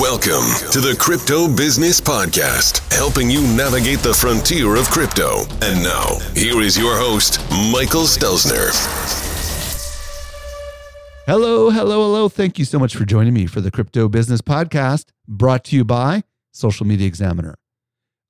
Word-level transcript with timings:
Welcome 0.00 0.50
to 0.72 0.80
the 0.80 0.96
Crypto 0.98 1.46
Business 1.46 2.00
Podcast, 2.00 2.80
helping 2.92 3.30
you 3.30 3.42
navigate 3.56 4.00
the 4.00 4.12
frontier 4.12 4.74
of 4.74 4.90
crypto. 4.90 5.42
And 5.62 5.84
now, 5.84 6.18
here 6.34 6.60
is 6.62 6.76
your 6.76 6.98
host, 6.98 7.38
Michael 7.70 8.02
Stelzner. 8.02 8.72
Hello, 11.26 11.70
hello, 11.70 12.02
hello. 12.02 12.28
Thank 12.28 12.58
you 12.58 12.64
so 12.64 12.80
much 12.80 12.96
for 12.96 13.04
joining 13.04 13.34
me 13.34 13.46
for 13.46 13.60
the 13.60 13.70
Crypto 13.70 14.08
Business 14.08 14.40
Podcast, 14.40 15.10
brought 15.28 15.62
to 15.66 15.76
you 15.76 15.84
by 15.84 16.24
Social 16.50 16.86
Media 16.86 17.06
Examiner. 17.06 17.54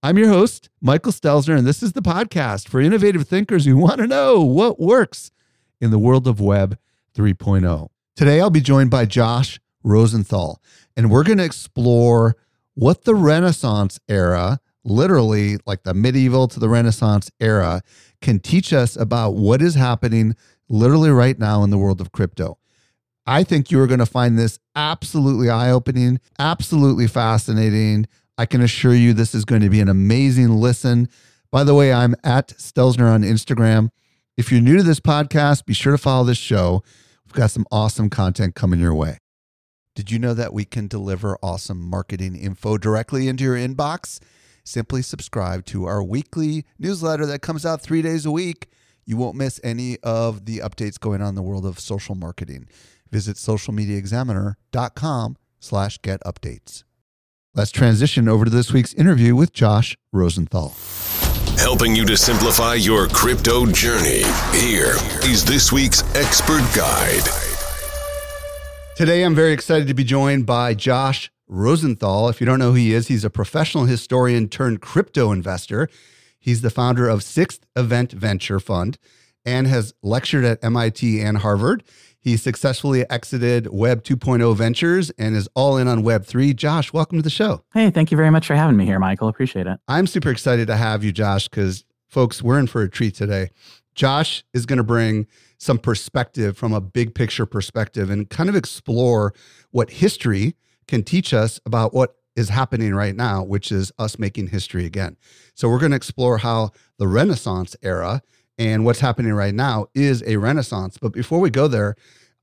I'm 0.03 0.19
your 0.19 0.29
host, 0.29 0.69
Michael 0.83 1.13
Stelzner, 1.13 1.57
and 1.57 1.67
this 1.67 1.83
is 1.83 1.95
the 1.95 2.03
podcast 2.03 2.69
for 2.69 2.79
innovative 2.79 3.27
thinkers 3.27 3.65
who 3.65 3.79
want 3.79 4.01
to 4.01 4.07
know 4.07 4.43
what 4.43 4.79
works 4.79 5.31
in 5.81 5.91
the 5.91 5.99
world 5.99 6.29
of 6.29 6.41
Web 6.41 6.77
3.0. 7.17 7.89
Today, 8.17 8.39
I'll 8.43 8.51
be 8.51 8.61
joined 8.61 8.91
by 8.91 9.07
Josh 9.07 9.59
Rosenthal, 9.83 10.61
and 10.97 11.11
we're 11.11 11.25
going 11.25 11.39
to 11.39 11.45
explore 11.45 12.37
what 12.75 13.05
the 13.05 13.15
Renaissance 13.15 13.99
era, 14.09 14.61
literally 14.85 15.59
like 15.67 15.83
the 15.85 15.95
medieval 15.95 16.49
to 16.49 16.61
the 16.61 16.69
Renaissance 16.69 17.31
era, 17.41 17.83
can 18.21 18.39
teach 18.39 18.73
us 18.73 18.97
about 18.97 19.35
what 19.35 19.63
is 19.63 19.75
happening 19.75 20.35
literally 20.69 21.11
right 21.11 21.39
now 21.39 21.63
in 21.63 21.71
the 21.71 21.79
world 21.79 22.01
of 22.01 22.13
crypto. 22.13 22.59
I 23.27 23.43
think 23.43 23.71
you 23.71 23.81
are 23.81 23.87
going 23.87 24.01
to 24.01 24.07
find 24.07 24.39
this 24.39 24.59
absolutely 24.75 25.49
eye 25.49 25.71
opening, 25.71 26.21
absolutely 26.39 27.07
fascinating. 27.07 28.07
I 28.37 28.47
can 28.47 28.61
assure 28.61 28.95
you 28.95 29.13
this 29.13 29.35
is 29.35 29.45
going 29.45 29.63
to 29.63 29.71
be 29.71 29.81
an 29.81 29.89
amazing 29.89 30.49
listen. 30.49 31.09
By 31.51 31.65
the 31.65 31.75
way, 31.75 31.93
I'm 31.93 32.15
at 32.25 32.49
Stelzner 32.49 33.11
on 33.13 33.23
Instagram. 33.23 33.91
If 34.37 34.51
you're 34.51 34.61
new 34.61 34.77
to 34.77 34.83
this 34.83 35.01
podcast, 35.01 35.65
be 35.65 35.75
sure 35.75 35.93
to 35.93 35.99
follow 35.99 36.25
this 36.25 36.39
show. 36.39 36.83
We've 37.25 37.35
got 37.35 37.51
some 37.51 37.67
awesome 37.71 38.11
content 38.11 38.55
coming 38.55 38.81
your 38.81 38.95
way. 38.95 39.19
Did 39.95 40.11
you 40.11 40.19
know 40.19 40.35
that 40.35 40.53
we 40.53 40.65
can 40.65 40.89
deliver 40.89 41.39
awesome 41.41 41.81
marketing 41.81 42.35
info 42.35 42.79
directly 42.79 43.29
into 43.29 43.45
your 43.45 43.55
inbox? 43.55 44.19
Simply 44.65 45.03
subscribe 45.03 45.65
to 45.67 45.85
our 45.85 46.03
weekly 46.03 46.65
newsletter 46.81 47.27
that 47.27 47.43
comes 47.43 47.65
out 47.65 47.81
three 47.81 48.03
days 48.03 48.27
a 48.27 48.33
week. 48.33 48.67
You 49.05 49.17
won't 49.17 49.37
miss 49.37 49.61
any 49.63 49.99
of 50.03 50.47
the 50.47 50.59
updates 50.59 50.99
going 50.99 51.23
on 51.23 51.29
in 51.29 51.35
the 51.37 51.43
world 51.43 51.65
of 51.65 51.79
social 51.79 52.17
marketing. 52.17 52.67
Visit 53.11 53.37
socialmediaexaminer.com 53.37 55.37
slash 55.61 55.99
get 55.99 56.21
updates. 56.25 56.83
Let's 57.55 57.71
transition 57.71 58.29
over 58.29 58.45
to 58.45 58.51
this 58.51 58.73
week's 58.73 58.95
interview 58.95 59.37
with 59.37 59.53
Josh 59.53 59.97
Rosenthal. 60.13 60.75
Helping 61.57 61.95
you 61.95 62.05
to 62.07 62.17
simplify 62.17 62.75
your 62.75 63.07
crypto 63.07 63.65
journey. 63.67 64.25
Here 64.59 64.97
is 65.23 65.45
this 65.45 65.71
week's 65.71 66.03
expert 66.17 66.69
guide. 66.75 67.54
Today, 68.97 69.25
I'm 69.25 69.35
very 69.35 69.53
excited 69.53 69.89
to 69.89 69.95
be 69.95 70.05
joined 70.05 70.47
by 70.47 70.73
Josh 70.73 71.29
Rosenthal. 71.49 72.29
If 72.29 72.41
you 72.41 72.47
don't 72.47 72.61
know 72.61 72.71
who 72.71 72.77
he 72.77 72.95
is, 72.95 73.09
he's 73.09 73.25
a 73.25 73.31
professional 73.31 73.87
historian 73.87 74.49
turned 74.49 74.83
crypto 74.83 75.33
investor. 75.33 75.89
He's 76.39 76.61
the 76.61 76.71
founder 76.71 77.09
of 77.09 77.25
Sixth 77.25 77.67
Event 77.75 78.13
Venture 78.13 78.61
Fund 78.61 78.99
and 79.45 79.67
has 79.67 79.95
lectured 80.05 80.45
at 80.45 80.63
MIT 80.63 81.21
and 81.21 81.39
Harvard. 81.39 81.83
He 82.21 82.37
successfully 82.37 83.05
exited 83.11 83.67
Web 83.73 84.05
2.0 84.05 84.57
ventures 84.57 85.11
and 85.19 85.35
is 85.35 85.49
all 85.57 85.77
in 85.77 85.89
on 85.89 86.05
Web 86.05 86.25
3. 86.25 86.55
Josh, 86.55 86.93
welcome 86.93 87.19
to 87.19 87.23
the 87.23 87.31
show. 87.31 87.65
Hey, 87.75 87.91
thank 87.91 88.13
you 88.13 88.17
very 88.17 88.31
much 88.31 88.47
for 88.47 88.55
having 88.55 88.77
me 88.77 88.87
here, 88.87 89.01
Michael. 89.01 89.27
Appreciate 89.27 89.67
it. 89.67 89.81
I'm 89.89 90.07
super 90.07 90.31
excited 90.31 90.69
to 90.69 90.77
have 90.77 91.03
you, 91.03 91.11
Josh, 91.11 91.49
because 91.49 91.85
folks, 92.09 92.45
we're 92.45 92.61
in 92.61 92.69
for 92.69 92.83
a 92.83 92.89
treat 92.89 93.17
today. 93.17 93.51
Josh 93.97 94.45
is 94.55 94.67
going 94.67 94.77
to 94.77 94.85
bring 94.85 95.27
some 95.65 95.79
perspective 95.79 96.57
from 96.57 96.73
a 96.73 96.81
big 96.81 97.15
picture 97.15 97.47
perspective 97.47 98.11
and 98.11 98.29
kind 98.29 98.49
of 98.49 98.55
explore 98.55 99.33
what 99.71 99.91
history 99.91 100.55
can 100.87 101.03
teach 101.03 101.33
us 101.33 101.59
about 101.65 101.95
what 101.95 102.17
is 102.37 102.51
happening 102.51 102.95
right 102.95 103.17
now, 103.17 103.43
which 103.43 103.73
is 103.73 103.91
us 103.99 104.19
making 104.19 104.49
history 104.49 104.85
again. 104.85 105.17
So, 105.55 105.69
we're 105.69 105.79
going 105.79 105.93
to 105.93 105.97
explore 105.97 106.39
how 106.39 106.73
the 106.99 107.09
Renaissance 107.09 107.77
era 107.83 108.21
and 108.59 108.85
what's 108.85 109.01
happening 109.01 109.33
right 109.33 109.55
now 109.55 109.87
is 109.95 110.23
a 110.27 110.37
Renaissance. 110.37 110.99
But 110.99 111.13
before 111.13 111.41
we 111.41 111.51
go 111.51 111.67
there, 111.67 111.97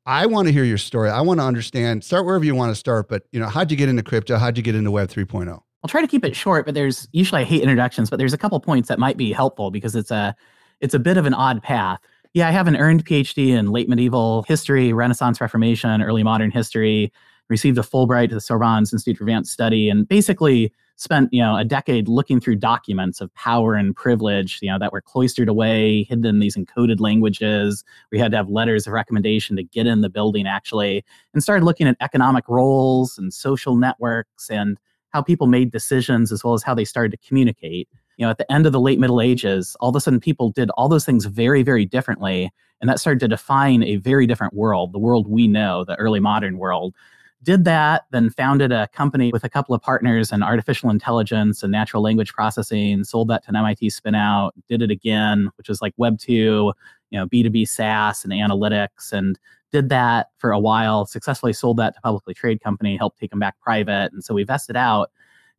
I 0.06 0.26
want 0.26 0.48
to 0.48 0.52
hear 0.52 0.64
your 0.64 0.80
story. 0.80 1.10
I 1.10 1.22
want 1.22 1.40
to 1.40 1.46
understand, 1.46 2.04
start 2.04 2.26
wherever 2.26 2.44
you 2.44 2.56
want 2.56 2.72
to 2.72 2.76
start, 2.76 3.08
but 3.08 3.24
you 3.32 3.40
know, 3.40 3.48
how'd 3.48 3.70
you 3.70 3.78
get 3.78 3.88
into 3.88 4.02
crypto? 4.02 4.38
How'd 4.38 4.58
you 4.58 4.64
get 4.64 4.74
into 4.74 4.90
Web 4.90 5.10
3.0? 5.10 5.48
I'll 5.50 5.88
try 5.88 6.02
to 6.02 6.08
keep 6.08 6.26
it 6.26 6.36
short, 6.36 6.66
but 6.66 6.74
there's 6.74 7.08
usually 7.12 7.42
I 7.42 7.44
hate 7.44 7.62
introductions, 7.62 8.10
but 8.10 8.18
there's 8.18 8.34
a 8.34 8.38
couple 8.38 8.60
points 8.60 8.88
that 8.90 8.98
might 8.98 9.18
be 9.18 9.32
helpful 9.32 9.70
because 9.70 9.96
it's 9.96 10.12
a 10.12 10.36
it's 10.80 10.96
a 10.96 11.00
bit 11.00 11.18
of 11.18 11.26
an 11.26 11.34
odd 11.34 11.62
path. 11.62 12.00
Yeah, 12.34 12.48
I 12.48 12.52
have 12.52 12.68
an 12.68 12.78
earned 12.78 13.06
PhD 13.06 13.50
in 13.50 13.72
late 13.72 13.90
medieval 13.90 14.44
history, 14.44 14.94
Renaissance 14.94 15.42
Reformation, 15.42 16.02
early 16.02 16.24
modern 16.24 16.50
history, 16.50 17.12
received 17.50 17.78
a 17.78 17.82
Fulbright 17.82 18.30
to 18.30 18.36
the 18.36 18.42
Sorbonne's 18.42 18.94
Institute 18.94 19.18
for 19.18 19.26
Advanced 19.26 19.52
Study, 19.52 19.90
and 19.90 20.08
basically 20.08 20.72
spent, 20.96 21.28
you 21.34 21.42
know, 21.42 21.58
a 21.58 21.66
decade 21.66 22.08
looking 22.08 22.40
through 22.40 22.56
documents 22.56 23.20
of 23.20 23.34
power 23.34 23.74
and 23.76 23.96
privilege, 23.96 24.60
you 24.62 24.70
know, 24.70 24.80
that 24.80 24.94
were 24.94 25.02
cloistered 25.02 25.50
away, 25.50 26.04
hidden 26.04 26.26
in 26.26 26.40
these 26.40 26.56
encoded 26.56 27.02
languages. 27.02 27.84
We 28.12 28.20
had 28.20 28.32
to 28.32 28.38
have 28.38 28.50
letters 28.50 28.88
of 28.88 28.94
recommendation 28.94 29.58
to 29.58 29.64
get 29.64 29.86
in 29.86 30.00
the 30.00 30.10
building 30.10 30.48
actually, 30.48 31.04
and 31.34 31.44
started 31.44 31.66
looking 31.66 31.88
at 31.88 31.98
economic 32.00 32.48
roles 32.48 33.18
and 33.18 33.34
social 33.34 33.76
networks 33.76 34.50
and 34.50 34.78
how 35.10 35.22
people 35.22 35.48
made 35.48 35.72
decisions 35.72 36.32
as 36.32 36.46
well 36.46 36.54
as 36.54 36.64
how 36.64 36.74
they 36.76 36.86
started 36.86 37.12
to 37.12 37.28
communicate 37.28 37.90
you 38.22 38.28
know, 38.28 38.30
at 38.30 38.38
the 38.38 38.52
end 38.52 38.68
of 38.68 38.72
the 38.72 38.80
late 38.80 39.00
Middle 39.00 39.20
Ages, 39.20 39.76
all 39.80 39.90
of 39.90 39.96
a 39.96 40.00
sudden 40.00 40.20
people 40.20 40.52
did 40.52 40.70
all 40.78 40.88
those 40.88 41.06
things 41.06 41.26
very, 41.26 41.64
very 41.64 41.88
differently. 41.88 42.52
And 42.80 42.88
that 42.88 43.00
started 43.00 43.20
to 43.22 43.28
define 43.28 43.82
a 43.82 43.96
very 43.96 44.28
different 44.28 44.54
world, 44.54 44.94
the 44.94 45.00
world 45.00 45.28
we 45.28 45.48
know, 45.48 45.84
the 45.84 45.96
early 45.96 46.20
modern 46.20 46.60
world. 46.60 46.94
Did 47.42 47.66
that, 47.66 48.06
then 48.12 48.30
founded 48.30 48.72
a 48.72 48.88
company 48.90 49.32
with 49.32 49.44
a 49.44 49.50
couple 49.50 49.74
of 49.74 49.82
partners 49.82 50.32
in 50.32 50.44
artificial 50.44 50.92
intelligence 50.92 51.64
and 51.64 51.72
natural 51.72 52.04
language 52.04 52.32
processing, 52.32 53.04
sold 53.04 53.28
that 53.30 53.42
to 53.46 53.50
an 53.50 53.56
MIT 53.56 53.88
spinout, 53.88 54.52
did 54.70 54.84
it 54.84 54.92
again, 54.92 55.50
which 55.58 55.68
was 55.68 55.82
like 55.82 55.96
Web 55.98 56.20
2, 56.20 56.32
you 56.32 56.74
know, 57.20 57.26
B2B 57.26 57.68
SaaS 57.68 58.24
and 58.24 58.32
analytics, 58.32 59.12
and 59.12 59.40
did 59.72 59.90
that 59.90 60.28
for 60.38 60.52
a 60.52 60.60
while, 60.60 61.08
successfully 61.08 61.54
sold 61.54 61.78
that 61.78 61.96
to 61.96 62.02
publicly 62.02 62.36
trade 62.36 62.62
company, 62.62 62.98
helped 62.98 63.18
take 63.18 63.32
them 63.32 63.40
back 63.40 63.60
private. 63.62 64.14
And 64.14 64.24
so 64.24 64.36
we 64.36 64.44
vested 64.44 64.78
out 64.78 65.10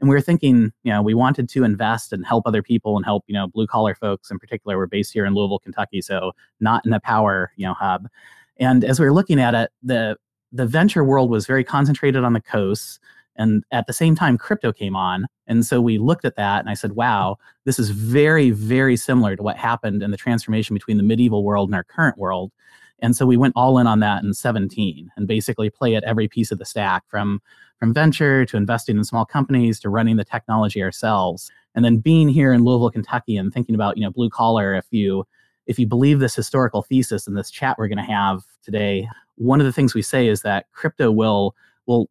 and 0.02 0.08
we 0.08 0.16
were 0.16 0.20
thinking, 0.20 0.72
you 0.82 0.92
know, 0.92 1.00
we 1.00 1.14
wanted 1.14 1.48
to 1.48 1.62
invest 1.62 2.12
and 2.12 2.26
help 2.26 2.44
other 2.44 2.60
people 2.60 2.96
and 2.96 3.06
help, 3.06 3.22
you 3.28 3.34
know, 3.34 3.46
blue 3.46 3.68
collar 3.68 3.94
folks 3.94 4.32
in 4.32 4.38
particular. 4.40 4.76
We're 4.76 4.88
based 4.88 5.12
here 5.12 5.24
in 5.24 5.32
Louisville, 5.32 5.60
Kentucky, 5.60 6.02
so 6.02 6.32
not 6.58 6.84
in 6.84 6.92
a 6.92 6.98
power, 6.98 7.52
you 7.56 7.64
know, 7.64 7.72
hub. 7.72 8.08
And 8.56 8.84
as 8.84 8.98
we 8.98 9.06
were 9.06 9.12
looking 9.12 9.40
at 9.40 9.54
it, 9.54 9.70
the 9.80 10.16
the 10.50 10.66
venture 10.66 11.04
world 11.04 11.30
was 11.30 11.46
very 11.46 11.62
concentrated 11.62 12.24
on 12.24 12.32
the 12.32 12.40
coasts. 12.40 12.98
And 13.36 13.64
at 13.70 13.86
the 13.86 13.92
same 13.92 14.16
time, 14.16 14.36
crypto 14.36 14.72
came 14.72 14.96
on. 14.96 15.26
And 15.46 15.64
so 15.64 15.80
we 15.80 15.98
looked 15.98 16.24
at 16.24 16.36
that 16.36 16.60
and 16.60 16.69
I 16.69 16.74
said, 16.74 16.92
wow, 16.92 17.38
this 17.64 17.78
is 17.78 17.90
very, 17.90 18.50
very 18.50 18.96
similar 18.96 19.36
to 19.36 19.42
what 19.42 19.56
happened 19.56 20.02
in 20.02 20.10
the 20.10 20.16
transformation 20.16 20.74
between 20.74 20.96
the 20.96 21.02
medieval 21.04 21.44
world 21.44 21.69
and 21.69 21.76
our 21.76 21.84
current 21.84 22.19
world. 22.19 22.50
And 23.02 23.16
so 23.16 23.26
we 23.26 23.36
went 23.36 23.54
all 23.56 23.78
in 23.78 23.86
on 23.86 24.00
that 24.00 24.22
in 24.22 24.32
17 24.32 25.10
and 25.16 25.26
basically 25.26 25.68
play 25.68 25.96
at 25.96 26.04
every 26.04 26.28
piece 26.28 26.50
of 26.52 26.58
the 26.58 26.64
stack 26.64 27.02
from 27.08 27.42
from 27.78 27.93
venture 27.93 28.46
to 28.46 28.56
investing 28.56 28.96
in 28.96 29.02
small 29.02 29.25
companies 29.25 29.81
to 29.81 29.90
running 29.90 30.16
the 30.16 30.25
technology 30.25 30.81
ourselves. 30.81 31.50
And 31.75 31.84
then 31.84 31.99
being 31.99 32.28
here 32.28 32.52
in 32.52 32.62
Louisville, 32.62 32.93
Kentucky 32.93 33.37
and 33.37 33.52
thinking 33.52 33.75
about, 33.75 33.96
you 33.96 34.04
know, 34.04 34.10
blue 34.12 34.31
collar, 34.31 34.72
if 34.75 34.87
you 34.90 35.26
if 35.66 35.78
you 35.78 35.87
believe 35.87 36.20
this 36.20 36.34
historical 36.34 36.82
thesis 36.82 37.26
in 37.26 37.34
this 37.34 37.50
chat 37.50 37.76
we're 37.78 37.88
going 37.88 37.99
to 37.99 38.04
have 38.04 38.44
today, 38.62 39.08
one 39.34 39.60
of 39.60 39.66
the 39.66 39.72
things 39.72 39.94
we 39.94 40.02
say 40.02 40.28
is 40.28 40.43
that 40.43 40.70
crypto 40.72 41.10
will 41.10 41.56
will 41.87 42.08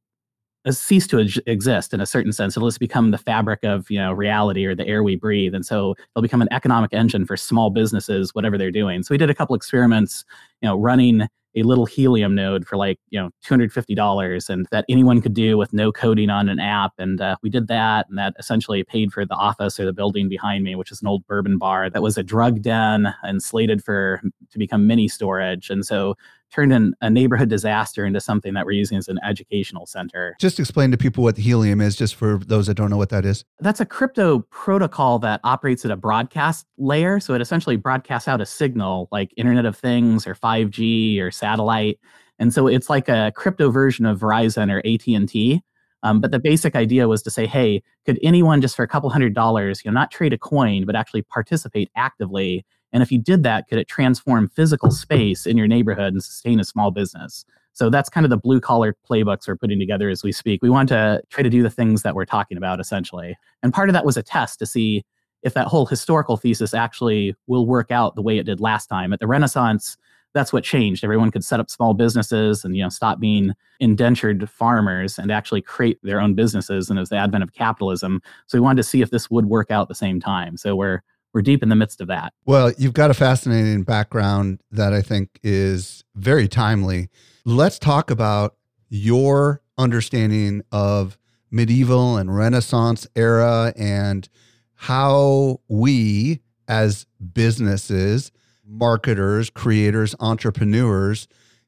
cease 0.69 1.07
to 1.07 1.27
exist 1.47 1.93
in 1.93 2.01
a 2.01 2.05
certain 2.05 2.31
sense. 2.31 2.55
It'll 2.55 2.69
just 2.69 2.79
become 2.79 3.11
the 3.11 3.17
fabric 3.17 3.63
of 3.63 3.89
you 3.89 3.97
know 3.97 4.11
reality 4.11 4.65
or 4.65 4.75
the 4.75 4.87
air 4.87 5.03
we 5.03 5.15
breathe, 5.15 5.55
and 5.55 5.65
so 5.65 5.95
it'll 6.15 6.21
become 6.21 6.41
an 6.41 6.51
economic 6.51 6.93
engine 6.93 7.25
for 7.25 7.37
small 7.37 7.69
businesses, 7.69 8.35
whatever 8.35 8.57
they're 8.57 8.71
doing. 8.71 9.03
So 9.03 9.13
we 9.13 9.17
did 9.17 9.29
a 9.29 9.35
couple 9.35 9.55
experiments, 9.55 10.23
you 10.61 10.67
know, 10.67 10.77
running 10.77 11.27
a 11.55 11.63
little 11.63 11.85
helium 11.85 12.33
node 12.33 12.65
for 12.65 12.77
like 12.77 12.99
you 13.09 13.19
know 13.19 13.29
$250 13.45 14.49
and 14.49 14.67
that 14.71 14.85
anyone 14.87 15.21
could 15.21 15.33
do 15.33 15.57
with 15.57 15.73
no 15.73 15.91
coding 15.91 16.29
on 16.29 16.47
an 16.47 16.59
app 16.59 16.93
and 16.97 17.19
uh, 17.19 17.35
we 17.43 17.49
did 17.49 17.67
that 17.67 18.07
and 18.09 18.17
that 18.17 18.33
essentially 18.39 18.83
paid 18.83 19.11
for 19.11 19.25
the 19.25 19.35
office 19.35 19.79
or 19.79 19.85
the 19.85 19.93
building 19.93 20.29
behind 20.29 20.63
me 20.63 20.75
which 20.75 20.91
is 20.91 21.01
an 21.01 21.07
old 21.07 21.25
bourbon 21.27 21.57
bar 21.57 21.89
that 21.89 22.01
was 22.01 22.17
a 22.17 22.23
drug 22.23 22.61
den 22.61 23.13
and 23.23 23.43
slated 23.43 23.83
for 23.83 24.21
to 24.49 24.57
become 24.57 24.87
mini 24.87 25.07
storage 25.07 25.69
and 25.69 25.85
so 25.85 26.15
turned 26.51 26.73
in 26.73 26.93
a 27.01 27.09
neighborhood 27.09 27.49
disaster 27.49 28.05
into 28.05 28.19
something 28.19 28.53
that 28.53 28.65
we're 28.65 28.71
using 28.73 28.97
as 28.97 29.07
an 29.07 29.19
educational 29.23 29.85
center. 29.85 30.35
Just 30.39 30.59
explain 30.59 30.91
to 30.91 30.97
people 30.97 31.23
what 31.23 31.37
Helium 31.37 31.81
is, 31.81 31.95
just 31.95 32.15
for 32.15 32.37
those 32.37 32.67
that 32.67 32.75
don't 32.75 32.89
know 32.89 32.97
what 32.97 33.09
that 33.09 33.25
is. 33.25 33.43
That's 33.59 33.79
a 33.79 33.85
crypto 33.85 34.39
protocol 34.49 35.19
that 35.19 35.39
operates 35.43 35.85
at 35.85 35.91
a 35.91 35.97
broadcast 35.97 36.65
layer. 36.77 37.19
So 37.19 37.33
it 37.33 37.41
essentially 37.41 37.75
broadcasts 37.75 38.27
out 38.27 38.41
a 38.41 38.45
signal 38.45 39.07
like 39.11 39.33
Internet 39.37 39.65
of 39.65 39.77
Things 39.77 40.27
or 40.27 40.35
5G 40.35 41.19
or 41.21 41.31
satellite. 41.31 41.99
And 42.39 42.53
so 42.53 42.67
it's 42.67 42.89
like 42.89 43.07
a 43.07 43.31
crypto 43.35 43.69
version 43.69 44.05
of 44.05 44.19
Verizon 44.19 44.71
or 44.71 44.79
AT&T. 44.79 45.61
Um, 46.03 46.19
but 46.19 46.31
the 46.31 46.39
basic 46.39 46.75
idea 46.75 47.07
was 47.07 47.21
to 47.23 47.29
say, 47.29 47.45
hey, 47.45 47.83
could 48.05 48.19
anyone 48.23 48.61
just 48.61 48.75
for 48.75 48.83
a 48.83 48.87
couple 48.87 49.09
hundred 49.09 49.35
dollars, 49.35 49.83
you 49.85 49.91
know, 49.91 49.93
not 49.93 50.11
trade 50.11 50.33
a 50.33 50.37
coin, 50.37 50.85
but 50.85 50.95
actually 50.95 51.21
participate 51.21 51.91
actively 51.95 52.65
and 52.93 53.01
if 53.01 53.11
you 53.11 53.19
did 53.19 53.43
that, 53.43 53.67
could 53.67 53.77
it 53.77 53.87
transform 53.87 54.49
physical 54.49 54.91
space 54.91 55.45
in 55.45 55.57
your 55.57 55.67
neighborhood 55.67 56.13
and 56.13 56.23
sustain 56.23 56.59
a 56.59 56.63
small 56.63 56.91
business? 56.91 57.45
So 57.73 57.89
that's 57.89 58.09
kind 58.09 58.25
of 58.25 58.29
the 58.29 58.37
blue 58.37 58.59
collar 58.59 58.95
playbooks 59.09 59.47
we're 59.47 59.55
putting 59.55 59.79
together 59.79 60.09
as 60.09 60.23
we 60.23 60.31
speak. 60.31 60.61
We 60.61 60.69
want 60.69 60.89
to 60.89 61.21
try 61.29 61.41
to 61.41 61.49
do 61.49 61.63
the 61.63 61.69
things 61.69 62.01
that 62.03 62.15
we're 62.15 62.25
talking 62.25 62.57
about 62.57 62.79
essentially. 62.79 63.37
And 63.63 63.73
part 63.73 63.89
of 63.89 63.93
that 63.93 64.05
was 64.05 64.17
a 64.17 64.23
test 64.23 64.59
to 64.59 64.65
see 64.65 65.05
if 65.43 65.53
that 65.53 65.67
whole 65.67 65.85
historical 65.85 66.37
thesis 66.37 66.73
actually 66.73 67.33
will 67.47 67.65
work 67.65 67.89
out 67.89 68.15
the 68.15 68.21
way 68.21 68.37
it 68.37 68.45
did 68.45 68.59
last 68.59 68.87
time. 68.87 69.13
At 69.13 69.19
the 69.19 69.27
Renaissance, 69.27 69.97
that's 70.33 70.53
what 70.53 70.63
changed. 70.63 71.03
Everyone 71.03 71.31
could 71.31 71.43
set 71.43 71.59
up 71.59 71.69
small 71.69 71.93
businesses 71.93 72.63
and 72.63 72.75
you 72.75 72.83
know 72.83 72.89
stop 72.89 73.19
being 73.19 73.53
indentured 73.79 74.49
farmers 74.49 75.17
and 75.17 75.31
actually 75.31 75.61
create 75.61 75.99
their 76.03 76.21
own 76.21 76.35
businesses. 76.35 76.89
And 76.89 76.99
it 76.99 77.01
was 77.01 77.09
the 77.09 77.17
advent 77.17 77.43
of 77.43 77.53
capitalism. 77.53 78.21
So 78.47 78.57
we 78.57 78.61
wanted 78.61 78.77
to 78.77 78.87
see 78.87 79.01
if 79.01 79.09
this 79.09 79.29
would 79.29 79.45
work 79.45 79.71
out 79.71 79.87
the 79.87 79.95
same 79.95 80.19
time. 80.19 80.57
So 80.57 80.75
we're 80.75 81.01
we're 81.33 81.41
deep 81.41 81.63
in 81.63 81.69
the 81.69 81.75
midst 81.75 82.01
of 82.01 82.07
that. 82.07 82.33
Well, 82.45 82.71
you've 82.77 82.93
got 82.93 83.11
a 83.11 83.13
fascinating 83.13 83.83
background 83.83 84.61
that 84.71 84.93
I 84.93 85.01
think 85.01 85.39
is 85.43 86.03
very 86.15 86.47
timely. 86.47 87.09
Let's 87.45 87.79
talk 87.79 88.11
about 88.11 88.55
your 88.89 89.61
understanding 89.77 90.63
of 90.71 91.17
medieval 91.49 92.17
and 92.17 92.35
Renaissance 92.35 93.07
era 93.15 93.73
and 93.77 94.27
how 94.73 95.61
we, 95.67 96.41
as 96.67 97.05
businesses, 97.33 98.31
marketers, 98.65 99.49
creators, 99.49 100.15
entrepreneurs, 100.19 101.27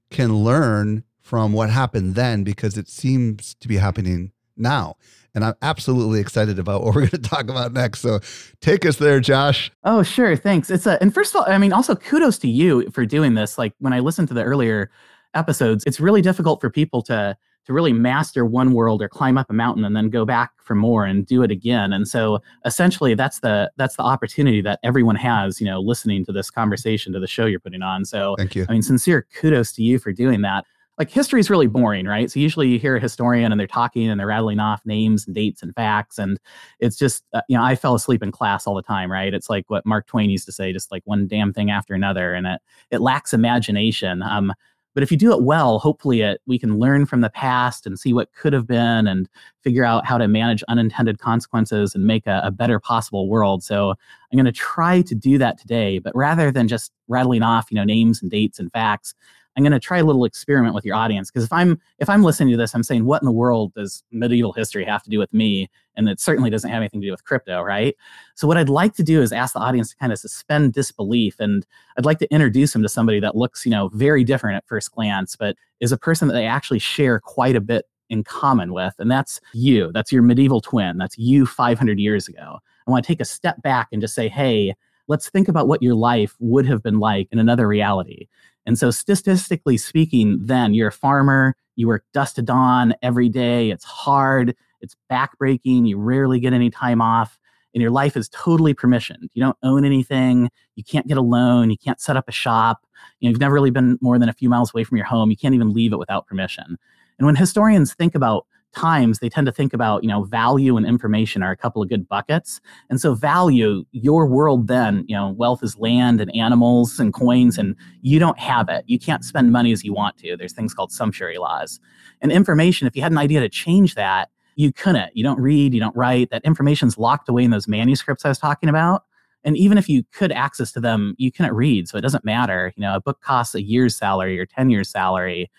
can 0.10 0.44
learn 0.44 1.04
from 1.22 1.54
what 1.54 1.70
happened 1.70 2.16
then 2.16 2.44
because 2.44 2.78
it 2.78 2.88
seems 2.88 3.56
to 3.56 3.68
be 3.68 3.78
happening 3.78 4.32
now. 4.56 4.96
And 5.36 5.44
I'm 5.44 5.56
absolutely 5.62 6.20
excited 6.20 6.60
about 6.60 6.84
what 6.84 6.96
we're 6.96 7.02
going 7.02 7.10
to 7.12 7.18
talk 7.18 7.50
about 7.50 7.74
next. 7.74 8.00
So 8.00 8.20
take 8.62 8.86
us 8.86 8.98
there, 8.98 9.20
Josh. 9.20 9.72
Oh, 9.84 10.04
sure. 10.04 10.36
Thanks. 10.36 10.70
It's 10.70 10.86
a, 10.86 11.02
and 11.02 11.14
first 11.14 11.34
of 11.34 11.42
all, 11.42 11.52
I 11.52 11.58
mean, 11.58 11.74
also 11.74 11.96
kudos 11.96 12.38
to 12.40 12.48
you 12.48 12.90
for 12.92 13.06
doing 13.06 13.34
this. 13.34 13.58
Like 13.58 13.74
when 13.80 13.94
I 13.94 14.00
listened 14.00 14.28
to 14.30 14.34
the 14.34 14.44
earlier 14.44 14.92
episodes, 15.34 15.84
it's 15.88 16.00
really 16.00 16.22
difficult 16.22 16.62
for 16.62 16.70
people 16.70 17.02
to, 17.04 17.36
to 17.66 17.74
really 17.74 17.94
master 17.94 18.46
one 18.46 18.74
world 18.74 19.02
or 19.02 19.08
climb 19.08 19.38
up 19.38 19.50
a 19.50 19.54
mountain 19.54 19.86
and 19.86 19.96
then 19.96 20.10
go 20.10 20.26
back 20.26 20.52
for 20.58 20.76
more 20.76 21.06
and 21.06 21.26
do 21.26 21.44
it 21.44 21.50
again. 21.50 21.94
And 21.94 22.08
so 22.08 22.40
essentially 22.66 23.16
that's 23.16 23.40
the 23.40 23.72
that's 23.78 23.96
the 23.96 24.04
opportunity 24.04 24.62
that 24.62 24.80
everyone 24.84 25.16
has, 25.16 25.62
you 25.62 25.66
know, 25.66 25.80
listening 25.80 26.26
to 26.26 26.34
this 26.34 26.52
conversation, 26.52 27.14
to 27.14 27.22
the 27.22 27.28
show 27.28 27.46
you're 27.46 27.62
putting 27.62 27.82
on. 27.82 28.04
So 28.04 28.36
thank 28.38 28.54
you. 28.56 28.66
I 28.68 28.74
mean, 28.74 28.82
sincere 28.82 29.26
kudos 29.34 29.72
to 29.74 29.84
you 29.84 29.98
for 29.98 30.12
doing 30.12 30.42
that 30.42 30.66
like 31.00 31.10
history 31.10 31.40
is 31.40 31.50
really 31.50 31.68
boring, 31.68 32.06
right? 32.06 32.30
So 32.30 32.40
usually 32.40 32.68
you 32.68 32.80
hear 32.80 32.96
a 32.96 33.00
historian 33.02 33.52
and 33.52 33.60
they're 33.60 33.68
talking 33.68 34.10
and 34.10 34.20
they're 34.20 34.28
rattling 34.28 34.60
off 34.60 34.82
names 34.86 35.26
and 35.26 35.34
dates 35.34 35.64
and 35.64 35.74
facts, 35.76 36.20
and 36.20 36.40
it's 36.80 36.98
just 36.98 37.24
uh, 37.34 37.42
you 37.50 37.58
know 37.58 37.64
I 37.64 37.76
fell 37.76 37.96
asleep 37.96 38.22
in 38.22 38.32
class 38.32 38.68
all 38.68 38.76
the 38.76 38.84
time, 38.84 39.12
right? 39.12 39.34
It's 39.34 39.50
like 39.50 39.70
what 39.70 39.86
Mark 39.86 40.08
Twain 40.08 40.30
used 40.30 40.46
to 40.46 40.52
say, 40.52 40.72
just 40.72 40.92
like 40.92 41.02
one 41.06 41.28
damn 41.28 41.54
thing 41.54 41.72
after 41.72 41.94
another, 41.94 42.34
and 42.34 42.46
it 42.46 42.62
it 42.92 43.02
lacks 43.02 43.34
imagination. 43.34 44.22
Um, 44.22 44.54
but 44.94 45.02
if 45.02 45.12
you 45.12 45.18
do 45.18 45.32
it 45.34 45.42
well, 45.42 45.80
hopefully 45.80 46.22
it 46.22 46.42
we 46.46 46.60
can 46.60 46.78
learn 46.78 47.06
from 47.08 47.22
the 47.22 47.30
past 47.30 47.88
and 47.88 47.98
see 47.98 48.14
what 48.14 48.32
could 48.34 48.54
have 48.54 48.68
been 48.68 49.08
and 49.08 49.28
figure 49.64 49.84
out 49.84 50.06
how 50.06 50.18
to 50.20 50.28
manage 50.28 50.64
unintended 50.68 51.18
consequences 51.20 51.96
and 51.96 52.06
make 52.06 52.28
a, 52.28 52.42
a 52.44 52.52
better 52.52 52.80
possible 52.80 53.28
world. 53.28 53.64
So 53.64 53.92
I'm 53.92 54.38
going 54.38 54.46
to 54.46 54.52
try 54.52 55.02
to 55.02 55.16
do 55.16 55.38
that 55.40 55.58
today, 55.58 55.98
but 55.98 56.16
rather 56.16 56.52
than 56.52 56.68
just 56.68 56.92
rattling 57.08 57.42
off 57.42 57.72
you 57.72 57.76
know 57.76 57.84
names 57.84 58.22
and 58.22 58.30
dates 58.30 58.60
and 58.60 58.72
facts. 58.72 59.16
I'm 59.56 59.64
going 59.64 59.72
to 59.72 59.80
try 59.80 60.00
a 60.00 60.04
little 60.04 60.26
experiment 60.26 60.74
with 60.74 60.86
your 60.86 60.96
audience 60.96 61.30
because 61.30 61.44
if 61.44 61.54
I'm 61.54 61.80
if 62.00 62.10
I'm 62.10 62.24
listening 62.24 62.52
to 62.52 62.58
this, 62.58 62.74
I'm 62.74 62.84
saying, 62.84 63.06
what 63.06 63.22
in 63.22 63.26
the 63.26 63.32
world 63.32 63.74
does 63.74 64.04
medieval 64.12 64.54
history 64.54 64.84
have 64.86 65.04
to 65.04 65.10
do 65.10 65.20
with 65.20 65.34
me? 65.34 65.70
And 65.96 66.10
it 66.10 66.20
certainly 66.20 66.50
doesn't 66.50 66.70
have 66.70 66.80
anything 66.82 67.02
to 67.02 67.08
do 67.08 67.12
with 67.12 67.24
crypto, 67.24 67.62
right? 67.62 67.96
So 68.34 68.48
what 68.48 68.58
I'd 68.58 68.70
like 68.70 68.96
to 68.96 69.04
do 69.04 69.22
is 69.22 69.32
ask 69.32 69.54
the 69.54 69.60
audience 69.60 69.92
to 69.92 69.96
kind 69.98 70.12
of 70.12 70.18
suspend 70.18 70.74
disbelief, 70.74 71.36
and 71.40 71.66
I'd 71.98 72.06
like 72.06 72.20
to 72.20 72.34
introduce 72.34 72.74
them 72.74 72.82
to 72.82 72.90
somebody 72.90 73.20
that 73.20 73.36
looks, 73.36 73.66
you 73.66 73.72
know, 73.72 73.90
very 73.94 74.24
different 74.24 74.58
at 74.58 74.68
first 74.68 74.92
glance, 74.92 75.36
but 75.36 75.56
is 75.80 75.92
a 75.92 75.98
person 75.98 76.28
that 76.28 76.34
they 76.34 76.48
actually 76.48 76.80
share 76.80 77.20
quite 77.20 77.56
a 77.56 77.62
bit 77.62 77.86
in 78.10 78.24
common 78.24 78.74
with, 78.74 78.96
and 78.98 79.12
that's 79.12 79.40
you. 79.54 79.92
That's 79.92 80.12
your 80.12 80.24
medieval 80.24 80.62
twin. 80.62 80.98
That's 80.98 81.18
you 81.18 81.46
500 81.46 82.00
years 82.00 82.28
ago. 82.28 82.60
I 82.88 82.92
want 82.92 83.04
to 83.04 83.08
take 83.08 83.22
a 83.22 83.26
step 83.26 83.62
back 83.62 83.90
and 83.92 84.02
just 84.02 84.16
say, 84.16 84.28
hey, 84.28 84.74
let's 85.08 85.30
think 85.30 85.48
about 85.48 85.68
what 85.68 85.82
your 85.82 85.96
life 85.96 86.36
would 86.40 86.66
have 86.66 86.82
been 86.82 87.00
like 87.00 87.28
in 87.32 87.40
another 87.40 87.68
reality. 87.68 88.28
And 88.66 88.78
so, 88.78 88.92
statistically 88.92 89.78
speaking, 89.78 90.40
then 90.42 90.74
you're 90.74 90.88
a 90.88 90.92
farmer, 90.92 91.56
you 91.76 91.88
work 91.88 92.06
dusk 92.14 92.36
to 92.36 92.42
dawn 92.42 92.94
every 93.02 93.30
day. 93.30 93.72
It's 93.72 93.84
hard, 93.84 94.56
it's 94.82 94.96
backbreaking, 95.12 95.88
you 95.88 95.98
rarely 95.98 96.40
get 96.40 96.54
any 96.54 96.70
time 96.70 97.02
off, 97.02 97.40
and 97.74 97.82
your 97.82 97.92
life 97.92 98.16
is 98.16 98.30
totally 98.30 98.74
permissioned. 98.74 99.28
You 99.34 99.44
don't 99.44 99.58
own 99.64 99.84
anything, 99.84 100.50
you 100.76 100.84
can't 100.84 101.08
get 101.08 101.18
a 101.18 101.22
loan, 101.22 101.70
you 101.70 101.78
can't 101.78 102.00
set 102.00 102.16
up 102.16 102.30
a 102.30 102.32
shop, 102.32 102.86
you 103.20 103.28
know, 103.28 103.32
you've 103.32 103.40
never 103.40 103.54
really 103.54 103.72
been 103.72 103.98
more 104.02 104.18
than 104.18 104.30
a 104.30 104.34
few 104.34 104.50
miles 104.50 104.74
away 104.74 104.84
from 104.84 104.98
your 104.98 105.08
home, 105.08 105.30
you 105.30 105.38
can't 105.38 105.56
even 105.56 105.74
leave 105.74 105.92
it 105.92 106.00
without 106.00 106.28
permission. 106.28 106.78
And 107.18 107.26
when 107.26 107.36
historians 107.36 107.94
think 107.94 108.16
about 108.16 108.46
times 108.74 109.20
they 109.20 109.30
tend 109.30 109.46
to 109.46 109.52
think 109.52 109.74
about 109.74 110.04
you 110.04 110.10
know 110.10 110.24
value 110.24 110.78
and 110.78 110.86
information 110.86 111.44
are 111.44 111.52
a 111.52 111.58
couple 111.58 111.82
of 111.82 111.90
good 111.90 112.08
buckets. 112.08 112.60
And 112.90 113.00
so 113.00 113.14
value 113.14 113.86
your 113.92 114.26
world 114.26 114.68
then 114.68 115.06
you 115.08 115.16
know 115.16 115.30
wealth 115.30 115.64
is 115.64 115.78
land 115.78 116.22
and 116.22 116.34
animals 116.36 117.00
and 117.00 117.14
coins 117.14 117.58
and 117.58 117.76
you 118.02 118.20
don't 118.20 118.40
have 118.40 118.70
it. 118.70 118.84
You 118.88 119.00
can't 119.00 119.24
spend 119.24 119.52
money 119.52 119.72
as 119.72 119.84
you 119.84 119.94
want 119.94 120.18
to. 120.18 120.36
There's 120.38 120.54
things 120.54 120.74
called 120.74 120.92
sumptuary 120.92 121.38
laws. 121.38 121.80
And 122.22 122.32
information 122.32 122.88
if 122.88 122.96
you 122.96 123.02
had 123.02 123.12
an 123.12 123.18
idea 123.18 123.40
to 123.40 123.50
change 123.50 123.96
that 123.96 124.30
you 124.56 124.72
couldn't. 124.72 125.16
You 125.16 125.24
don't 125.24 125.40
read 125.40 125.74
you 125.74 125.80
don't 125.80 125.96
write. 125.96 126.30
That 126.30 126.46
information's 126.46 126.98
locked 126.98 127.30
away 127.30 127.44
in 127.44 127.52
those 127.52 127.68
manuscripts 127.68 128.26
i 128.26 128.30
was 128.30 128.40
talking 128.40 128.70
about. 128.70 129.04
And 129.46 129.58
even 129.58 129.78
if 129.78 129.90
you 129.90 130.04
could 130.14 130.32
access 130.32 130.72
to 130.74 130.80
them 130.80 131.16
you 131.18 131.32
couldn't 131.32 131.54
read 131.54 131.88
so 131.88 131.98
it 131.98 132.02
doesn't 132.02 132.26
matter. 132.26 132.74
You 132.76 132.82
know 132.82 132.96
a 132.96 133.02
book 133.02 133.22
costs 133.22 133.56
a 133.56 133.62
year's 133.62 133.96
salary 133.96 134.40
or 134.40 134.46
10 134.46 134.70
years 134.70 134.90
salary 134.90 135.52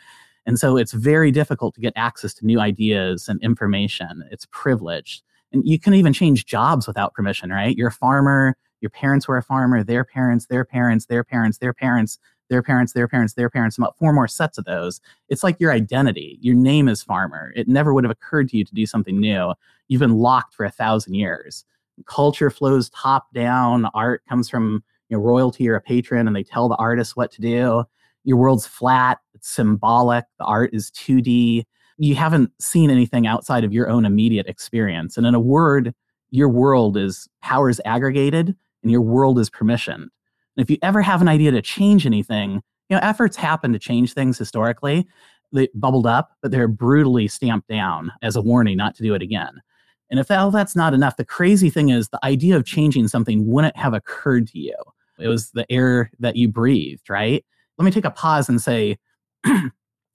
and 0.47 0.59
so 0.59 0.77
it's 0.77 0.93
very 0.93 1.31
difficult 1.31 1.75
to 1.75 1.81
get 1.81 1.93
access 1.97 2.35
to 2.35 2.47
new 2.47 2.61
ideas 2.61 3.29
and 3.29 3.43
information. 3.43 4.25
It's 4.31 4.47
privileged. 4.51 5.23
And 5.53 5.67
you 5.67 5.79
can 5.79 5.95
even 5.95 6.13
change 6.13 6.47
jobs 6.47 6.87
without 6.87 7.15
permission, 7.15 7.51
right? 7.51 7.77
You're 7.77 7.89
a 7.89 7.93
farmer, 7.93 8.57
your 8.81 8.91
parents 8.91 9.27
were 9.27 9.39
a 9.39 9.43
farmer, 9.43 9.83
their 9.83 10.05
parents, 10.05 10.47
their 10.47 10.65
parents, 10.65 11.07
their 11.07 11.25
parents, 11.25 11.59
their 11.59 11.73
parents, 11.73 12.19
their 12.51 12.63
parents, 12.63 12.93
their 12.93 13.09
parents, 13.09 13.35
their 13.35 13.49
parents, 13.49 13.79
about 13.79 13.97
four 13.97 14.13
more 14.13 14.29
sets 14.29 14.59
of 14.59 14.67
those. 14.67 15.01
It's 15.29 15.43
like 15.43 15.59
your 15.59 15.73
identity. 15.73 16.39
Your 16.43 16.55
name 16.55 16.89
is 16.89 17.03
farmer. 17.03 17.53
It 17.57 17.69
never 17.69 17.95
would 17.95 18.05
have 18.05 18.11
occurred 18.11 18.51
to 18.51 18.59
you 18.59 18.65
to 18.65 18.75
do 18.75 18.85
something 18.85 19.19
new. 19.19 19.55
You've 19.89 20.01
been 20.01 20.19
locked 20.19 20.55
for 20.55 20.67
a 20.67 20.71
thousand 20.71 21.15
years. 21.15 21.65
Culture 22.07 22.51
flows 22.51 22.91
top 22.91 23.33
down. 23.33 23.87
Art 23.95 24.23
comes 24.29 24.51
from 24.51 24.85
you 25.09 25.17
know, 25.17 25.23
royalty 25.23 25.69
or 25.69 25.77
a 25.77 25.81
patron, 25.81 26.27
and 26.27 26.37
they 26.37 26.43
tell 26.43 26.69
the 26.69 26.77
artist 26.77 27.17
what 27.17 27.31
to 27.33 27.41
do 27.41 27.85
your 28.25 28.37
world's 28.37 28.67
flat, 28.67 29.19
it's 29.35 29.49
symbolic, 29.49 30.25
the 30.39 30.45
art 30.45 30.71
is 30.73 30.91
2D. 30.93 31.65
You 31.99 32.15
haven't 32.15 32.51
seen 32.61 32.91
anything 32.91 33.27
outside 33.27 33.65
of 33.65 33.73
your 33.73 33.89
own 33.89 34.05
immediate 34.05 34.47
experience. 34.47 35.17
And 35.17 35.27
in 35.27 35.35
a 35.35 35.41
word, 35.41 35.95
your 36.31 36.49
world 36.49 36.97
is 36.97 37.29
powers 37.43 37.81
aggregated 37.85 38.57
and 38.83 38.91
your 38.91 39.01
world 39.01 39.39
is 39.39 39.49
permissioned. 39.49 40.09
And 40.57 40.63
if 40.63 40.71
you 40.71 40.79
ever 40.83 41.03
have 41.03 41.21
an 41.21 41.29
idea 41.29 41.51
to 41.53 41.63
change 41.63 42.07
anything, 42.07 42.63
you 42.89 42.97
know, 42.97 43.01
efforts 43.03 43.37
happen 43.37 43.73
to 43.73 43.79
change 43.79 44.13
things 44.13 44.39
historically. 44.39 45.07
They 45.53 45.69
bubbled 45.75 46.07
up, 46.07 46.33
but 46.43 46.51
they're 46.51 46.69
brutally 46.69 47.29
stamped 47.29 47.69
down 47.69 48.13
as 48.23 48.37
a 48.37 48.43
warning 48.43 48.77
not 48.77 48.95
to 48.97 49.03
do 49.03 49.15
it 49.15 49.23
again. 49.23 49.63
And 50.11 50.21
if 50.21 50.29
that, 50.29 50.53
that's 50.53 50.77
not 50.77 50.95
enough, 50.95 51.17
the 51.17 51.25
crazy 51.25 51.71
thing 51.71 51.89
is 51.89 52.09
the 52.09 52.25
idea 52.25 52.57
of 52.57 52.65
changing 52.65 53.09
something 53.09 53.47
wouldn't 53.47 53.77
have 53.77 53.95
occurred 53.95 54.49
to 54.49 54.59
you. 54.59 54.77
It 55.19 55.29
was 55.29 55.51
the 55.53 55.71
air 55.71 56.11
that 56.19 56.37
you 56.37 56.49
breathed, 56.49 57.09
right? 57.09 57.45
Let 57.79 57.85
me 57.85 57.91
take 57.91 58.05
a 58.05 58.11
pause 58.11 58.49
and 58.49 58.61
say 58.61 58.99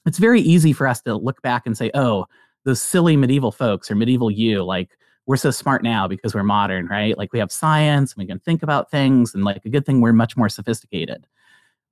it's 0.06 0.18
very 0.18 0.42
easy 0.42 0.74
for 0.74 0.88
us 0.88 1.01
to 1.01 1.16
look 1.16 1.42
back 1.42 1.66
and 1.66 1.78
say, 1.78 1.92
oh, 1.94 2.25
those 2.66 2.82
silly 2.82 3.16
medieval 3.16 3.51
folks 3.51 3.89
or 3.89 3.96
medieval 3.96 4.32
you, 4.32 4.63
like 4.63 4.89
we're 5.25 5.38
so 5.38 5.51
smart 5.51 5.84
now 5.84 6.08
because 6.08 6.34
we're 6.34 6.44
modern, 6.44 6.88
right? 6.88 7.18
Like 7.18 7.32
we 7.32 7.39
have 7.39 7.51
science 7.51 8.13
and 8.13 8.18
we 8.18 8.25
can 8.25 8.39
think 8.39 8.63
about 8.63 8.89
things, 8.89 9.34
and 9.34 9.44
like 9.44 9.63
a 9.66 9.70
good 9.70 9.86
thing 9.86 10.01
we're 10.01 10.13
much 10.13 10.36
more 10.36 10.50
sophisticated. 10.50 11.28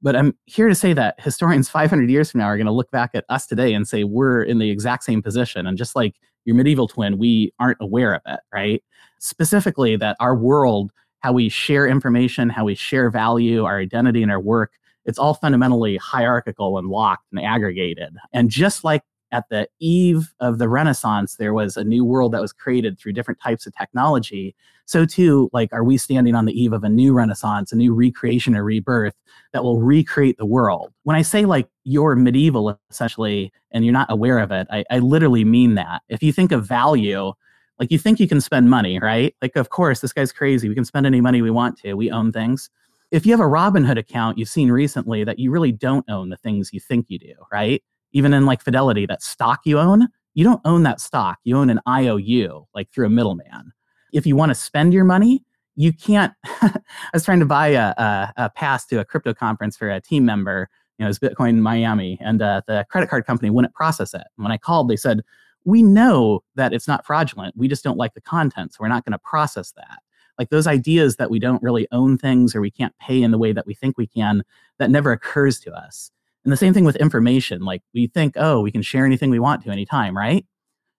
But 0.02 0.16
I'm 0.16 0.36
here 0.46 0.68
to 0.68 0.76
say 0.76 0.94
that 0.94 1.20
historians 1.20 1.70
500 1.70 2.10
years 2.10 2.32
from 2.32 2.40
now 2.40 2.46
are 2.46 2.58
going 2.58 2.66
to 2.66 2.72
look 2.72 2.92
back 2.92 3.12
at 3.14 3.26
us 3.30 3.46
today 3.46 3.74
and 3.74 3.88
say 3.88 4.04
we're 4.04 4.42
in 4.42 4.58
the 4.58 4.70
exact 4.70 5.04
same 5.04 5.22
position. 5.22 5.68
And 5.68 5.78
just 5.78 5.96
like 5.96 6.16
your 6.46 6.56
medieval 6.56 6.88
twin, 6.88 7.18
we 7.18 7.54
aren't 7.60 7.78
aware 7.82 8.16
of 8.16 8.22
it, 8.26 8.40
right? 8.54 8.84
Specifically, 9.20 9.96
that 9.98 10.18
our 10.20 10.36
world, 10.36 10.92
how 11.20 11.34
we 11.34 11.50
share 11.50 11.88
information, 11.88 12.50
how 12.50 12.66
we 12.66 12.76
share 12.76 13.10
value, 13.10 13.66
our 13.66 13.80
identity, 13.80 14.24
and 14.24 14.32
our 14.32 14.40
work 14.40 14.72
It's 15.08 15.18
all 15.18 15.34
fundamentally 15.34 15.98
hierarchical 15.98 16.78
and 16.78 16.90
locked 16.90 17.26
and 17.32 17.44
aggregated. 17.44 18.16
And 18.34 18.50
just 18.50 18.84
like 18.84 19.04
at 19.32 19.50
the 19.50 19.68
eve 19.80 20.34
of 20.40 20.58
the 20.58 20.70
Renaissance, 20.70 21.36
there 21.36 21.54
was 21.54 21.76
a 21.76 21.84
new 21.84 22.06
world 22.06 22.32
that 22.34 22.42
was 22.42 22.54
created 22.54 22.98
through 22.98 23.14
different 23.14 23.42
types 23.42 23.66
of 23.66 23.76
technology. 23.76 24.56
So 24.86 25.06
too, 25.06 25.50
like, 25.52 25.74
are 25.74 25.84
we 25.84 25.98
standing 25.98 26.34
on 26.34 26.46
the 26.46 26.58
eve 26.58 26.72
of 26.72 26.84
a 26.84 26.90
new 26.90 27.14
Renaissance, 27.14 27.74
a 27.74 27.76
new 27.76 27.94
recreation 27.94 28.56
or 28.56 28.64
rebirth 28.64 29.16
that 29.52 29.64
will 29.64 29.82
recreate 29.82 30.38
the 30.38 30.46
world? 30.46 30.94
When 31.04 31.18
I 31.18 31.24
say 31.24 31.46
like 31.46 31.68
you're 31.84 32.16
medieval 32.16 32.80
essentially, 32.90 33.52
and 33.72 33.84
you're 33.84 33.94
not 33.94 34.10
aware 34.10 34.40
of 34.40 34.52
it, 34.52 34.68
I, 34.72 34.86
I 34.90 35.00
literally 35.00 35.44
mean 35.44 35.76
that. 35.76 36.04
If 36.08 36.24
you 36.24 36.32
think 36.32 36.54
of 36.54 36.66
value, 36.66 37.34
like 37.80 37.92
you 37.92 38.00
think 38.00 38.20
you 38.20 38.28
can 38.28 38.42
spend 38.42 38.70
money, 38.70 38.98
right? 39.00 39.36
Like, 39.42 39.56
of 39.56 39.70
course, 39.70 40.00
this 40.00 40.14
guy's 40.14 40.32
crazy. 40.32 40.70
We 40.70 40.76
can 40.76 40.86
spend 40.86 41.06
any 41.06 41.22
money 41.22 41.42
we 41.42 41.52
want 41.52 41.78
to. 41.80 41.94
We 41.96 42.10
own 42.10 42.32
things. 42.32 42.70
If 43.12 43.26
you 43.26 43.32
have 43.32 43.40
a 43.40 43.44
Robinhood 43.44 43.98
account, 43.98 44.38
you've 44.38 44.50
seen 44.50 44.72
recently 44.72 45.24
that 45.24 45.40
you 45.40 45.52
really 45.52 45.72
don't 45.72 46.06
own 46.10 46.30
the 46.30 46.38
things 46.38 46.72
you 46.74 46.80
think 46.80 47.06
you 47.10 47.18
do, 47.18 47.34
right? 47.52 47.82
even 48.14 48.34
in 48.34 48.46
like 48.46 48.62
Fidelity, 48.62 49.06
that 49.06 49.22
stock 49.22 49.62
you 49.66 49.80
own, 49.80 50.08
you 50.34 50.44
don't 50.44 50.62
own 50.66 50.84
that 50.84 51.00
stock. 51.00 51.40
You 51.44 51.58
own 51.58 51.70
an 51.70 51.80
IOU, 51.88 52.68
like 52.74 52.92
through 52.92 53.08
a 53.08 53.10
middleman. 53.10 53.74
If 54.14 54.26
you 54.26 54.36
want 54.36 54.50
to 54.50 54.56
spend 54.56 54.94
your 54.94 55.04
money, 55.04 55.44
you 55.76 55.94
can't. 55.94 56.34
I 56.46 56.80
was 57.14 57.26
trying 57.26 57.40
to 57.40 57.46
buy 57.46 57.68
a, 57.68 57.94
a, 57.98 58.34
a, 58.38 58.50
pass 58.50 58.86
to 58.88 59.00
a 59.00 59.06
crypto 59.06 59.34
conference 59.34 59.78
for 59.78 59.90
a 59.90 60.02
team 60.02 60.26
member. 60.26 60.70
You 60.98 61.04
know, 61.04 61.08
it 61.08 61.10
was 61.10 61.20
Bitcoin 61.20 61.60
Miami, 61.60 62.18
and 62.22 62.42
uh, 62.42 62.62
the 62.68 62.86
credit 62.90 63.10
card 63.10 63.26
company 63.26 63.52
wouldn't 63.52 63.76
process 63.76 64.14
it. 64.14 64.24
And 64.38 64.44
when 64.44 64.52
I 64.52 64.58
called, 64.58 64.90
they 64.90 64.96
said, 64.96 65.22
"We 65.66 65.84
know 65.84 66.44
that 66.56 66.74
it's 66.74 66.88
not 66.88 67.06
fraudulent. 67.06 67.56
We 67.56 67.68
just 67.68 67.84
don't 67.84 67.98
like 67.98 68.16
the 68.16 68.22
content, 68.22 68.74
so 68.74 68.78
we're 68.80 68.88
not 68.88 69.06
going 69.06 69.14
to 69.14 69.20
process 69.20 69.74
that." 69.74 70.00
Like 70.38 70.50
those 70.50 70.67
ideas 70.67 71.15
that 71.17 71.29
we 71.29 71.39
don't 71.39 71.63
really 71.63 71.88
own 71.91 72.17
things 72.17 72.56
or 72.56 72.62
we 72.62 72.72
can't 72.72 72.98
pay 73.00 73.22
in 73.22 73.32
the 73.32 73.38
way 73.38 73.51
that 73.53 73.65
we 73.65 73.74
think 73.74 73.98
we 73.98 74.08
can, 74.08 74.44
that 74.79 74.91
never 74.91 75.12
occurs 75.12 75.60
to 75.62 75.74
us. 75.74 76.12
And 76.44 76.51
the 76.53 76.58
same 76.58 76.74
thing 76.74 76.86
with 76.86 76.96
information. 76.96 77.62
Like 77.62 77.84
we 77.94 78.08
think, 78.08 78.36
oh, 78.38 78.62
we 78.62 78.72
can 78.72 78.82
share 78.82 79.06
anything 79.06 79.29
we 79.29 79.39
want 79.39 79.63
to 79.63 79.70
anytime, 79.70 80.15
right? 80.15 80.46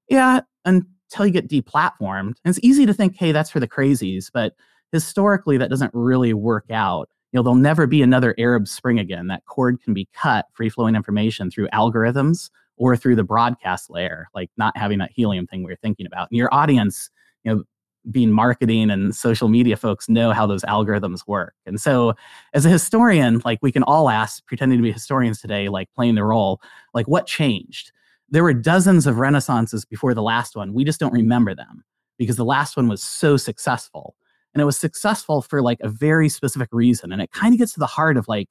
Yeah, 0.09 0.41
until 0.65 1.27
you 1.27 1.33
get 1.33 1.49
deplatformed. 1.49 2.35
And 2.45 2.57
it's 2.57 2.61
easy 2.63 2.85
to 2.87 2.95
think, 2.95 3.17
hey, 3.17 3.33
that's 3.33 3.51
for 3.51 3.61
the 3.61 3.69
crazies, 3.69 4.31
but 4.33 4.55
historically 4.93 5.57
that 5.59 5.71
doesn't 5.71 5.93
really 5.95 6.35
work 6.35 6.71
out. 6.71 7.09
You 7.33 7.39
know, 7.39 7.43
there'll 7.43 7.57
never 7.57 7.87
be 7.87 8.03
another 8.03 8.35
Arab 8.39 8.67
Spring 8.69 8.99
again. 8.99 9.27
That 9.29 9.45
cord 9.45 9.83
can 9.83 9.95
be 9.95 10.09
cut, 10.15 10.47
free 10.53 10.71
flowing 10.71 10.95
information 10.95 11.51
through 11.51 11.69
algorithms 11.69 12.51
or 12.77 12.97
through 12.97 13.17
the 13.17 13.25
broadcast 13.25 13.91
layer, 13.91 14.29
like 14.35 14.51
not 14.57 14.77
having 14.77 14.99
that 14.99 15.11
helium 15.13 15.47
thing 15.47 15.63
we 15.63 15.73
are 15.73 15.77
thinking 15.77 16.07
about. 16.07 16.31
And 16.31 16.39
your 16.39 16.53
audience, 16.53 17.11
you 17.45 17.55
know, 17.55 17.65
being 18.11 18.31
marketing 18.33 18.91
and 18.91 19.15
social 19.15 19.49
media 19.49 19.77
folks 19.77 20.09
know 20.09 20.33
how 20.33 20.47
those 20.47 20.63
algorithms 20.63 21.27
work. 21.27 21.55
And 21.67 21.81
so 21.81 22.15
as 22.55 22.65
a 22.65 22.71
historian, 22.71 23.43
like 23.45 23.59
we 23.61 23.73
can 23.73 23.83
all 23.83 24.09
ask, 24.09 24.45
pretending 24.47 24.79
to 24.79 24.83
be 24.83 24.93
historians 24.93 25.41
today, 25.41 25.69
like 25.69 25.89
playing 25.95 26.15
the 26.15 26.25
role, 26.25 26.61
like 26.95 27.07
what 27.07 27.27
changed? 27.27 27.93
There 28.31 28.43
were 28.43 28.55
dozens 28.55 29.07
of 29.07 29.17
renaissances 29.17 29.85
before 29.85 30.15
the 30.15 30.23
last 30.23 30.57
one. 30.57 30.75
We 30.75 30.85
just 30.85 31.01
don't 31.01 31.13
remember 31.13 31.55
them 31.55 31.85
because 32.19 32.37
the 32.37 32.45
last 32.45 32.77
one 32.77 32.89
was 32.89 33.03
so 33.03 33.37
successful. 33.37 34.15
And 34.55 34.63
it 34.63 34.67
was 34.67 34.77
successful 34.77 35.43
for 35.43 35.63
like 35.63 35.79
a 35.81 35.89
very 35.89 36.29
specific 36.29 36.69
reason. 36.73 37.13
And 37.13 37.23
it 37.23 37.31
kind 37.33 37.53
of 37.53 37.59
gets 37.59 37.75
to 37.75 37.81
the 37.81 37.87
heart 37.87 38.17
of 38.17 38.29
like 38.29 38.49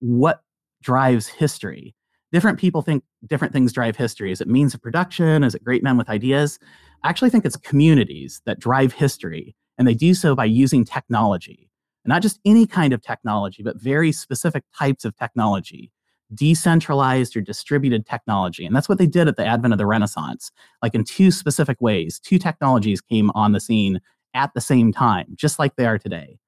what 0.00 0.42
drives 0.82 1.26
history. 1.26 1.94
Different 2.30 2.58
people 2.58 2.82
think 2.82 3.04
different 3.26 3.54
things 3.54 3.72
drive 3.72 3.96
history. 3.96 4.30
Is 4.30 4.40
it 4.40 4.48
means 4.48 4.74
of 4.74 4.82
production? 4.82 5.42
Is 5.42 5.54
it 5.54 5.64
great 5.64 5.82
men 5.82 5.96
with 5.96 6.10
ideas? 6.10 6.58
I 7.02 7.08
actually 7.08 7.30
think 7.30 7.46
it's 7.46 7.56
communities 7.56 8.42
that 8.44 8.58
drive 8.58 8.92
history, 8.92 9.54
and 9.78 9.88
they 9.88 9.94
do 9.94 10.12
so 10.12 10.34
by 10.34 10.44
using 10.44 10.84
technology. 10.84 11.70
And 12.04 12.10
not 12.10 12.22
just 12.22 12.40
any 12.44 12.66
kind 12.66 12.92
of 12.92 13.00
technology, 13.00 13.62
but 13.62 13.80
very 13.80 14.12
specific 14.12 14.64
types 14.76 15.04
of 15.04 15.16
technology, 15.16 15.90
decentralized 16.34 17.36
or 17.36 17.40
distributed 17.40 18.06
technology. 18.06 18.66
And 18.66 18.76
that's 18.76 18.88
what 18.88 18.98
they 18.98 19.06
did 19.06 19.28
at 19.28 19.36
the 19.36 19.46
advent 19.46 19.72
of 19.72 19.78
the 19.78 19.86
Renaissance. 19.86 20.50
Like 20.82 20.94
in 20.94 21.04
two 21.04 21.30
specific 21.30 21.80
ways, 21.80 22.18
two 22.18 22.38
technologies 22.38 23.00
came 23.00 23.30
on 23.34 23.52
the 23.52 23.60
scene 23.60 24.00
at 24.34 24.52
the 24.54 24.60
same 24.60 24.92
time, 24.92 25.26
just 25.34 25.58
like 25.58 25.76
they 25.76 25.86
are 25.86 25.98
today. 25.98 26.38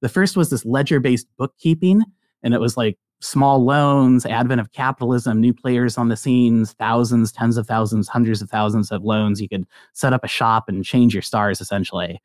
The 0.00 0.08
first 0.08 0.36
was 0.36 0.50
this 0.50 0.64
ledger 0.64 1.00
based 1.00 1.26
bookkeeping, 1.36 2.04
and 2.42 2.54
it 2.54 2.60
was 2.60 2.76
like 2.76 2.98
small 3.20 3.64
loans, 3.64 4.26
advent 4.26 4.60
of 4.60 4.72
capitalism, 4.72 5.40
new 5.40 5.54
players 5.54 5.96
on 5.96 6.08
the 6.08 6.16
scenes, 6.16 6.72
thousands, 6.72 7.32
tens 7.32 7.56
of 7.56 7.66
thousands, 7.66 8.08
hundreds 8.08 8.42
of 8.42 8.50
thousands 8.50 8.92
of 8.92 9.04
loans. 9.04 9.40
You 9.40 9.48
could 9.48 9.66
set 9.92 10.12
up 10.12 10.24
a 10.24 10.28
shop 10.28 10.68
and 10.68 10.84
change 10.84 11.14
your 11.14 11.22
stars 11.22 11.60
essentially. 11.60 12.20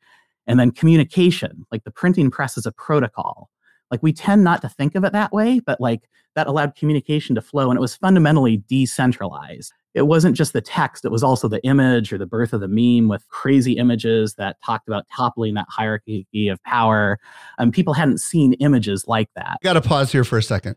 And 0.46 0.58
then 0.58 0.70
communication, 0.70 1.64
like 1.70 1.84
the 1.84 1.90
printing 1.90 2.30
press 2.30 2.58
is 2.58 2.66
a 2.66 2.72
protocol. 2.72 3.48
Like 3.92 4.02
we 4.02 4.12
tend 4.12 4.42
not 4.42 4.62
to 4.62 4.68
think 4.70 4.94
of 4.94 5.04
it 5.04 5.12
that 5.12 5.32
way, 5.32 5.60
but 5.60 5.80
like 5.80 6.08
that 6.34 6.46
allowed 6.46 6.74
communication 6.74 7.34
to 7.34 7.42
flow 7.42 7.70
and 7.70 7.76
it 7.76 7.80
was 7.80 7.94
fundamentally 7.94 8.56
decentralized. 8.68 9.72
It 9.94 10.06
wasn't 10.06 10.34
just 10.34 10.54
the 10.54 10.62
text, 10.62 11.04
it 11.04 11.10
was 11.10 11.22
also 11.22 11.46
the 11.46 11.62
image 11.62 12.10
or 12.10 12.16
the 12.16 12.26
birth 12.26 12.54
of 12.54 12.62
the 12.62 12.68
meme 12.68 13.08
with 13.08 13.28
crazy 13.28 13.74
images 13.74 14.34
that 14.34 14.56
talked 14.64 14.88
about 14.88 15.04
toppling 15.14 15.52
that 15.54 15.66
hierarchy 15.68 16.26
of 16.48 16.62
power. 16.64 17.18
And 17.58 17.68
um, 17.68 17.72
people 17.72 17.92
hadn't 17.92 18.18
seen 18.18 18.54
images 18.54 19.06
like 19.06 19.28
that. 19.36 19.58
Got 19.62 19.74
to 19.74 19.82
pause 19.82 20.10
here 20.10 20.24
for 20.24 20.38
a 20.38 20.42
second. 20.42 20.76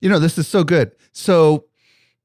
You 0.00 0.08
know, 0.08 0.18
this 0.18 0.38
is 0.38 0.48
so 0.48 0.64
good. 0.64 0.92
So 1.12 1.66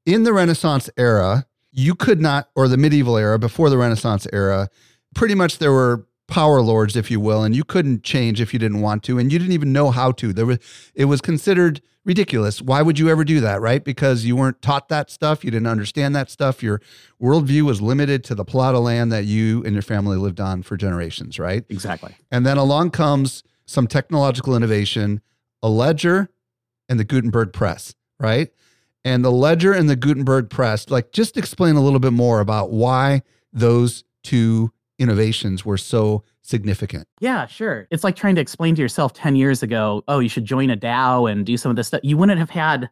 in 0.06 0.22
the 0.22 0.32
Renaissance 0.32 0.88
era, 0.96 1.46
you 1.72 1.94
could 1.94 2.22
not, 2.22 2.48
or 2.56 2.66
the 2.66 2.78
medieval 2.78 3.18
era 3.18 3.38
before 3.38 3.68
the 3.68 3.76
Renaissance 3.76 4.26
era, 4.32 4.70
pretty 5.14 5.34
much 5.34 5.58
there 5.58 5.72
were 5.72 6.06
power 6.30 6.62
lords, 6.62 6.96
if 6.96 7.10
you 7.10 7.20
will, 7.20 7.42
and 7.42 7.54
you 7.54 7.64
couldn't 7.64 8.02
change 8.02 8.40
if 8.40 8.52
you 8.52 8.58
didn't 8.58 8.80
want 8.80 9.02
to, 9.04 9.18
and 9.18 9.32
you 9.32 9.38
didn't 9.38 9.52
even 9.52 9.72
know 9.72 9.90
how 9.90 10.12
to. 10.12 10.32
There 10.32 10.46
was 10.46 10.58
it 10.94 11.04
was 11.06 11.20
considered 11.20 11.82
ridiculous. 12.04 12.62
Why 12.62 12.80
would 12.80 12.98
you 12.98 13.10
ever 13.10 13.24
do 13.24 13.40
that, 13.40 13.60
right? 13.60 13.84
Because 13.84 14.24
you 14.24 14.34
weren't 14.34 14.62
taught 14.62 14.88
that 14.88 15.10
stuff, 15.10 15.44
you 15.44 15.50
didn't 15.50 15.66
understand 15.66 16.16
that 16.16 16.30
stuff. 16.30 16.62
Your 16.62 16.80
worldview 17.20 17.62
was 17.62 17.82
limited 17.82 18.24
to 18.24 18.34
the 18.34 18.44
plot 18.44 18.74
of 18.74 18.82
land 18.82 19.12
that 19.12 19.26
you 19.26 19.62
and 19.64 19.74
your 19.74 19.82
family 19.82 20.16
lived 20.16 20.40
on 20.40 20.62
for 20.62 20.76
generations, 20.76 21.38
right? 21.38 21.64
Exactly. 21.68 22.14
And 22.30 22.46
then 22.46 22.56
along 22.56 22.90
comes 22.92 23.42
some 23.66 23.86
technological 23.86 24.56
innovation, 24.56 25.20
a 25.62 25.68
ledger, 25.68 26.30
and 26.88 26.98
the 26.98 27.04
Gutenberg 27.04 27.52
press, 27.52 27.94
right? 28.18 28.50
And 29.04 29.24
the 29.24 29.30
ledger 29.30 29.72
and 29.72 29.88
the 29.88 29.96
Gutenberg 29.96 30.50
press, 30.50 30.90
like 30.90 31.12
just 31.12 31.36
explain 31.36 31.76
a 31.76 31.80
little 31.80 32.00
bit 32.00 32.12
more 32.12 32.40
about 32.40 32.70
why 32.70 33.22
those 33.52 34.04
two 34.22 34.72
innovations 35.00 35.64
were 35.64 35.78
so 35.78 36.22
significant. 36.42 37.08
Yeah, 37.20 37.46
sure. 37.46 37.88
It's 37.90 38.04
like 38.04 38.14
trying 38.14 38.34
to 38.36 38.40
explain 38.40 38.74
to 38.76 38.82
yourself 38.82 39.14
10 39.14 39.34
years 39.34 39.62
ago, 39.62 40.04
oh, 40.06 40.20
you 40.20 40.28
should 40.28 40.44
join 40.44 40.70
a 40.70 40.76
DAO 40.76 41.30
and 41.30 41.44
do 41.44 41.56
some 41.56 41.70
of 41.70 41.76
this 41.76 41.88
stuff. 41.88 42.00
You 42.04 42.16
wouldn't 42.16 42.38
have 42.38 42.50
had 42.50 42.90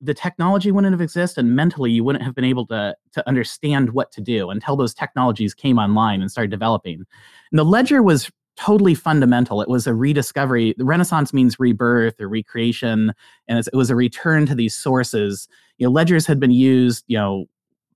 the 0.00 0.14
technology 0.14 0.70
wouldn't 0.70 0.92
have 0.92 1.00
existed 1.00 1.44
and 1.44 1.56
mentally 1.56 1.90
you 1.90 2.04
wouldn't 2.04 2.24
have 2.24 2.32
been 2.34 2.44
able 2.44 2.64
to 2.64 2.94
to 3.12 3.28
understand 3.28 3.90
what 3.90 4.12
to 4.12 4.20
do 4.20 4.48
until 4.48 4.76
those 4.76 4.94
technologies 4.94 5.54
came 5.54 5.76
online 5.76 6.20
and 6.20 6.30
started 6.30 6.52
developing. 6.52 7.04
And 7.50 7.58
the 7.58 7.64
ledger 7.64 8.00
was 8.00 8.30
totally 8.56 8.94
fundamental. 8.94 9.60
It 9.60 9.68
was 9.68 9.86
a 9.86 9.94
rediscovery. 9.94 10.74
The 10.76 10.84
Renaissance 10.84 11.32
means 11.32 11.58
rebirth 11.58 12.20
or 12.20 12.28
recreation, 12.28 13.12
and 13.46 13.58
it 13.58 13.76
was 13.76 13.90
a 13.90 13.96
return 13.96 14.46
to 14.46 14.54
these 14.54 14.74
sources. 14.74 15.48
You 15.78 15.86
know, 15.86 15.92
ledgers 15.92 16.26
had 16.26 16.40
been 16.40 16.50
used, 16.50 17.04
you 17.06 17.16
know, 17.16 17.46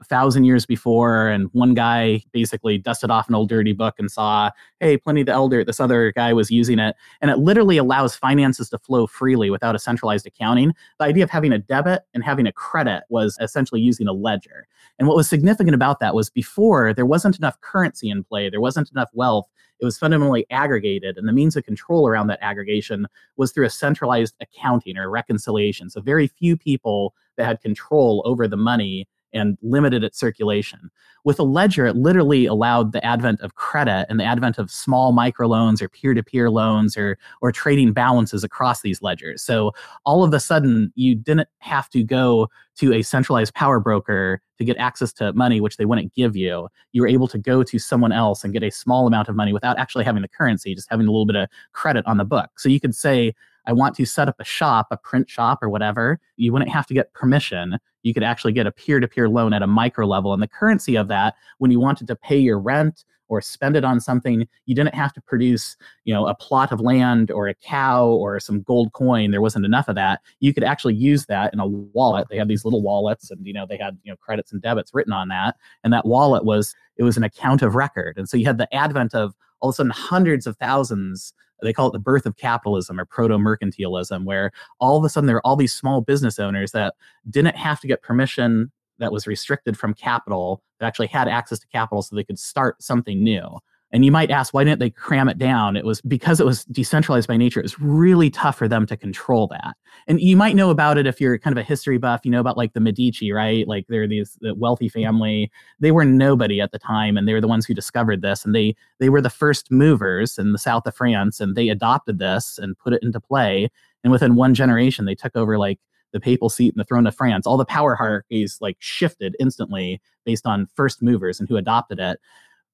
a 0.03 0.05
thousand 0.05 0.45
years 0.45 0.67
before, 0.67 1.29
and 1.29 1.49
one 1.53 1.75
guy 1.75 2.23
basically 2.33 2.77
dusted 2.77 3.11
off 3.11 3.29
an 3.29 3.35
old 3.35 3.49
dirty 3.49 3.73
book 3.73 3.95
and 3.99 4.11
saw, 4.11 4.51
hey, 4.81 4.97
Pliny 4.97 5.23
the 5.23 5.33
Elder, 5.33 5.65
this 5.65 5.81
other 5.81 6.13
guy 6.13 6.33
was 6.33 6.51
using 6.51 6.79
it. 6.79 6.97
And 7.21 7.31
it 7.31 7.39
literally 7.39 7.79
allows 7.79 8.15
finances 8.15 8.69
to 8.71 8.79
flow 8.79 9.07
freely 9.07 9.49
without 9.49 9.75
a 9.75 9.79
centralized 9.79 10.27
accounting. 10.27 10.75
The 10.99 11.07
idea 11.07 11.25
of 11.25 11.31
having 11.31 11.53
a 11.53 11.59
debit 11.59 12.03
and 12.15 12.25
having 12.25 12.47
a 12.47 12.53
credit 12.53 13.05
was 13.09 13.39
essentially 13.41 13.81
using 13.81 14.09
a 14.09 14.13
ledger. 14.13 14.67
And 14.99 15.09
what 15.09 15.17
was 15.17 15.29
significant 15.29 15.75
about 15.75 16.01
that 16.01 16.15
was 16.15 16.29
before 16.29 16.93
there 16.93 17.07
wasn't 17.07 17.39
enough 17.39 17.61
currency 17.61 18.11
in 18.11 18.25
play, 18.25 18.51
there 18.51 18.61
wasn't 18.61 18.91
enough 18.91 19.11
wealth. 19.15 19.49
It 19.81 19.85
was 19.85 19.99
fundamentally 19.99 20.47
aggregated, 20.51 21.19
and 21.19 21.27
the 21.27 21.33
means 21.33 21.57
of 21.57 21.65
control 21.65 22.07
around 22.07 22.29
that 22.29 22.39
aggregation 22.41 23.09
was 23.37 23.51
through 23.51 23.67
a 23.67 23.71
centralized 23.71 24.37
accounting 24.41 24.97
or 24.97 25.11
reconciliation. 25.11 25.91
So, 25.91 26.01
very 26.01 26.29
few 26.29 26.57
people 26.57 27.15
that 27.37 27.47
had 27.47 27.61
control 27.61 28.23
over 28.25 28.47
the 28.47 28.57
money 28.57 29.09
and 29.33 29.59
limited 29.63 30.05
its 30.05 30.19
circulation. 30.19 30.91
With 31.25 31.39
a 31.39 31.45
ledger, 31.45 31.87
it 31.87 31.97
literally 31.97 32.47
allowed 32.47 32.93
the 32.93 33.05
advent 33.05 33.41
of 33.41 33.55
credit 33.55 34.07
and 34.09 34.19
the 34.19 34.25
advent 34.25 34.59
of 34.59 34.71
small 34.71 35.13
microloans 35.13 35.81
or 35.81 35.89
peer-to-peer 35.89 36.51
loans 36.51 36.97
or 36.97 37.17
or 37.41 37.53
trading 37.53 37.93
balances 37.93 38.43
across 38.43 38.83
these 38.83 39.03
ledgers. 39.03 39.43
So 39.43 39.73
all 40.05 40.25
of 40.25 40.35
a 40.35 40.41
sudden, 40.41 40.93
you 40.95 41.15
didn't 41.15 41.49
have 41.59 41.89
to 41.91 42.03
go 42.03 42.49
to 42.77 42.93
a 42.93 43.03
centralized 43.03 43.55
power 43.55 43.79
broker 43.79 44.41
to 44.59 44.65
get 44.65 44.77
access 44.79 45.13
to 45.15 45.33
money, 45.33 45.61
which 45.61 45.77
they 45.77 45.85
wouldn't 45.85 46.15
give 46.15 46.37
you. 46.37 46.69
You 46.93 47.03
were 47.03 47.09
able 47.09 47.29
to 47.29 47.39
go 47.39 47.63
to 47.63 47.79
someone 47.79 48.13
else 48.13 48.45
and 48.45 48.53
get 48.53 48.63
a 48.63 48.71
small 48.71 49.07
amount 49.07 49.29
of 49.29 49.37
money 49.37 49.53
without 49.53 49.79
actually 49.79 50.05
having 50.05 50.23
the 50.23 50.29
currency, 50.29 50.75
just 50.75 50.91
having 50.91 51.07
a 51.07 51.11
little 51.11 51.27
bit 51.27 51.37
of 51.37 51.49
credit 51.73 52.07
on 52.07 52.17
the 52.17 52.25
book. 52.25 52.59
So 52.59 52.69
you 52.69 52.81
could 52.81 52.95
say, 52.95 53.35
I 53.67 53.73
want 53.73 53.95
to 53.97 54.05
set 54.05 54.29
up 54.29 54.41
a 54.41 54.45
shop, 54.45 54.89
a 54.91 54.97
print 54.97 55.31
shop 55.31 55.63
or 55.63 55.69
whatever. 55.69 56.19
You 56.37 56.53
wouldn't 56.53 56.71
have 56.71 56.87
to 56.89 56.95
get 56.95 57.13
permission. 57.13 57.79
You 58.03 58.15
could 58.15 58.23
actually 58.23 58.53
get 58.53 58.67
a 58.67 58.73
peer-to-peer 58.73 59.29
loan 59.29 59.53
at 59.53 59.63
a 59.63 59.67
micro 59.67 60.07
level. 60.07 60.33
And 60.33 60.43
the 60.43 60.49
currency 60.49 60.97
of 60.97 61.09
that 61.09 61.35
when 61.59 61.71
you 61.71 61.81
wanted 61.81 62.07
to 62.09 62.17
pay 62.17 62.39
your 62.39 62.59
rent 62.59 63.05
or 63.29 63.41
spend 63.41 63.77
it 63.77 63.85
on 63.85 63.99
something 63.99 64.47
you 64.67 64.75
didn't 64.75 64.95
have 64.95 65.11
to 65.15 65.21
produce 65.23 65.75
you 66.05 66.13
know 66.13 66.27
a 66.27 66.35
plot 66.35 66.71
of 66.71 66.81
land 66.81 67.31
or 67.31 67.49
a 67.49 67.55
cow 67.55 68.07
or 68.07 68.39
some 68.39 68.61
gold 68.61 68.93
coin. 68.93 69.31
There 69.31 69.41
wasn't 69.41 69.65
enough 69.65 69.89
of 69.89 69.95
that. 69.95 70.21
You 70.41 70.53
could 70.53 70.65
actually 70.65 70.95
use 70.95 71.25
that 71.27 71.53
in 71.55 71.59
a 71.59 71.67
wallet. 71.67 72.27
They 72.29 72.37
had 72.37 72.49
these 72.49 72.65
little 72.65 72.83
wallets 72.83 73.31
and 73.31 73.47
you 73.47 73.55
know 73.55 73.65
they 73.67 73.79
had 73.79 73.97
you 74.03 74.13
know 74.13 74.17
credits 74.17 74.53
and 74.53 74.61
debits 74.61 74.93
written 74.93 75.15
on 75.15 75.29
that. 75.29 75.57
And 75.83 75.93
that 75.95 76.05
wallet 76.05 76.45
was 76.45 76.75
it 76.97 77.05
was 77.05 77.17
an 77.17 77.25
account 77.25 77.63
of 77.63 77.75
record. 77.75 78.19
And 78.19 78.29
so 78.29 78.37
you 78.37 78.45
had 78.45 78.59
the 78.59 78.73
advent 78.75 79.15
of 79.15 79.35
all 79.61 79.71
of 79.71 79.75
a 79.75 79.77
sudden 79.77 79.93
hundreds 79.93 80.47
of 80.47 80.57
thousands 80.59 81.33
they 81.63 81.73
call 81.73 81.89
it 81.89 81.93
the 81.93 81.99
birth 81.99 82.27
of 82.27 82.37
capitalism 82.37 82.99
or 82.99 83.05
proto 83.05 83.37
mercantilism, 83.37 84.25
where 84.25 84.53
all 84.81 84.97
of 84.97 85.05
a 85.05 85.09
sudden 85.09 85.27
there 85.27 85.37
are 85.37 85.47
all 85.47 85.57
these 85.57 85.73
small 85.75 86.01
business 86.01 86.39
owners 86.39 86.73
that 86.73 86.95
didn't 87.31 87.57
have 87.57 87.81
to 87.81 87.87
get 87.87 88.03
permission 88.03 88.71
that 88.99 89.13
was 89.13 89.27
restricted 89.27 89.77
from 89.77 89.95
capital 89.95 90.63
that 90.79 90.87
actually 90.87 91.09
had 91.09 91.29
access 91.29 91.59
to 91.59 91.67
capital 91.69 92.03
so 92.03 92.15
they 92.15 92.25
could 92.25 92.39
start 92.39 92.81
something 92.83 93.23
new. 93.23 93.59
And 93.93 94.07
you 94.07 94.11
might 94.11 94.31
ask, 94.31 94.55
why 94.55 94.65
didn't 94.65 94.81
they 94.81 94.89
cram 94.89 95.29
it 95.29 95.37
down? 95.37 95.77
It 95.77 95.85
was 95.85 96.01
because 96.01 96.41
it 96.41 96.47
was 96.47 96.65
decentralized 96.65 97.29
by 97.29 97.37
nature. 97.37 97.61
It 97.61 97.65
was 97.65 97.79
really 97.79 98.31
tough 98.31 98.57
for 98.57 98.67
them 98.67 98.87
to 98.87 98.97
control 98.97 99.47
that. 99.49 99.77
And 100.07 100.19
you 100.19 100.35
might 100.35 100.57
know 100.57 100.71
about 100.71 100.97
it 100.97 101.07
if 101.07 101.21
you're 101.21 101.39
kind 101.39 101.57
of 101.57 101.63
a 101.63 101.67
history 101.67 101.99
buff. 101.99 102.23
You 102.25 102.31
know 102.31 102.41
about 102.41 102.57
like 102.57 102.73
the 102.73 102.81
Medici, 102.81 103.33
right? 103.33 103.69
Like 103.69 103.87
they're 103.89 104.09
these 104.09 104.39
the 104.41 104.55
wealthy 104.55 104.89
family. 104.89 105.51
They 105.79 105.91
were 105.91 106.07
nobody 106.07 106.61
at 106.61 106.73
the 106.73 106.79
time, 106.79 107.19
and 107.19 107.29
they 107.29 107.35
were 107.35 107.41
the 107.41 107.49
ones 107.49 107.67
who 107.67 107.75
discovered 107.75 108.23
this. 108.23 108.45
And 108.45 108.55
they 108.55 108.75
they 108.99 109.11
were 109.11 109.21
the 109.21 109.29
first 109.31 109.71
movers 109.71 110.39
in 110.39 110.53
the 110.53 110.59
south 110.59 110.87
of 110.87 110.95
France, 110.95 111.39
and 111.39 111.55
they 111.55 111.69
adopted 111.69 112.19
this 112.19 112.59
and 112.59 112.79
put 112.79 112.95
it 112.95 113.03
into 113.03 113.21
play. 113.21 113.69
And 114.05 114.11
within 114.11 114.37
one 114.37 114.55
generation, 114.55 115.05
they 115.05 115.15
took 115.15 115.37
over 115.37 115.59
like 115.59 115.79
the 116.13 116.21
papal 116.21 116.49
seat 116.49 116.73
and 116.75 116.81
the 116.81 116.85
throne 116.85 117.07
of 117.07 117.15
France. 117.15 117.47
All 117.47 117.57
the 117.57 117.65
power 117.65 117.95
hierarchies 117.95 118.59
like 118.61 118.77
shifted 118.81 119.37
instantly 119.41 120.01
based 120.25 120.47
on 120.47 120.69
first 120.75 121.03
movers 121.03 121.41
and 121.41 121.49
who 121.49 121.57
adopted 121.57 121.99
it. 121.99 122.21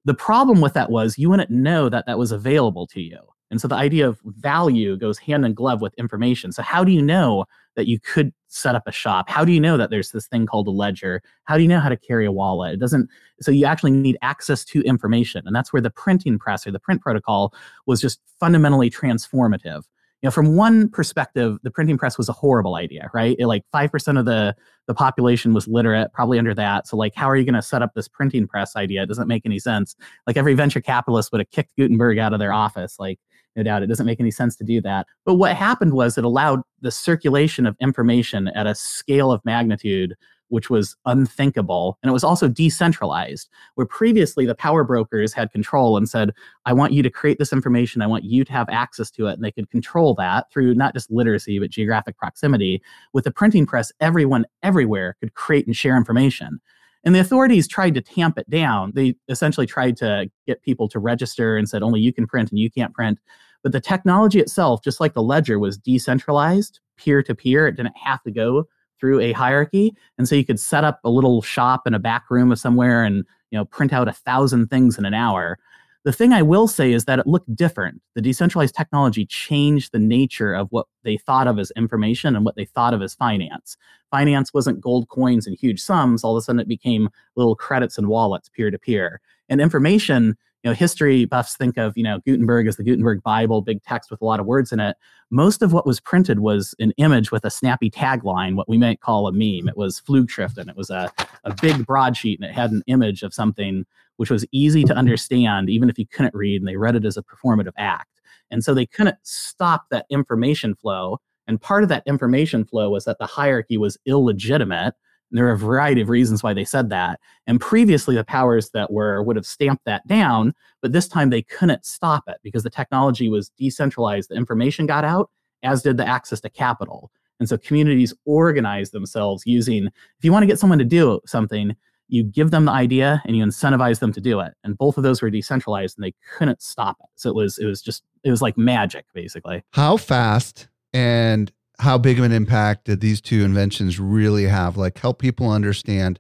The 0.09 0.15
problem 0.15 0.63
with 0.63 0.73
that 0.73 0.91
was 0.91 1.19
you 1.19 1.29
wouldn't 1.29 1.51
know 1.51 1.91
that 1.91 2.07
that 2.07 2.17
was 2.17 2.33
available 2.33 2.87
to 2.87 3.01
you. 3.03 3.19
And 3.51 3.61
so 3.61 3.69
the 3.69 3.75
idea 3.75 4.09
of 4.09 4.19
value 4.25 4.97
goes 4.97 5.19
hand 5.19 5.45
in 5.45 5.53
glove 5.53 5.83
with 5.83 5.93
information. 5.99 6.51
So 6.51 6.63
how 6.63 6.83
do 6.83 6.93
you 6.93 7.03
know 7.03 7.45
that 7.77 7.89
you 7.89 8.01
could 8.01 8.33
set 8.47 8.75
up 8.75 8.85
a 8.87 8.91
shop? 8.91 9.29
How 9.29 9.45
do 9.45 9.53
you 9.53 9.61
know 9.61 9.77
that 9.77 9.91
there's 9.91 10.13
this 10.13 10.27
thing 10.27 10.47
called 10.47 10.67
a 10.67 10.71
ledger? 10.71 11.21
How 11.45 11.59
do 11.59 11.63
you 11.63 11.69
know 11.69 11.79
how 11.79 11.91
to 11.91 11.97
carry 11.97 12.25
a 12.25 12.33
wallet? 12.33 12.73
It 12.73 12.81
doesn't 12.81 13.11
so 13.43 13.51
you 13.51 13.67
actually 13.67 13.91
need 13.91 14.17
access 14.23 14.65
to 14.65 14.81
information. 14.81 15.43
And 15.45 15.55
that's 15.55 15.75
where 15.75 15.83
the 15.83 15.91
printing 15.91 16.39
press 16.39 16.67
or 16.67 16.71
the 16.71 16.81
print 16.81 17.03
protocol 17.03 17.53
was 17.85 18.01
just 18.01 18.19
fundamentally 18.41 18.89
transformative 18.89 19.85
you 20.23 20.27
know, 20.27 20.31
from 20.33 20.57
one 20.57 20.89
perspective, 20.89 21.59
the 21.63 21.71
printing 21.71 21.97
press 21.97 22.19
was 22.19 22.29
a 22.29 22.33
horrible 22.33 22.75
idea, 22.75 23.09
right? 23.15 23.37
It, 23.39 23.47
like 23.47 23.65
five 23.71 23.93
percent 23.93 24.19
of 24.19 24.25
the 24.25 24.55
the 24.89 24.95
population 24.95 25.53
was 25.55 25.69
literate, 25.69 26.13
probably 26.13 26.39
under 26.39 26.55
that. 26.55 26.89
So, 26.89 26.97
like, 26.97 27.15
how 27.15 27.29
are 27.31 27.37
you 27.37 27.45
going 27.45 27.55
to 27.55 27.63
set 27.63 27.83
up 27.83 27.93
this 27.95 28.09
printing 28.09 28.49
press 28.49 28.75
idea? 28.75 29.03
It 29.03 29.07
doesn't 29.07 29.29
make 29.29 29.47
any 29.47 29.59
sense. 29.59 29.95
Like, 30.27 30.37
every 30.37 30.55
venture 30.55 30.81
capitalist 30.81 31.31
would 31.31 31.41
have 31.41 31.51
kicked 31.51 31.77
Gutenberg 31.77 32.19
out 32.19 32.33
of 32.33 32.41
their 32.41 32.53
office. 32.53 32.97
Like, 32.99 33.21
no 33.55 33.63
doubt, 33.63 33.83
it 33.83 33.87
doesn't 33.87 34.07
make 34.07 34.19
any 34.19 34.31
sense 34.31 34.57
to 34.57 34.65
do 34.65 34.81
that. 34.81 35.07
But 35.25 35.35
what 35.35 35.55
happened 35.55 35.93
was 35.93 36.17
it 36.17 36.25
allowed 36.25 36.63
the 36.81 36.91
circulation 36.91 37.67
of 37.67 37.77
information 37.81 38.49
at 38.49 38.67
a 38.67 38.75
scale 38.75 39.31
of 39.31 39.45
magnitude 39.45 40.17
which 40.49 40.71
was 40.71 40.97
unthinkable. 41.07 41.99
And 42.03 42.11
it 42.11 42.13
was 42.13 42.25
also 42.25 42.49
decentralized, 42.49 43.49
where 43.75 43.87
previously 43.87 44.47
the 44.47 44.55
power 44.55 44.85
brokers 44.85 45.33
had 45.33 45.53
control 45.53 45.97
and 45.97 46.09
said, 46.09 46.33
I 46.67 46.73
want 46.73 46.93
you 46.93 47.03
to 47.03 47.11
create 47.11 47.39
this 47.39 47.53
information. 47.53 48.03
I 48.03 48.07
want 48.07 48.25
you 48.25 48.45
to 48.45 48.53
have 48.53 48.69
access 48.71 49.11
to 49.13 49.27
it. 49.27 49.35
And 49.35 49.45
they 49.45 49.53
could 49.53 49.71
control 49.71 50.15
that 50.15 50.51
through 50.51 50.75
not 50.75 50.95
just 50.95 51.11
literacy, 51.11 51.59
but 51.59 51.71
geographic 51.71 52.17
proximity. 52.17 52.83
With 53.13 53.25
the 53.25 53.31
printing 53.31 53.67
press, 53.67 53.93
everyone 54.01 54.47
everywhere 54.63 55.17
could 55.21 55.35
create 55.35 55.67
and 55.67 55.77
share 55.77 55.97
information. 55.97 56.61
And 57.05 57.15
the 57.15 57.21
authorities 57.21 57.69
tried 57.69 57.95
to 57.95 58.01
tamp 58.01 58.39
it 58.39 58.51
down. 58.51 58.93
They 58.95 59.15
essentially 59.29 59.67
tried 59.67 59.97
to 59.99 60.31
get 60.47 60.63
people 60.63 60.89
to 60.89 60.99
register 60.99 61.57
and 61.57 61.69
said, 61.69 61.83
only 61.83 62.01
you 62.01 62.13
can 62.13 62.27
print 62.27 62.51
and 62.51 62.59
you 62.59 62.71
can't 62.71 62.93
print. 62.93 63.19
But 63.63 63.73
the 63.73 63.81
technology 63.81 64.41
itself, 64.41 64.83
just 64.83 65.01
like 65.01 65.15
the 65.15 65.23
ledger, 65.23 65.59
was 65.59 65.79
decentralized, 65.79 66.81
peer 66.97 67.23
to 67.23 67.35
peer. 67.35 67.67
It 67.67 67.77
didn't 67.77 67.97
have 67.97 68.23
to 68.25 68.31
go 68.31 68.65
through 68.99 69.21
a 69.21 69.33
hierarchy. 69.33 69.95
And 70.17 70.29
so 70.29 70.35
you 70.35 70.45
could 70.45 70.61
set 70.61 70.85
up 70.85 71.01
a 71.05 71.11
little 71.11 71.43
shop 71.43 71.87
in 71.87 71.95
a 71.95 71.99
back 71.99 72.25
room 72.31 72.53
of 72.53 72.59
somewhere 72.59 73.05
and 73.05 73.25
you 73.51 73.59
know 73.59 73.65
print 73.65 73.93
out 73.93 74.09
a 74.09 74.13
thousand 74.13 74.69
things 74.69 74.99
in 74.99 75.05
an 75.05 75.15
hour. 75.15 75.59
The 76.05 76.13
thing 76.13 76.33
I 76.33 76.43
will 76.43 76.69
say 76.69 76.93
is 76.93 77.05
that 77.05 77.19
it 77.19 77.27
looked 77.27 77.55
different. 77.55 78.01
The 78.15 78.23
decentralized 78.23 78.75
technology 78.75 79.27
changed 79.27 79.93
the 79.93 79.99
nature 79.99 80.55
of 80.55 80.69
what 80.71 80.87
they 81.03 81.17
thought 81.17 81.49
of 81.49 81.59
as 81.59 81.73
information 81.77 82.37
and 82.37 82.45
what 82.45 82.57
they 82.57 82.65
thought 82.65 82.95
of 82.95 83.03
as 83.03 83.15
finance. 83.15 83.77
Finance 84.11 84.55
wasn't 84.55 84.81
gold 84.81 85.09
coins 85.09 85.47
and 85.47 85.57
huge 85.59 85.81
sums. 85.81 86.25
All 86.25 86.37
of 86.37 86.41
a 86.41 86.43
sudden, 86.43 86.61
it 86.61 86.69
became 86.69 87.11
little 87.37 87.57
credits 87.57 87.99
and 87.99 88.09
wallets 88.09 88.49
peer 88.49 88.71
to 88.71 88.79
peer. 88.79 89.21
And 89.49 89.61
information 89.61 90.37
you 90.63 90.71
know, 90.71 90.75
history 90.75 91.25
buffs 91.25 91.57
think 91.57 91.77
of, 91.77 91.97
you 91.97 92.03
know, 92.03 92.21
Gutenberg 92.27 92.67
as 92.67 92.77
the 92.77 92.83
Gutenberg 92.83 93.23
Bible, 93.23 93.63
big 93.63 93.83
text 93.83 94.11
with 94.11 94.21
a 94.21 94.25
lot 94.25 94.41
of 94.41 94.47
words 94.47 94.73
in 94.73 94.81
it. 94.81 94.97
Most 95.31 95.63
of 95.63 95.73
what 95.73 95.87
was 95.87 96.01
printed 96.01 96.41
was 96.41 96.75
an 96.81 96.93
image 96.97 97.31
with 97.31 97.45
a 97.45 97.51
snappy 97.51 97.91
tagline, 97.91 98.57
what 98.57 98.69
we 98.69 98.77
might 98.77 99.01
call 99.01 99.29
a 99.29 99.33
meme. 99.33 99.69
It 99.69 99.77
was 99.77 100.01
Flugschriften. 100.01 100.69
It 100.69 100.77
was 100.77 100.91
a, 100.91 101.13
a 101.45 101.55
big 101.55 101.87
broadsheet 101.87 102.41
and 102.41 102.49
it 102.49 102.55
had 102.55 102.73
an 102.73 102.83
image 102.87 103.23
of 103.23 103.33
something 103.33 103.87
which 104.17 104.31
was 104.31 104.45
easy 104.51 104.83
to 104.83 104.95
understand, 104.95 105.71
even 105.71 105.89
if 105.89 105.99
you 105.99 106.07
couldn't 106.07 106.35
read, 106.35 106.61
and 106.61 106.67
they 106.67 106.77
read 106.77 106.97
it 106.97 107.05
as 107.05 107.17
a 107.17 107.23
performative 107.23 107.73
act. 107.79 108.21
And 108.51 108.65
so 108.65 108.75
they 108.75 108.87
couldn't 108.87 109.19
stop 109.23 109.87
that 109.91 110.07
information 110.11 110.75
flow. 110.75 111.19
And 111.47 111.61
part 111.61 111.85
of 111.85 111.89
that 111.91 112.03
information 112.05 112.65
flow 112.65 112.91
was 112.91 113.05
that 113.05 113.19
the 113.19 113.27
hierarchy 113.27 113.79
was 113.79 113.97
illegitimate 114.07 114.95
there 115.31 115.47
are 115.47 115.53
a 115.53 115.59
variety 115.59 116.01
of 116.01 116.09
reasons 116.09 116.43
why 116.43 116.55
they 116.55 116.65
said 116.65 116.91
that. 116.91 117.21
And 117.47 117.61
previously, 117.61 118.15
the 118.15 118.25
powers 118.25 118.71
that 118.71 118.91
were 118.91 119.23
would 119.23 119.37
have 119.37 119.47
stamped 119.47 119.85
that 119.85 120.07
down, 120.07 120.55
but 120.81 120.93
this 120.93 121.09
time 121.09 121.31
they 121.31 121.43
couldn't 121.43 121.85
stop 121.85 122.25
it 122.29 122.39
because 122.43 122.63
the 122.63 122.71
technology 122.71 123.29
was 123.29 123.51
decentralized. 123.51 124.31
The 124.31 124.37
information 124.37 124.87
got 124.87 125.05
out, 125.05 125.31
as 125.63 125.83
did 125.83 125.97
the 125.97 126.07
access 126.07 126.41
to 126.41 126.51
capital. 126.51 127.11
And 127.41 127.49
so 127.49 127.59
communities 127.59 128.15
organize 128.25 128.91
themselves 128.91 129.45
using, 129.47 129.87
if 129.87 130.25
you 130.25 130.33
want 130.33 130.43
to 130.43 130.47
get 130.47 130.59
someone 130.59 130.79
to 130.79 130.85
do 130.85 131.21
something, 131.27 131.77
you 132.09 132.25
give 132.25 132.51
them 132.51 132.65
the 132.65 132.73
idea 132.73 133.23
and 133.27 133.37
you 133.37 133.45
incentivize 133.45 134.01
them 134.01 134.13
to 134.15 134.21
do 134.21 134.41
it. 134.41 134.55
And 134.65 134.79
both 134.79 134.97
of 134.97 135.03
those 135.03 135.21
were 135.21 135.31
decentralized 135.31 135.99
and 135.99 136.05
they 136.05 136.15
couldn't 136.37 136.63
stop 136.63 136.97
it. 137.01 137.09
So 137.17 137.29
it 137.29 137.37
was, 137.37 137.59
it 137.59 137.67
was 137.67 137.83
just, 137.83 138.03
it 138.25 138.31
was 138.31 138.41
like 138.41 138.57
magic, 138.57 139.05
basically. 139.13 139.63
How 139.73 139.99
fast 139.99 140.69
and 140.93 141.53
how 141.79 141.97
big 141.97 142.19
of 142.19 142.25
an 142.25 142.33
impact 142.33 142.85
did 142.87 143.01
these 143.01 143.21
two 143.21 143.45
inventions 143.45 144.01
really 144.01 144.45
have? 144.45 144.77
Like, 144.77 144.99
help 144.99 145.21
people 145.21 145.51
understand. 145.51 146.19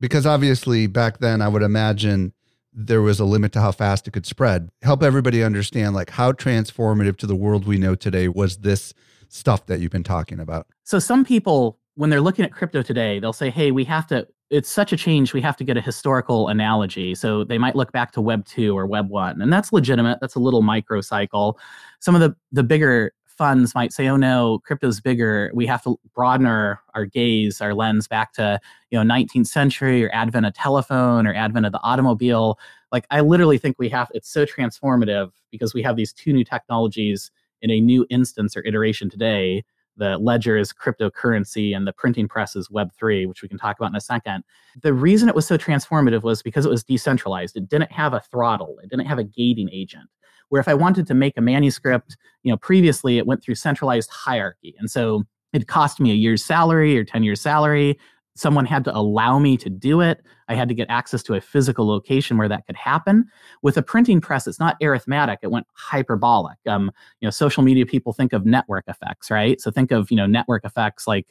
Because 0.00 0.26
obviously, 0.26 0.86
back 0.86 1.18
then, 1.18 1.42
I 1.42 1.48
would 1.48 1.62
imagine 1.62 2.32
there 2.72 3.02
was 3.02 3.20
a 3.20 3.24
limit 3.24 3.52
to 3.52 3.60
how 3.60 3.72
fast 3.72 4.08
it 4.08 4.12
could 4.12 4.26
spread. 4.26 4.70
Help 4.82 5.02
everybody 5.02 5.42
understand, 5.44 5.94
like, 5.94 6.10
how 6.10 6.32
transformative 6.32 7.16
to 7.18 7.26
the 7.26 7.36
world 7.36 7.66
we 7.66 7.78
know 7.78 7.94
today 7.94 8.26
was 8.28 8.58
this 8.58 8.94
stuff 9.28 9.66
that 9.66 9.80
you've 9.80 9.92
been 9.92 10.02
talking 10.02 10.40
about. 10.40 10.66
So, 10.82 10.98
some 10.98 11.24
people, 11.24 11.78
when 11.94 12.10
they're 12.10 12.20
looking 12.20 12.44
at 12.44 12.52
crypto 12.52 12.82
today, 12.82 13.18
they'll 13.18 13.32
say, 13.32 13.50
hey, 13.50 13.70
we 13.70 13.84
have 13.84 14.06
to, 14.08 14.26
it's 14.50 14.68
such 14.68 14.92
a 14.92 14.96
change, 14.96 15.32
we 15.32 15.40
have 15.40 15.56
to 15.58 15.64
get 15.64 15.76
a 15.76 15.80
historical 15.80 16.48
analogy. 16.48 17.14
So, 17.14 17.44
they 17.44 17.58
might 17.58 17.76
look 17.76 17.92
back 17.92 18.12
to 18.12 18.20
Web 18.22 18.46
2 18.46 18.76
or 18.76 18.86
Web 18.86 19.08
1, 19.10 19.42
and 19.42 19.52
that's 19.52 19.72
legitimate. 19.72 20.18
That's 20.20 20.34
a 20.34 20.40
little 20.40 20.62
microcycle. 20.62 21.56
Some 22.00 22.14
of 22.14 22.22
the, 22.22 22.34
the 22.50 22.62
bigger 22.62 23.12
funds 23.36 23.74
might 23.74 23.92
say, 23.92 24.08
oh 24.08 24.16
no, 24.16 24.60
crypto's 24.64 25.00
bigger. 25.00 25.50
We 25.54 25.66
have 25.66 25.82
to 25.84 25.98
broaden 26.14 26.46
our, 26.46 26.80
our 26.94 27.04
gaze, 27.04 27.60
our 27.60 27.74
lens 27.74 28.08
back 28.08 28.32
to, 28.34 28.60
you 28.90 29.02
know, 29.02 29.14
19th 29.14 29.46
century 29.46 30.04
or 30.04 30.10
advent 30.12 30.46
of 30.46 30.54
telephone 30.54 31.26
or 31.26 31.34
advent 31.34 31.66
of 31.66 31.72
the 31.72 31.80
automobile. 31.82 32.58
Like 32.92 33.06
I 33.10 33.20
literally 33.20 33.58
think 33.58 33.76
we 33.78 33.88
have, 33.90 34.08
it's 34.14 34.28
so 34.28 34.46
transformative 34.46 35.30
because 35.50 35.74
we 35.74 35.82
have 35.82 35.96
these 35.96 36.12
two 36.12 36.32
new 36.32 36.44
technologies 36.44 37.30
in 37.62 37.70
a 37.70 37.80
new 37.80 38.06
instance 38.10 38.56
or 38.56 38.64
iteration 38.64 39.10
today. 39.10 39.64
The 39.96 40.18
ledger 40.18 40.56
is 40.56 40.72
cryptocurrency 40.72 41.76
and 41.76 41.86
the 41.86 41.92
printing 41.92 42.26
press 42.26 42.56
is 42.56 42.68
Web3, 42.68 43.28
which 43.28 43.42
we 43.42 43.48
can 43.48 43.58
talk 43.58 43.78
about 43.78 43.90
in 43.90 43.96
a 43.96 44.00
second. 44.00 44.42
The 44.82 44.92
reason 44.92 45.28
it 45.28 45.36
was 45.36 45.46
so 45.46 45.56
transformative 45.56 46.22
was 46.22 46.42
because 46.42 46.66
it 46.66 46.70
was 46.70 46.82
decentralized. 46.82 47.56
It 47.56 47.68
didn't 47.68 47.92
have 47.92 48.12
a 48.12 48.20
throttle, 48.20 48.78
it 48.82 48.90
didn't 48.90 49.06
have 49.06 49.18
a 49.18 49.24
gating 49.24 49.70
agent 49.72 50.08
where 50.54 50.60
if 50.60 50.68
I 50.68 50.74
wanted 50.74 51.08
to 51.08 51.14
make 51.14 51.36
a 51.36 51.40
manuscript, 51.40 52.16
you 52.44 52.52
know, 52.52 52.56
previously 52.56 53.18
it 53.18 53.26
went 53.26 53.42
through 53.42 53.56
centralized 53.56 54.08
hierarchy. 54.08 54.72
And 54.78 54.88
so 54.88 55.24
it 55.52 55.66
cost 55.66 55.98
me 55.98 56.12
a 56.12 56.14
year's 56.14 56.44
salary 56.44 56.96
or 56.96 57.02
10 57.02 57.24
years 57.24 57.40
salary. 57.40 57.98
Someone 58.36 58.64
had 58.64 58.84
to 58.84 58.96
allow 58.96 59.40
me 59.40 59.56
to 59.56 59.68
do 59.68 60.00
it. 60.00 60.24
I 60.48 60.54
had 60.54 60.68
to 60.68 60.74
get 60.74 60.88
access 60.90 61.22
to 61.24 61.34
a 61.34 61.40
physical 61.40 61.86
location 61.86 62.36
where 62.36 62.48
that 62.48 62.66
could 62.66 62.76
happen. 62.76 63.26
With 63.62 63.76
a 63.76 63.82
printing 63.82 64.20
press, 64.20 64.46
it's 64.46 64.58
not 64.58 64.76
arithmetic; 64.82 65.40
it 65.42 65.50
went 65.50 65.66
hyperbolic. 65.72 66.58
Um, 66.66 66.90
you 67.20 67.26
know, 67.26 67.30
social 67.30 67.62
media 67.62 67.86
people 67.86 68.12
think 68.12 68.32
of 68.32 68.44
network 68.44 68.84
effects, 68.88 69.30
right? 69.30 69.60
So 69.60 69.70
think 69.70 69.90
of 69.90 70.10
you 70.10 70.16
know 70.16 70.26
network 70.26 70.64
effects 70.64 71.06
like 71.06 71.26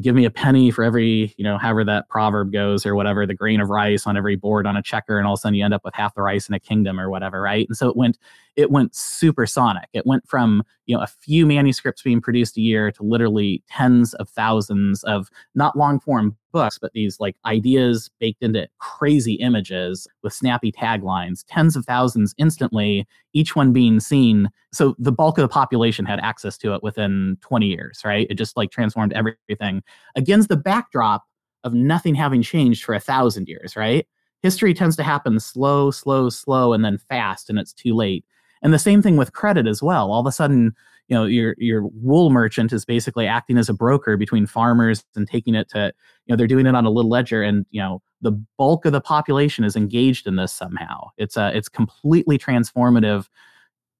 give 0.00 0.14
me 0.14 0.24
a 0.24 0.30
penny 0.30 0.70
for 0.70 0.84
every 0.84 1.34
you 1.36 1.44
know 1.44 1.58
however 1.58 1.84
that 1.84 2.08
proverb 2.08 2.52
goes 2.52 2.84
or 2.84 2.94
whatever 2.94 3.26
the 3.26 3.34
grain 3.34 3.60
of 3.60 3.70
rice 3.70 4.06
on 4.06 4.16
every 4.16 4.36
board 4.36 4.66
on 4.66 4.76
a 4.76 4.82
checker, 4.82 5.18
and 5.18 5.26
all 5.26 5.34
of 5.34 5.38
a 5.38 5.40
sudden 5.40 5.54
you 5.54 5.64
end 5.64 5.74
up 5.74 5.84
with 5.84 5.94
half 5.94 6.14
the 6.14 6.22
rice 6.22 6.48
in 6.48 6.54
a 6.54 6.60
kingdom 6.60 6.98
or 7.00 7.10
whatever, 7.10 7.40
right? 7.40 7.66
And 7.68 7.76
so 7.76 7.88
it 7.88 7.96
went 7.96 8.18
it 8.56 8.70
went 8.70 8.94
supersonic. 8.94 9.88
It 9.92 10.06
went 10.06 10.26
from 10.26 10.62
you 10.86 10.96
know 10.96 11.02
a 11.02 11.06
few 11.06 11.46
manuscripts 11.46 12.02
being 12.02 12.20
produced 12.20 12.56
a 12.56 12.60
year 12.60 12.90
to 12.92 13.02
literally 13.02 13.62
tens 13.68 14.14
of 14.14 14.28
thousands 14.28 15.04
of 15.04 15.30
not 15.54 15.76
long 15.76 16.00
form 16.00 16.36
books, 16.52 16.78
but 16.78 16.92
these 16.92 17.20
like 17.20 17.36
ideas 17.44 18.10
baked 18.18 18.42
into 18.42 18.55
crazy 18.78 19.34
images 19.34 20.06
with 20.22 20.32
snappy 20.32 20.72
taglines, 20.72 21.44
tens 21.48 21.76
of 21.76 21.84
thousands 21.84 22.34
instantly, 22.38 23.06
each 23.32 23.54
one 23.54 23.72
being 23.72 24.00
seen. 24.00 24.48
So 24.72 24.94
the 24.98 25.12
bulk 25.12 25.38
of 25.38 25.42
the 25.42 25.48
population 25.48 26.04
had 26.04 26.20
access 26.20 26.58
to 26.58 26.74
it 26.74 26.82
within 26.82 27.36
20 27.42 27.66
years, 27.66 28.00
right? 28.04 28.26
It 28.30 28.34
just 28.34 28.56
like 28.56 28.70
transformed 28.70 29.12
everything 29.12 29.82
against 30.14 30.48
the 30.48 30.56
backdrop 30.56 31.24
of 31.64 31.74
nothing 31.74 32.14
having 32.14 32.42
changed 32.42 32.84
for 32.84 32.94
a 32.94 33.00
thousand 33.00 33.48
years, 33.48 33.76
right? 33.76 34.06
History 34.42 34.74
tends 34.74 34.96
to 34.96 35.02
happen 35.02 35.40
slow, 35.40 35.90
slow, 35.90 36.30
slow, 36.30 36.72
and 36.72 36.84
then 36.84 36.98
fast, 36.98 37.50
and 37.50 37.58
it's 37.58 37.72
too 37.72 37.94
late. 37.94 38.24
And 38.62 38.72
the 38.72 38.78
same 38.78 39.02
thing 39.02 39.16
with 39.16 39.32
credit 39.32 39.66
as 39.66 39.82
well. 39.82 40.10
All 40.10 40.20
of 40.20 40.26
a 40.26 40.32
sudden, 40.32 40.74
you 41.08 41.16
know, 41.16 41.24
your 41.24 41.54
your 41.58 41.82
wool 41.86 42.30
merchant 42.30 42.72
is 42.72 42.84
basically 42.84 43.26
acting 43.26 43.58
as 43.58 43.68
a 43.68 43.74
broker 43.74 44.16
between 44.16 44.46
farmers 44.46 45.04
and 45.14 45.28
taking 45.28 45.54
it 45.54 45.68
to, 45.70 45.92
you 46.26 46.32
know, 46.32 46.36
they're 46.36 46.46
doing 46.46 46.66
it 46.66 46.74
on 46.74 46.84
a 46.84 46.90
little 46.90 47.10
ledger, 47.10 47.42
and 47.42 47.64
you 47.70 47.80
know, 47.80 48.02
the 48.20 48.32
bulk 48.58 48.84
of 48.84 48.92
the 48.92 49.00
population 49.00 49.64
is 49.64 49.76
engaged 49.76 50.26
in 50.26 50.36
this 50.36 50.52
somehow. 50.52 51.08
It's 51.16 51.36
a 51.36 51.56
it's 51.56 51.68
completely 51.68 52.38
transformative 52.38 53.28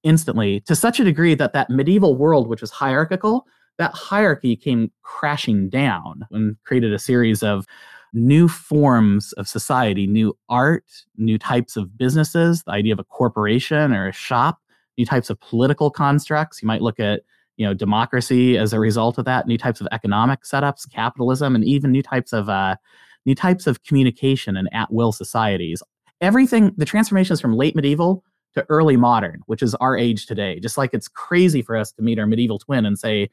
instantly 0.02 0.60
to 0.60 0.76
such 0.76 1.00
a 1.00 1.04
degree 1.04 1.34
that 1.34 1.52
that 1.52 1.70
medieval 1.70 2.16
world, 2.16 2.48
which 2.48 2.60
was 2.60 2.70
hierarchical, 2.70 3.46
that 3.78 3.92
hierarchy 3.92 4.56
came 4.56 4.90
crashing 5.02 5.68
down 5.68 6.26
and 6.30 6.56
created 6.64 6.92
a 6.92 6.98
series 6.98 7.42
of 7.42 7.66
new 8.12 8.48
forms 8.48 9.32
of 9.34 9.46
society, 9.46 10.06
new 10.06 10.36
art, 10.48 10.84
new 11.16 11.38
types 11.38 11.76
of 11.76 11.98
businesses, 11.98 12.62
the 12.62 12.72
idea 12.72 12.92
of 12.92 12.98
a 12.98 13.04
corporation 13.04 13.92
or 13.92 14.08
a 14.08 14.12
shop, 14.12 14.60
new 14.98 15.06
types 15.06 15.30
of 15.30 15.40
political 15.40 15.90
constructs. 15.90 16.62
You 16.62 16.66
might 16.66 16.82
look 16.82 17.00
at 17.00 17.22
you 17.56 17.66
know 17.66 17.74
democracy 17.74 18.58
as 18.58 18.72
a 18.72 18.80
result 18.80 19.18
of 19.18 19.24
that, 19.24 19.46
new 19.46 19.58
types 19.58 19.80
of 19.80 19.88
economic 19.92 20.42
setups, 20.42 20.90
capitalism, 20.90 21.54
and 21.54 21.64
even 21.64 21.92
new 21.92 22.02
types 22.02 22.32
of 22.32 22.48
uh, 22.48 22.76
new 23.24 23.34
types 23.34 23.66
of 23.66 23.82
communication 23.84 24.56
and 24.56 24.68
at 24.72 24.92
will 24.92 25.12
societies. 25.12 25.82
Everything, 26.20 26.72
the 26.76 26.86
transformations 26.86 27.40
from 27.40 27.54
late 27.54 27.76
medieval 27.76 28.24
to 28.54 28.64
early 28.70 28.96
modern, 28.96 29.40
which 29.46 29.62
is 29.62 29.74
our 29.76 29.96
age 29.98 30.26
today. 30.26 30.58
Just 30.60 30.78
like 30.78 30.94
it's 30.94 31.08
crazy 31.08 31.60
for 31.60 31.76
us 31.76 31.92
to 31.92 32.02
meet 32.02 32.18
our 32.18 32.26
medieval 32.26 32.58
twin 32.58 32.86
and 32.86 32.98
say, 32.98 33.28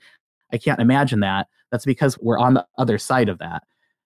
I 0.52 0.58
can't 0.58 0.82
imagine 0.82 1.22
that. 1.22 1.48
That's 1.72 1.86
because 1.86 2.18
we're 2.20 2.38
on 2.38 2.56
the 2.56 2.66
other 2.78 2.98
side 2.98 3.30
of 3.30 3.40
that. 3.40 3.64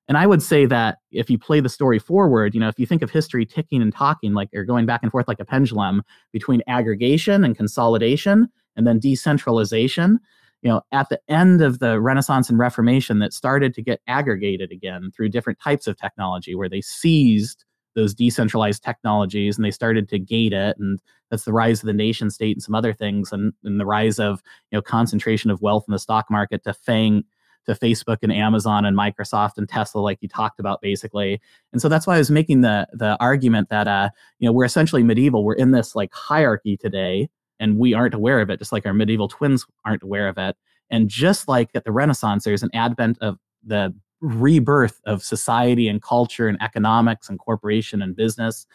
And 0.08 0.18
I 0.18 0.26
would 0.26 0.42
say 0.42 0.66
that 0.66 1.00
if 1.12 1.30
you 1.30 1.38
play 1.38 1.60
the 1.60 1.70
story 1.70 2.00
forward, 2.00 2.54
you 2.54 2.60
know, 2.60 2.70
if 2.70 2.80
you 2.80 2.86
think 2.86 3.02
of 3.02 3.12
history 3.12 3.46
ticking 3.46 3.82
and 3.82 3.94
talking, 3.94 4.34
like 4.34 4.50
or 4.56 4.64
going 4.64 4.86
back 4.86 5.02
and 5.04 5.12
forth 5.12 5.28
like 5.28 5.40
a 5.40 5.46
pendulum 5.46 6.02
between 6.32 6.62
aggregation 6.68 7.44
and 7.44 7.58
consolidation 7.58 8.48
and 8.76 8.88
then 8.88 9.00
decentralization, 9.00 10.20
you 10.62 10.70
know, 10.70 10.82
at 10.92 11.10
the 11.10 11.20
end 11.28 11.62
of 11.62 11.80
the 11.80 12.00
Renaissance 12.00 12.50
and 12.50 12.58
Reformation 12.58 13.20
that 13.20 13.34
started 13.34 13.74
to 13.74 13.82
get 13.82 14.02
aggregated 14.08 14.72
again 14.72 15.12
through 15.16 15.30
different 15.30 15.60
types 15.60 15.88
of 15.88 15.98
technology 15.98 16.56
where 16.56 16.70
they 16.70 16.82
seized 16.82 17.66
those 17.96 18.14
decentralized 18.14 18.84
technologies 18.84 19.58
and 19.58 19.66
they 19.66 19.72
started 19.72 20.08
to 20.08 20.20
gate 20.20 20.54
it 20.54 20.78
and 20.78 21.00
that's 21.30 21.46
the 21.46 21.52
rise 21.52 21.82
of 21.82 21.88
the 21.88 21.94
nation 21.94 22.30
state 22.30 22.56
and 22.56 22.64
some 22.64 22.76
other 22.76 22.94
things 22.94 23.32
and, 23.32 23.54
and 23.64 23.80
the 23.80 23.86
rise 23.86 24.20
of 24.20 24.42
you 24.72 24.78
know 24.78 24.82
concentration 24.82 25.50
of 25.50 25.62
wealth 25.62 25.84
in 25.88 25.92
the 25.92 26.00
stock 26.00 26.28
market 26.30 26.64
to 26.64 26.74
FAANG 26.74 27.24
to 27.68 27.76
Facebook 27.76 28.18
and 28.22 28.32
Amazon 28.32 28.86
and 28.86 28.98
Microsoft 28.98 29.58
and 29.58 29.68
Tesla, 29.68 30.00
like 30.00 30.18
you 30.22 30.28
talked 30.28 30.60
about, 30.60 30.82
basically. 30.82 31.40
And 31.72 31.82
so 31.82 31.90
that's 31.90 32.08
why 32.08 32.16
I 32.16 32.18
was 32.18 32.32
making 32.32 32.62
the 32.62 32.88
the 32.94 33.18
argument 33.20 33.70
that 33.70 33.88
uh, 33.88 34.10
you 34.40 34.48
know 34.48 34.54
we're 34.54 34.66
essentially 34.66 35.04
medieval. 35.04 35.44
We're 35.44 35.54
in 35.54 35.72
this 35.72 35.96
like 35.96 36.14
hierarchy 36.14 36.78
today, 36.78 37.30
and 37.60 37.78
we 37.78 37.94
aren't 37.94 38.14
aware 38.14 38.42
of 38.42 38.50
it, 38.50 38.60
just 38.60 38.72
like 38.72 38.86
our 38.86 38.94
medieval 38.94 39.28
twins 39.28 39.66
aren't 39.86 40.04
aware 40.04 40.28
of 40.28 40.38
it. 40.38 40.56
And 40.90 41.10
just 41.10 41.48
like 41.48 41.70
at 41.76 41.84
the 41.84 41.92
Renaissance, 41.92 42.46
there's 42.46 42.64
an 42.64 42.70
advent 42.74 43.18
of 43.22 43.38
the 43.66 43.94
rebirth 44.22 45.00
of 45.06 45.22
society 45.22 45.88
and 45.88 46.02
culture 46.02 46.48
and 46.48 46.58
economics 46.62 47.30
and 47.30 47.38
corporation 47.38 48.02
and 48.02 48.16
business 48.16 48.66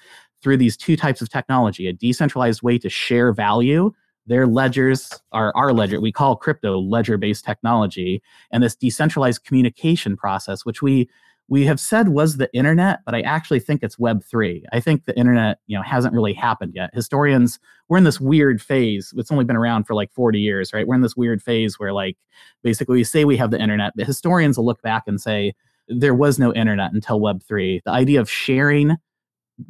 through 0.42 0.56
these 0.56 0.76
two 0.76 0.96
types 0.96 1.20
of 1.20 1.28
technology 1.28 1.86
a 1.88 1.92
decentralized 1.92 2.62
way 2.62 2.78
to 2.78 2.88
share 2.88 3.32
value 3.32 3.92
their 4.26 4.46
ledgers 4.46 5.10
are 5.32 5.52
our 5.56 5.72
ledger. 5.72 6.00
We 6.00 6.12
call 6.12 6.36
crypto 6.36 6.78
ledger 6.78 7.18
based 7.18 7.44
technology. 7.44 8.22
And 8.50 8.62
this 8.62 8.76
decentralized 8.76 9.44
communication 9.44 10.16
process, 10.16 10.64
which 10.64 10.82
we 10.82 11.08
we 11.48 11.66
have 11.66 11.80
said 11.80 12.08
was 12.08 12.36
the 12.36 12.48
internet, 12.54 13.00
but 13.04 13.14
I 13.14 13.20
actually 13.22 13.60
think 13.60 13.82
it's 13.82 13.98
Web 13.98 14.22
three. 14.24 14.64
I 14.72 14.80
think 14.80 15.04
the 15.04 15.18
internet, 15.18 15.58
you 15.66 15.76
know, 15.76 15.82
hasn't 15.82 16.14
really 16.14 16.32
happened 16.32 16.72
yet. 16.74 16.90
Historians, 16.94 17.58
we're 17.88 17.98
in 17.98 18.04
this 18.04 18.20
weird 18.20 18.62
phase. 18.62 19.12
It's 19.16 19.30
only 19.30 19.44
been 19.44 19.56
around 19.56 19.84
for 19.84 19.94
like 19.94 20.12
40 20.12 20.40
years, 20.40 20.72
right? 20.72 20.86
We're 20.86 20.94
in 20.94 21.02
this 21.02 21.16
weird 21.16 21.42
phase 21.42 21.78
where 21.78 21.92
like 21.92 22.16
basically 22.62 22.96
we 22.96 23.04
say 23.04 23.24
we 23.24 23.36
have 23.36 23.50
the 23.50 23.60
internet, 23.60 23.92
but 23.96 24.06
historians 24.06 24.56
will 24.56 24.64
look 24.64 24.80
back 24.82 25.02
and 25.06 25.20
say 25.20 25.52
there 25.88 26.14
was 26.14 26.38
no 26.38 26.54
internet 26.54 26.92
until 26.92 27.20
Web 27.20 27.42
three. 27.42 27.82
The 27.84 27.90
idea 27.90 28.20
of 28.20 28.30
sharing 28.30 28.96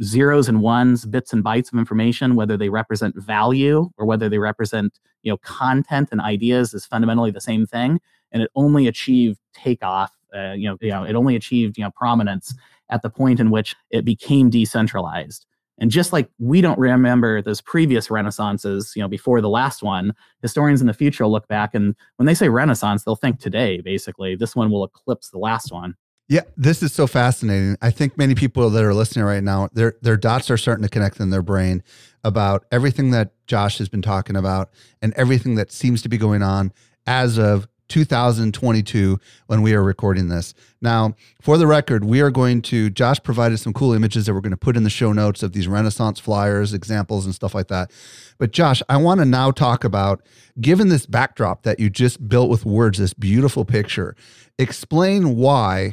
zeros 0.02 0.48
and 0.48 0.60
ones, 0.60 1.06
bits 1.06 1.32
and 1.32 1.44
bytes 1.44 1.72
of 1.72 1.78
information, 1.78 2.34
whether 2.34 2.56
they 2.56 2.68
represent 2.68 3.20
value 3.20 3.90
or 3.96 4.06
whether 4.06 4.28
they 4.28 4.38
represent 4.38 4.98
you 5.22 5.32
know 5.32 5.36
content 5.38 6.08
and 6.12 6.20
ideas, 6.20 6.74
is 6.74 6.86
fundamentally 6.86 7.30
the 7.30 7.40
same 7.40 7.66
thing. 7.66 8.00
And 8.30 8.42
it 8.42 8.50
only 8.54 8.86
achieved 8.86 9.38
takeoff. 9.52 10.12
Uh, 10.34 10.52
you 10.52 10.68
know, 10.68 10.76
you 10.80 10.90
know, 10.90 11.04
it 11.04 11.14
only 11.14 11.36
achieved 11.36 11.76
you 11.76 11.84
know 11.84 11.90
prominence 11.90 12.54
at 12.90 13.02
the 13.02 13.10
point 13.10 13.40
in 13.40 13.50
which 13.50 13.74
it 13.90 14.04
became 14.04 14.50
decentralized. 14.50 15.46
And 15.78 15.90
just 15.90 16.12
like 16.12 16.30
we 16.38 16.60
don't 16.60 16.78
remember 16.78 17.42
those 17.42 17.60
previous 17.60 18.08
renaissances, 18.08 18.94
you 18.94 19.02
know, 19.02 19.08
before 19.08 19.40
the 19.40 19.48
last 19.48 19.82
one, 19.82 20.12
historians 20.40 20.80
in 20.80 20.86
the 20.86 20.94
future 20.94 21.24
will 21.24 21.32
look 21.32 21.48
back 21.48 21.74
and 21.74 21.96
when 22.16 22.26
they 22.26 22.34
say 22.34 22.48
renaissance, 22.48 23.02
they'll 23.02 23.16
think 23.16 23.40
today, 23.40 23.80
basically. 23.80 24.36
This 24.36 24.54
one 24.54 24.70
will 24.70 24.84
eclipse 24.84 25.30
the 25.30 25.38
last 25.38 25.72
one. 25.72 25.96
Yeah, 26.32 26.44
this 26.56 26.82
is 26.82 26.94
so 26.94 27.06
fascinating. 27.06 27.76
I 27.82 27.90
think 27.90 28.16
many 28.16 28.34
people 28.34 28.70
that 28.70 28.82
are 28.82 28.94
listening 28.94 29.26
right 29.26 29.42
now, 29.42 29.68
their 29.74 29.96
their 30.00 30.16
dots 30.16 30.50
are 30.50 30.56
starting 30.56 30.82
to 30.82 30.88
connect 30.88 31.20
in 31.20 31.28
their 31.28 31.42
brain 31.42 31.82
about 32.24 32.64
everything 32.72 33.10
that 33.10 33.32
Josh 33.46 33.76
has 33.76 33.90
been 33.90 34.00
talking 34.00 34.34
about 34.34 34.70
and 35.02 35.12
everything 35.12 35.56
that 35.56 35.70
seems 35.70 36.00
to 36.00 36.08
be 36.08 36.16
going 36.16 36.42
on 36.42 36.72
as 37.06 37.38
of 37.38 37.68
2022 37.88 39.20
when 39.48 39.60
we 39.60 39.74
are 39.74 39.82
recording 39.82 40.28
this. 40.28 40.54
Now, 40.80 41.16
for 41.42 41.58
the 41.58 41.66
record, 41.66 42.02
we 42.02 42.22
are 42.22 42.30
going 42.30 42.62
to 42.62 42.88
Josh 42.88 43.22
provided 43.22 43.58
some 43.58 43.74
cool 43.74 43.92
images 43.92 44.24
that 44.24 44.32
we're 44.32 44.40
going 44.40 44.52
to 44.52 44.56
put 44.56 44.78
in 44.78 44.84
the 44.84 44.88
show 44.88 45.12
notes 45.12 45.42
of 45.42 45.52
these 45.52 45.68
Renaissance 45.68 46.18
flyers, 46.18 46.72
examples 46.72 47.26
and 47.26 47.34
stuff 47.34 47.54
like 47.54 47.68
that. 47.68 47.90
But 48.38 48.52
Josh, 48.52 48.82
I 48.88 48.96
want 48.96 49.20
to 49.20 49.26
now 49.26 49.50
talk 49.50 49.84
about 49.84 50.22
given 50.58 50.88
this 50.88 51.04
backdrop 51.04 51.64
that 51.64 51.78
you 51.78 51.90
just 51.90 52.26
built 52.26 52.48
with 52.48 52.64
words, 52.64 52.96
this 52.96 53.12
beautiful 53.12 53.66
picture, 53.66 54.16
explain 54.58 55.36
why 55.36 55.92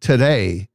today 0.00 0.68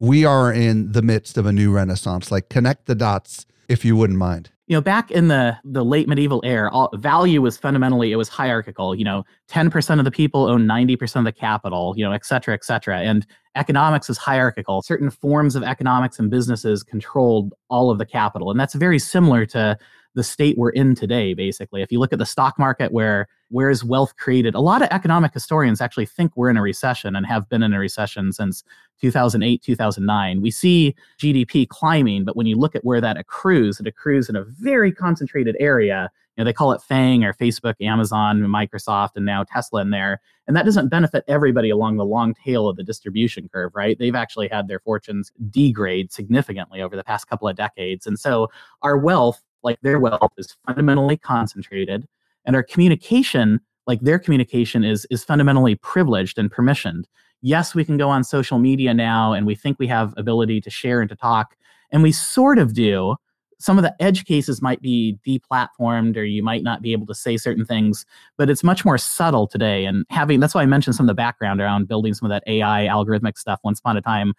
we 0.00 0.24
are 0.24 0.52
in 0.52 0.92
the 0.92 1.02
midst 1.02 1.36
of 1.36 1.46
a 1.46 1.52
new 1.52 1.72
renaissance. 1.72 2.30
Like 2.30 2.48
connect 2.48 2.86
the 2.86 2.94
dots 2.94 3.46
if 3.68 3.84
you 3.84 3.96
wouldn't 3.96 4.18
mind. 4.18 4.50
You 4.66 4.76
know 4.76 4.80
back 4.82 5.10
in 5.10 5.28
the 5.28 5.56
the 5.64 5.84
late 5.84 6.08
medieval 6.08 6.42
era 6.44 6.70
all, 6.70 6.90
value 6.94 7.40
was 7.40 7.56
fundamentally 7.56 8.12
it 8.12 8.16
was 8.16 8.28
hierarchical. 8.28 8.94
You 8.94 9.04
know 9.04 9.24
10% 9.50 9.98
of 9.98 10.04
the 10.04 10.10
people 10.10 10.46
own 10.46 10.66
90% 10.66 11.16
of 11.16 11.24
the 11.24 11.32
capital 11.32 11.94
you 11.96 12.04
know 12.04 12.12
et 12.12 12.24
cetera 12.24 12.54
et 12.54 12.64
cetera. 12.64 12.98
And 12.98 13.26
economics 13.56 14.10
is 14.10 14.18
hierarchical. 14.18 14.82
Certain 14.82 15.10
forms 15.10 15.56
of 15.56 15.62
economics 15.62 16.18
and 16.18 16.30
businesses 16.30 16.82
controlled 16.82 17.54
all 17.70 17.90
of 17.90 17.98
the 17.98 18.06
capital. 18.06 18.50
And 18.50 18.60
that's 18.60 18.74
very 18.74 18.98
similar 18.98 19.46
to 19.46 19.78
the 20.18 20.24
state 20.24 20.58
we're 20.58 20.70
in 20.70 20.96
today 20.96 21.32
basically. 21.32 21.80
If 21.80 21.92
you 21.92 22.00
look 22.00 22.12
at 22.12 22.18
the 22.18 22.26
stock 22.26 22.58
market 22.58 22.90
where 22.92 23.28
where 23.50 23.70
is 23.70 23.84
wealth 23.84 24.16
created 24.16 24.56
a 24.56 24.60
lot 24.60 24.82
of 24.82 24.88
economic 24.90 25.32
historians 25.32 25.80
actually 25.80 26.06
think 26.06 26.36
we're 26.36 26.50
in 26.50 26.56
a 26.56 26.62
recession 26.62 27.14
and 27.14 27.24
have 27.24 27.48
been 27.48 27.62
in 27.62 27.72
a 27.72 27.78
recession 27.78 28.32
since 28.32 28.64
2008 29.00 29.62
2009 29.62 30.42
we 30.42 30.50
see 30.50 30.94
gdp 31.18 31.68
climbing 31.68 32.24
but 32.24 32.34
when 32.34 32.46
you 32.48 32.56
look 32.56 32.74
at 32.74 32.84
where 32.84 33.00
that 33.00 33.16
accrues 33.16 33.78
it 33.78 33.86
accrues 33.86 34.28
in 34.28 34.34
a 34.34 34.44
very 34.44 34.92
concentrated 34.92 35.56
area. 35.60 36.10
You 36.36 36.42
know 36.42 36.44
they 36.44 36.52
call 36.52 36.72
it 36.72 36.82
FAANG 36.90 37.24
or 37.24 37.32
facebook 37.32 37.74
amazon 37.80 38.40
microsoft 38.40 39.10
and 39.14 39.24
now 39.24 39.44
tesla 39.44 39.82
in 39.82 39.90
there. 39.90 40.20
And 40.48 40.56
that 40.56 40.64
doesn't 40.64 40.88
benefit 40.88 41.22
everybody 41.28 41.70
along 41.70 41.96
the 41.96 42.04
long 42.04 42.34
tail 42.34 42.68
of 42.68 42.76
the 42.76 42.82
distribution 42.82 43.48
curve 43.48 43.70
right? 43.74 43.96
They've 43.96 44.14
actually 44.16 44.48
had 44.48 44.66
their 44.66 44.80
fortunes 44.80 45.30
degrade 45.48 46.10
significantly 46.10 46.82
over 46.82 46.96
the 46.96 47.04
past 47.04 47.28
couple 47.28 47.46
of 47.46 47.54
decades. 47.54 48.04
And 48.04 48.18
so 48.18 48.48
our 48.82 48.98
wealth 48.98 49.42
like 49.62 49.80
their 49.82 49.98
wealth 49.98 50.32
is 50.36 50.56
fundamentally 50.66 51.16
concentrated 51.16 52.06
and 52.44 52.56
our 52.56 52.62
communication 52.62 53.60
like 53.86 54.00
their 54.00 54.18
communication 54.18 54.84
is 54.84 55.06
is 55.10 55.24
fundamentally 55.24 55.74
privileged 55.76 56.38
and 56.38 56.50
permissioned 56.50 57.04
yes, 57.42 57.74
we 57.74 57.84
can 57.84 57.96
go 57.96 58.08
on 58.08 58.24
social 58.24 58.58
media 58.58 58.94
now 58.94 59.32
and 59.32 59.46
we 59.46 59.54
think 59.54 59.78
we 59.78 59.86
have 59.88 60.14
ability 60.16 60.60
to 60.62 60.70
share 60.70 61.00
and 61.00 61.08
to 61.10 61.16
talk, 61.16 61.56
and 61.90 62.02
we 62.02 62.12
sort 62.12 62.58
of 62.58 62.74
do. 62.74 63.16
Some 63.60 63.76
of 63.76 63.82
the 63.82 63.94
edge 64.00 64.24
cases 64.24 64.62
might 64.62 64.80
be 64.80 65.18
deplatformed 65.26 66.16
or 66.16 66.22
you 66.22 66.44
might 66.44 66.62
not 66.62 66.80
be 66.80 66.92
able 66.92 67.06
to 67.06 67.14
say 67.14 67.36
certain 67.36 67.64
things, 67.64 68.06
but 68.36 68.48
it's 68.48 68.62
much 68.62 68.84
more 68.84 68.98
subtle 68.98 69.48
today. 69.48 69.84
And 69.84 70.04
having 70.10 70.38
that's 70.38 70.54
why 70.54 70.62
I 70.62 70.66
mentioned 70.66 70.94
some 70.94 71.06
of 71.06 71.08
the 71.08 71.14
background 71.14 71.60
around 71.60 71.88
building 71.88 72.14
some 72.14 72.26
of 72.26 72.30
that 72.30 72.44
AI 72.46 72.86
algorithmic 72.86 73.36
stuff 73.36 73.58
once 73.64 73.80
upon 73.80 73.96
a 73.96 74.00
time. 74.00 74.34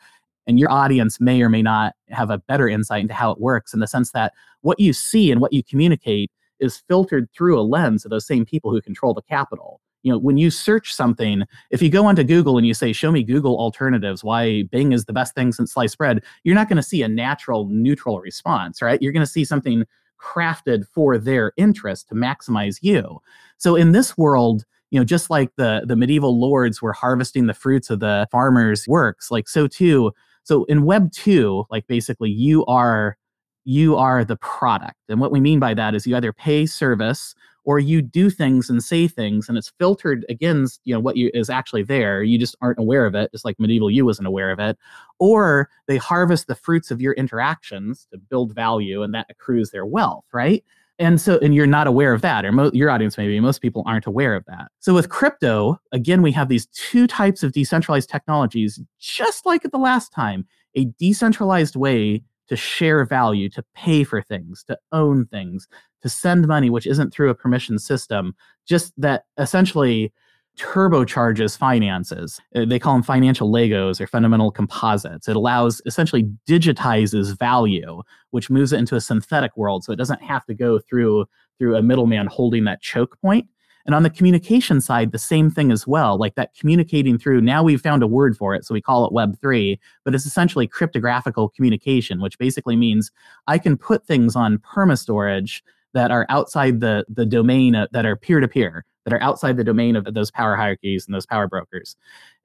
And 0.49 0.59
your 0.59 0.71
audience 0.71 1.21
may 1.21 1.43
or 1.43 1.47
may 1.47 1.62
not 1.62 1.93
have 2.09 2.31
a 2.31 2.39
better 2.39 2.67
insight 2.67 3.01
into 3.01 3.13
how 3.13 3.29
it 3.29 3.39
works 3.39 3.71
in 3.71 3.81
the 3.81 3.88
sense 3.88 4.12
that 4.13 4.33
what 4.62 4.79
you 4.79 4.93
see 4.93 5.31
and 5.31 5.39
what 5.41 5.53
you 5.53 5.63
communicate 5.63 6.31
is 6.59 6.81
filtered 6.88 7.29
through 7.31 7.59
a 7.59 7.62
lens 7.62 8.03
of 8.03 8.09
those 8.09 8.25
same 8.25 8.45
people 8.45 8.71
who 8.71 8.81
control 8.81 9.13
the 9.13 9.21
capital. 9.21 9.79
You 10.01 10.12
know 10.12 10.17
when 10.17 10.39
you 10.39 10.49
search 10.49 10.91
something 10.91 11.43
if 11.69 11.83
you 11.83 11.89
go 11.89 12.05
onto 12.05 12.23
google 12.23 12.57
and 12.57 12.65
you 12.65 12.73
say 12.73 12.93
show 12.93 13.12
me 13.12 13.21
google 13.21 13.59
alternatives 13.59 14.23
why 14.23 14.63
bing 14.63 14.91
is 14.91 15.05
the 15.05 15.13
best 15.13 15.35
thing 15.35 15.51
since 15.51 15.73
sliced 15.73 15.97
bread 15.97 16.23
you're 16.43 16.55
not 16.55 16.69
going 16.69 16.77
to 16.77 16.81
see 16.83 17.03
a 17.03 17.07
natural 17.09 17.67
neutral 17.67 18.21
response 18.21 18.81
right? 18.81 19.01
You're 19.01 19.12
going 19.12 19.25
to 19.25 19.31
see 19.31 19.43
something 19.43 19.83
crafted 20.19 20.88
for 20.88 21.17
their 21.17 21.51
interest 21.57 22.07
to 22.09 22.15
maximize 22.15 22.79
you. 22.81 23.21
So 23.57 23.75
in 23.75 23.91
this 23.91 24.17
world 24.17 24.65
you 24.89 24.99
know 24.99 25.03
just 25.03 25.29
like 25.29 25.53
the 25.57 25.83
the 25.85 25.95
medieval 25.95 26.39
lords 26.39 26.81
were 26.81 26.93
harvesting 26.93 27.45
the 27.45 27.53
fruits 27.53 27.89
of 27.89 27.99
the 27.99 28.27
farmers 28.31 28.88
works 28.88 29.29
like 29.29 29.47
so 29.47 29.67
too 29.67 30.12
so 30.43 30.63
in 30.65 30.84
web 30.84 31.12
2 31.12 31.65
like 31.69 31.86
basically 31.88 32.30
you 32.30 32.65
are 32.65 33.17
you 33.65 33.95
are 33.95 34.23
the 34.23 34.38
product 34.38 34.97
and 35.10 35.19
what 35.19 35.32
we 35.32 35.39
mean 35.39 35.60
by 35.60 35.73
that 35.73 35.93
is 35.95 36.08
you 36.08 36.15
either 36.15 36.34
pay 36.34 36.65
service 36.65 37.36
or 37.69 37.78
you 37.78 38.02
do 38.02 38.32
things 38.32 38.67
and 38.67 38.84
say 38.84 39.08
things 39.08 39.47
and 39.47 39.56
it's 39.56 39.71
filtered 39.78 40.25
against 40.28 40.82
you 40.86 40.93
know 40.93 40.99
what 40.99 41.17
you, 41.17 41.30
is 41.36 41.52
actually 41.52 41.84
there. 41.84 42.23
You 42.23 42.39
just 42.39 42.56
aren't 42.62 42.80
aware 42.80 43.06
of 43.06 43.13
it 43.13 43.32
just 43.32 43.45
like 43.45 43.60
medieval 43.60 43.91
you 43.91 44.06
wasn't 44.06 44.28
aware 44.28 44.49
of 44.49 44.60
it. 44.60 44.75
Or 45.19 45.69
they 45.88 45.97
harvest 45.97 46.47
the 46.47 46.56
fruits 46.56 46.89
of 46.89 46.99
your 46.99 47.13
interactions 47.13 48.08
to 48.12 48.17
build 48.17 48.56
value 48.56 49.04
and 49.04 49.13
that 49.13 49.28
accrues 49.30 49.69
their 49.69 49.86
wealth 49.86 50.25
right 50.34 50.63
and 50.99 51.19
so 51.19 51.39
and 51.41 51.55
you're 51.55 51.65
not 51.65 51.88
aware 51.88 52.13
of 52.13 52.21
that 52.21 52.45
or 52.45 52.51
mo- 52.51 52.71
your 52.73 52.89
audience 52.89 53.17
maybe 53.17 53.39
most 53.39 53.62
people 53.62 53.83
aren't 53.85 54.05
aware 54.05 54.35
of 54.35 54.45
that. 54.45 54.69
So 54.79 54.93
with 54.93 55.09
crypto 55.09 55.79
again 55.91 56.21
we 56.21 56.31
have 56.33 56.49
these 56.49 56.67
two 56.67 57.07
types 57.07 57.41
of 57.41 57.53
decentralized 57.53 58.09
technologies 58.09 58.79
just 58.99 59.45
like 59.45 59.63
the 59.63 59.77
last 59.77 60.12
time 60.12 60.45
a 60.75 60.85
decentralized 60.99 61.75
way 61.75 62.21
to 62.49 62.55
share 62.55 63.05
value, 63.05 63.47
to 63.47 63.63
pay 63.75 64.03
for 64.03 64.21
things, 64.21 64.63
to 64.65 64.77
own 64.91 65.25
things, 65.27 65.67
to 66.01 66.09
send 66.09 66.47
money, 66.47 66.69
which 66.69 66.88
isn't 66.88 67.13
through 67.13 67.29
a 67.29 67.35
permission 67.35 67.79
system, 67.79 68.35
just 68.65 68.91
that 68.97 69.25
essentially 69.38 70.12
turbocharges 70.60 71.58
finances. 71.58 72.39
Uh, 72.54 72.65
they 72.65 72.80
call 72.80 72.93
them 72.93 73.04
financial 73.04 73.52
Legos 73.52 74.02
or 74.02 74.08
fundamental 74.08 74.52
composites. 74.52 75.28
It 75.28 75.36
allows 75.36 75.82
essentially 75.86 76.30
digitizes 76.48 77.38
value, 77.38 78.02
which 78.32 78.50
moves 78.50 78.74
it 78.74 78.78
into 78.80 78.95
a 78.95 79.02
synthetic 79.02 79.56
world. 79.56 79.84
So 79.84 79.93
it 79.93 79.95
doesn't 79.95 80.22
have 80.22 80.45
to 80.45 80.54
go 80.54 80.80
through 80.80 81.26
through 81.58 81.76
a 81.76 81.82
middleman 81.82 82.28
holding 82.28 82.63
that 82.65 82.82
choke 82.82 83.19
point. 83.22 83.48
And 83.86 83.95
on 83.95 84.04
the 84.04 84.10
communication 84.10 84.82
side, 84.82 85.12
the 85.12 85.17
same 85.17 85.50
thing 85.50 85.72
as 85.72 85.88
well, 85.88 86.17
like 86.17 86.36
that 86.36 86.54
communicating 86.54 87.17
through. 87.17 87.41
Now 87.41 87.63
we've 87.63 87.82
found 87.82 88.04
a 88.04 88.08
word 88.08 88.38
for 88.38 88.54
it, 88.54 88.65
so 88.65 88.74
we 88.74 88.82
call 88.82 89.06
it 89.06 89.13
Web3, 89.13 89.80
but 90.06 90.13
it's 90.13 90.26
essentially 90.26 90.67
cryptographical 90.67 91.50
communication, 91.50 92.22
which 92.22 92.38
basically 92.38 92.76
means 92.76 93.12
I 93.48 93.58
can 93.58 93.78
put 93.78 94.06
things 94.06 94.36
on 94.36 94.60
perma-storage 94.60 95.63
that 95.93 96.12
are 96.12 96.26
outside 96.30 96.82
the, 96.82 97.06
the 97.10 97.26
domain, 97.26 97.76
of, 97.76 97.89
that 97.91 98.06
are 98.06 98.15
peer 98.15 98.39
to 98.39 98.48
peer, 98.48 98.86
that 99.05 99.13
are 99.13 99.21
outside 99.21 99.57
the 99.57 99.63
domain 99.63 99.95
of 99.95 100.13
those 100.13 100.31
power 100.31 100.55
hierarchies 100.55 101.05
and 101.05 101.15
those 101.15 101.25
power 101.25 101.47
brokers. 101.47 101.95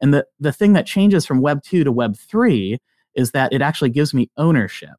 And 0.00 0.14
the, 0.14 0.26
the 0.40 0.52
thing 0.52 0.72
that 0.74 0.86
changes 0.86 1.26
from 1.26 1.40
Web 1.40 1.62
2 1.62 1.84
to 1.84 1.92
Web 1.92 2.16
3 2.16 2.78
is 3.14 3.32
that 3.32 3.52
it 3.52 3.62
actually 3.62 3.90
gives 3.90 4.14
me 4.14 4.30
ownership. 4.36 4.94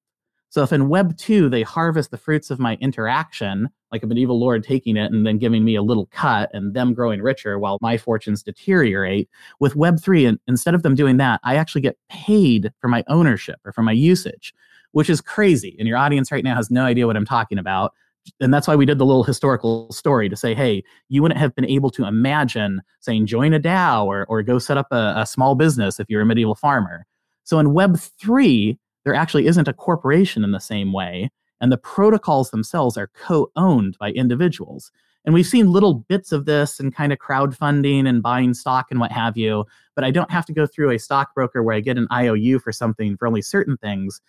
So 0.50 0.64
if 0.64 0.72
in 0.72 0.88
Web 0.88 1.18
2 1.18 1.50
they 1.50 1.64
harvest 1.64 2.12
the 2.12 2.18
fruits 2.18 2.50
of 2.50 2.60
my 2.60 2.78
interaction, 2.80 3.70
like 3.92 4.04
a 4.04 4.08
medieval 4.08 4.40
lord 4.40 4.64
taking 4.64 4.96
it 4.96 5.12
and 5.12 5.28
then 5.28 5.38
giving 5.38 5.66
me 5.66 5.76
a 5.76 5.84
little 5.84 6.06
cut 6.14 6.50
and 6.54 6.74
them 6.74 6.94
growing 6.94 7.22
richer 7.22 7.60
while 7.60 7.78
my 7.82 7.98
fortunes 7.98 8.42
deteriorate, 8.42 9.30
with 9.60 9.76
Web 9.76 10.00
3, 10.02 10.26
and 10.26 10.40
instead 10.48 10.74
of 10.74 10.82
them 10.82 10.96
doing 10.96 11.18
that, 11.18 11.42
I 11.44 11.58
actually 11.58 11.82
get 11.82 11.98
paid 12.10 12.72
for 12.80 12.88
my 12.88 13.04
ownership 13.08 13.60
or 13.66 13.74
for 13.74 13.84
my 13.84 13.92
usage, 13.92 14.54
which 14.94 15.10
is 15.10 15.20
crazy. 15.20 15.76
And 15.78 15.90
your 15.90 15.98
audience 15.98 16.32
right 16.32 16.44
now 16.44 16.56
has 16.56 16.72
no 16.72 16.86
idea 16.86 17.06
what 17.06 17.18
I'm 17.18 17.26
talking 17.26 17.58
about. 17.58 17.94
And 18.40 18.54
that's 18.54 18.68
why 18.68 18.76
we 18.76 18.86
did 18.86 18.98
the 18.98 19.06
little 19.06 19.24
historical 19.24 19.92
story 19.92 20.30
to 20.30 20.36
say, 20.36 20.54
hey, 20.54 20.84
you 21.10 21.22
wouldn't 21.22 21.40
have 21.40 21.56
been 21.56 21.66
able 21.66 21.90
to 21.92 22.06
imagine 22.06 22.82
saying 23.00 23.28
join 23.28 23.54
a 23.54 23.60
DAO 23.60 24.06
or, 24.06 24.26
or 24.28 24.42
go 24.42 24.60
set 24.60 24.78
up 24.78 24.88
a, 24.92 25.14
a 25.18 25.26
small 25.26 25.56
business 25.56 26.00
if 26.00 26.10
you're 26.10 26.22
a 26.22 26.26
medieval 26.26 26.56
farmer. 26.56 27.06
So 27.44 27.60
in 27.60 27.74
Web 27.74 28.00
3, 28.00 28.78
there 29.04 29.16
actually 29.16 29.46
isn't 29.48 29.68
a 29.68 29.74
corporation 29.74 30.44
in 30.44 30.52
the 30.52 30.60
same 30.60 30.92
way. 30.92 31.30
And 31.62 31.72
the 31.72 31.78
protocols 31.78 32.52
themselves 32.52 32.98
are 32.98 33.12
co 33.16 33.52
owned 33.56 33.98
by 34.00 34.12
individuals. 34.12 34.92
And 35.24 35.34
we've 35.34 35.48
seen 35.48 35.72
little 35.72 35.94
bits 35.94 36.32
of 36.32 36.46
this 36.46 36.80
and 36.80 36.94
kind 36.94 37.12
of 37.12 37.20
crowdfunding 37.20 38.08
and 38.08 38.22
buying 38.22 38.54
stock 38.54 38.88
and 38.92 39.00
what 39.00 39.12
have 39.12 39.38
you. 39.38 39.66
But 39.96 40.04
I 40.04 40.12
don't 40.12 40.30
have 40.30 40.46
to 40.48 40.54
go 40.54 40.68
through 40.68 40.92
a 40.92 41.00
stockbroker 41.00 41.64
where 41.64 41.76
I 41.76 41.80
get 41.80 41.98
an 41.98 42.08
IOU 42.12 42.60
for 42.60 42.72
something 42.72 43.18
for 43.18 43.28
only 43.28 43.42
certain 43.42 43.78
things. 43.78 44.22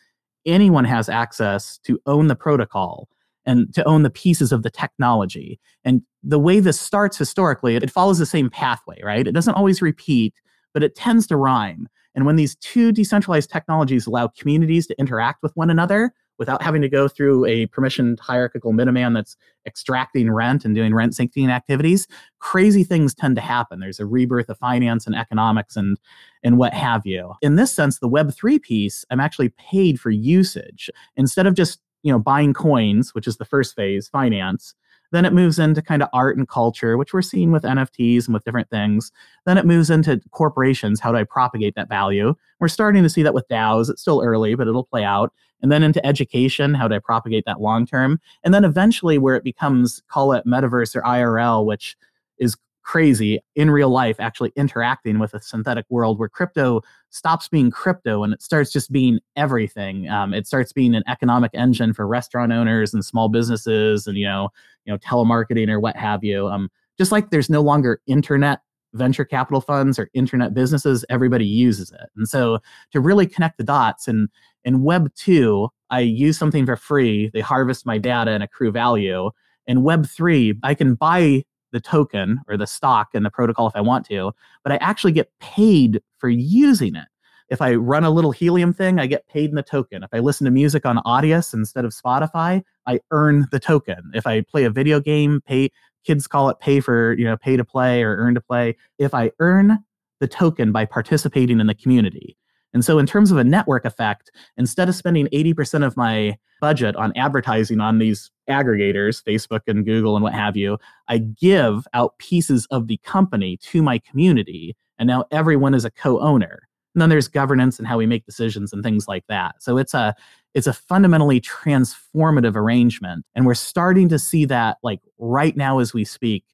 Anyone 0.46 0.84
has 0.84 1.08
access 1.08 1.78
to 1.78 2.00
own 2.06 2.28
the 2.28 2.36
protocol 2.36 3.08
and 3.46 3.72
to 3.74 3.84
own 3.84 4.02
the 4.02 4.10
pieces 4.10 4.52
of 4.52 4.62
the 4.62 4.70
technology. 4.70 5.58
And 5.84 6.02
the 6.22 6.38
way 6.38 6.60
this 6.60 6.80
starts 6.80 7.16
historically, 7.16 7.76
it 7.76 7.90
follows 7.90 8.18
the 8.18 8.26
same 8.26 8.50
pathway, 8.50 9.00
right? 9.02 9.26
It 9.26 9.32
doesn't 9.32 9.54
always 9.54 9.80
repeat, 9.80 10.34
but 10.74 10.82
it 10.82 10.94
tends 10.94 11.26
to 11.28 11.36
rhyme. 11.36 11.88
And 12.14 12.26
when 12.26 12.36
these 12.36 12.56
two 12.56 12.92
decentralized 12.92 13.50
technologies 13.50 14.06
allow 14.06 14.28
communities 14.28 14.86
to 14.88 14.98
interact 14.98 15.42
with 15.42 15.54
one 15.54 15.70
another 15.70 16.12
without 16.38 16.62
having 16.62 16.82
to 16.82 16.88
go 16.88 17.08
through 17.08 17.44
a 17.46 17.66
permissioned 17.68 18.20
hierarchical 18.20 18.72
middleman 18.72 19.14
that's 19.14 19.36
extracting 19.66 20.30
rent 20.30 20.64
and 20.64 20.74
doing 20.74 20.94
rent 20.94 21.14
seeking 21.14 21.50
activities, 21.50 22.06
crazy 22.38 22.84
things 22.84 23.14
tend 23.14 23.36
to 23.36 23.42
happen. 23.42 23.80
There's 23.80 24.00
a 24.00 24.06
rebirth 24.06 24.48
of 24.48 24.58
finance 24.58 25.06
and 25.06 25.14
economics 25.14 25.76
and 25.76 25.98
and 26.42 26.58
what 26.58 26.74
have 26.74 27.04
you. 27.04 27.32
In 27.42 27.56
this 27.56 27.72
sense, 27.72 27.98
the 27.98 28.08
Web3 28.08 28.60
piece, 28.62 29.04
I'm 29.10 29.20
actually 29.20 29.48
paid 29.50 29.98
for 29.98 30.10
usage. 30.10 30.90
Instead 31.16 31.46
of 31.46 31.54
just, 31.54 31.80
you 32.06 32.12
know, 32.12 32.20
buying 32.20 32.54
coins, 32.54 33.14
which 33.16 33.26
is 33.26 33.36
the 33.36 33.44
first 33.44 33.74
phase, 33.74 34.06
finance, 34.06 34.74
then 35.10 35.24
it 35.24 35.32
moves 35.32 35.58
into 35.58 35.82
kind 35.82 36.02
of 36.02 36.08
art 36.12 36.36
and 36.36 36.48
culture, 36.48 36.96
which 36.96 37.12
we're 37.12 37.22
seeing 37.22 37.50
with 37.50 37.64
NFTs 37.64 38.26
and 38.26 38.34
with 38.34 38.44
different 38.44 38.70
things. 38.70 39.10
Then 39.44 39.58
it 39.58 39.66
moves 39.66 39.90
into 39.90 40.20
corporations. 40.30 41.00
How 41.00 41.10
do 41.10 41.18
I 41.18 41.24
propagate 41.24 41.74
that 41.74 41.88
value? 41.88 42.34
We're 42.60 42.68
starting 42.68 43.02
to 43.02 43.08
see 43.08 43.24
that 43.24 43.34
with 43.34 43.48
DAOs. 43.48 43.90
It's 43.90 44.02
still 44.02 44.22
early, 44.24 44.54
but 44.54 44.68
it'll 44.68 44.84
play 44.84 45.02
out. 45.02 45.32
And 45.62 45.72
then 45.72 45.82
into 45.82 46.04
education. 46.06 46.74
How 46.74 46.86
do 46.86 46.94
I 46.94 47.00
propagate 47.00 47.44
that 47.46 47.60
long 47.60 47.86
term? 47.86 48.20
And 48.44 48.52
then 48.52 48.64
eventually, 48.64 49.18
where 49.18 49.34
it 49.34 49.42
becomes, 49.42 50.02
call 50.08 50.32
it 50.32 50.46
metaverse 50.46 50.94
or 50.94 51.02
IRL, 51.02 51.64
which 51.64 51.96
is 52.38 52.56
crazy 52.86 53.40
in 53.56 53.68
real 53.68 53.90
life 53.90 54.16
actually 54.20 54.52
interacting 54.54 55.18
with 55.18 55.34
a 55.34 55.42
synthetic 55.42 55.84
world 55.90 56.20
where 56.20 56.28
crypto 56.28 56.80
stops 57.10 57.48
being 57.48 57.68
crypto 57.68 58.22
and 58.22 58.32
it 58.32 58.40
starts 58.40 58.70
just 58.70 58.92
being 58.92 59.18
everything. 59.34 60.08
Um, 60.08 60.32
it 60.32 60.46
starts 60.46 60.72
being 60.72 60.94
an 60.94 61.02
economic 61.08 61.50
engine 61.52 61.92
for 61.92 62.06
restaurant 62.06 62.52
owners 62.52 62.94
and 62.94 63.04
small 63.04 63.28
businesses 63.28 64.06
and 64.06 64.16
you 64.16 64.24
know 64.24 64.50
you 64.84 64.92
know 64.92 64.98
telemarketing 64.98 65.68
or 65.68 65.80
what 65.80 65.96
have 65.96 66.22
you. 66.22 66.46
Um, 66.46 66.70
just 66.96 67.10
like 67.10 67.30
there's 67.30 67.50
no 67.50 67.60
longer 67.60 68.00
internet 68.06 68.60
venture 68.94 69.24
capital 69.24 69.60
funds 69.60 69.98
or 69.98 70.08
internet 70.14 70.54
businesses 70.54 71.04
everybody 71.10 71.44
uses 71.44 71.90
it. 71.90 72.08
And 72.16 72.28
so 72.28 72.60
to 72.92 73.00
really 73.00 73.26
connect 73.26 73.58
the 73.58 73.64
dots 73.64 74.06
and 74.06 74.28
in 74.64 74.84
web 74.84 75.12
2 75.16 75.68
i 75.90 76.00
use 76.00 76.38
something 76.38 76.64
for 76.64 76.76
free. 76.76 77.30
They 77.34 77.40
harvest 77.40 77.84
my 77.84 77.98
data 77.98 78.30
and 78.30 78.44
accrue 78.44 78.70
value. 78.70 79.30
In 79.66 79.82
web 79.82 80.06
3 80.06 80.60
i 80.62 80.72
can 80.72 80.94
buy 80.94 81.42
the 81.72 81.80
token 81.80 82.40
or 82.48 82.56
the 82.56 82.66
stock 82.66 83.08
in 83.14 83.22
the 83.22 83.30
protocol 83.30 83.66
if 83.66 83.76
I 83.76 83.80
want 83.80 84.06
to, 84.06 84.32
but 84.62 84.72
I 84.72 84.76
actually 84.76 85.12
get 85.12 85.30
paid 85.40 86.00
for 86.18 86.28
using 86.28 86.94
it. 86.96 87.06
If 87.48 87.62
I 87.62 87.74
run 87.74 88.04
a 88.04 88.10
little 88.10 88.32
Helium 88.32 88.72
thing, 88.72 88.98
I 88.98 89.06
get 89.06 89.26
paid 89.28 89.50
in 89.50 89.56
the 89.56 89.62
token. 89.62 90.02
If 90.02 90.10
I 90.12 90.18
listen 90.18 90.44
to 90.46 90.50
music 90.50 90.84
on 90.84 90.96
Audius 90.98 91.54
instead 91.54 91.84
of 91.84 91.92
Spotify, 91.92 92.62
I 92.86 93.00
earn 93.12 93.46
the 93.52 93.60
token. 93.60 94.10
If 94.14 94.26
I 94.26 94.40
play 94.40 94.64
a 94.64 94.70
video 94.70 95.00
game, 95.00 95.40
pay 95.46 95.70
kids 96.04 96.26
call 96.26 96.48
it 96.48 96.58
pay 96.60 96.80
for, 96.80 97.14
you 97.14 97.24
know, 97.24 97.36
pay 97.36 97.56
to 97.56 97.64
play 97.64 98.02
or 98.02 98.16
earn 98.16 98.34
to 98.34 98.40
play. 98.40 98.76
If 98.98 99.14
I 99.14 99.30
earn 99.38 99.78
the 100.20 100.28
token 100.28 100.72
by 100.72 100.86
participating 100.86 101.60
in 101.60 101.66
the 101.66 101.74
community. 101.74 102.36
And 102.76 102.84
so, 102.84 102.98
in 102.98 103.06
terms 103.06 103.30
of 103.30 103.38
a 103.38 103.42
network 103.42 103.86
effect, 103.86 104.30
instead 104.58 104.90
of 104.90 104.94
spending 104.94 105.28
80% 105.28 105.82
of 105.82 105.96
my 105.96 106.36
budget 106.60 106.94
on 106.94 107.10
advertising 107.16 107.80
on 107.80 107.96
these 107.96 108.30
aggregators, 108.50 109.24
Facebook 109.24 109.60
and 109.66 109.82
Google 109.82 110.14
and 110.14 110.22
what 110.22 110.34
have 110.34 110.58
you, 110.58 110.76
I 111.08 111.16
give 111.16 111.86
out 111.94 112.18
pieces 112.18 112.66
of 112.70 112.86
the 112.86 112.98
company 112.98 113.56
to 113.62 113.82
my 113.82 113.98
community. 113.98 114.76
And 114.98 115.06
now 115.06 115.24
everyone 115.30 115.72
is 115.72 115.86
a 115.86 115.90
co 115.90 116.20
owner. 116.20 116.68
And 116.94 117.00
then 117.00 117.08
there's 117.08 117.28
governance 117.28 117.78
and 117.78 117.88
how 117.88 117.96
we 117.96 118.04
make 118.04 118.26
decisions 118.26 118.74
and 118.74 118.82
things 118.82 119.08
like 119.08 119.24
that. 119.30 119.62
So 119.62 119.78
it's 119.78 119.94
a 119.94 120.14
it's 120.52 120.66
a 120.66 120.74
fundamentally 120.74 121.40
transformative 121.40 122.56
arrangement. 122.56 123.24
And 123.34 123.46
we're 123.46 123.54
starting 123.54 124.10
to 124.10 124.18
see 124.18 124.44
that 124.44 124.76
like 124.82 125.00
right 125.16 125.56
now 125.56 125.78
as 125.78 125.94
we 125.94 126.04
speak. 126.04 126.44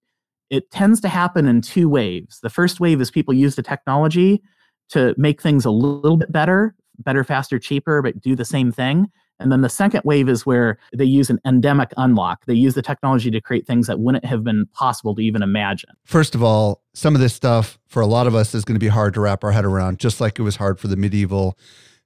It 0.50 0.70
tends 0.70 1.00
to 1.00 1.08
happen 1.08 1.48
in 1.48 1.62
two 1.62 1.88
waves. 1.88 2.38
The 2.38 2.50
first 2.50 2.78
wave 2.78 3.00
is 3.00 3.11
people 3.11 3.35
use 3.35 3.56
the 3.56 3.62
technology 3.64 4.40
to 4.90 5.14
make 5.16 5.40
things 5.40 5.64
a 5.64 5.71
little 5.71 6.16
bit 6.16 6.31
better, 6.31 6.75
better, 6.99 7.25
faster, 7.25 7.59
cheaper, 7.59 8.03
but 8.03 8.21
do 8.21 8.37
the 8.37 8.45
same 8.45 8.73
thing. 8.73 9.11
And 9.40 9.51
then 9.51 9.62
the 9.62 9.68
second 9.68 10.03
wave 10.05 10.29
is 10.29 10.47
where 10.47 10.79
they 10.95 11.05
use 11.05 11.29
an 11.29 11.40
endemic 11.45 11.92
unlock. 11.97 12.45
They 12.47 12.55
use 12.55 12.75
the 12.75 12.83
technology 12.83 13.31
to 13.31 13.40
create 13.40 13.66
things 13.66 13.88
that 13.88 13.99
wouldn't 13.99 14.25
have 14.25 14.45
been 14.45 14.66
possible 14.66 15.14
to 15.16 15.23
even 15.23 15.42
imagine. 15.42 15.90
First 16.05 16.35
of 16.35 16.42
all, 16.42 16.83
some 16.95 17.14
of 17.14 17.21
this 17.21 17.35
stuff 17.35 17.79
for 17.88 18.01
a 18.01 18.07
lot 18.07 18.27
of 18.27 18.35
us 18.35 18.55
is 18.55 18.64
going 18.64 18.77
to 18.77 18.81
be 18.81 18.88
hard 18.88 19.14
to 19.14 19.21
wrap 19.21 19.42
our 19.42 19.51
head 19.51 19.64
around, 19.64 19.99
just 19.99 20.21
like 20.21 20.38
it 20.38 20.42
was 20.42 20.57
hard 20.57 20.79
for 20.79 20.87
the 20.87 20.97
medieval 20.97 21.59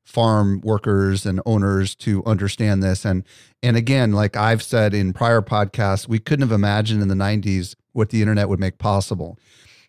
farm 0.07 0.61
workers 0.63 1.27
and 1.27 1.41
owners 1.45 1.95
to 1.97 2.25
understand 2.25 2.83
this. 2.83 3.05
And 3.05 3.25
and 3.63 3.77
again, 3.77 4.13
like 4.13 4.37
I've 4.37 4.63
said 4.63 4.95
in 4.95 5.13
prior 5.13 5.43
podcasts, 5.43 6.09
we 6.09 6.21
couldn't 6.21 6.49
have 6.49 6.55
imagined 6.55 7.03
in 7.03 7.09
the 7.09 7.15
90s 7.15 7.75
what 7.93 8.11
the 8.11 8.23
internet 8.23 8.49
would 8.49 8.61
make 8.61 8.79
possible. 8.79 9.37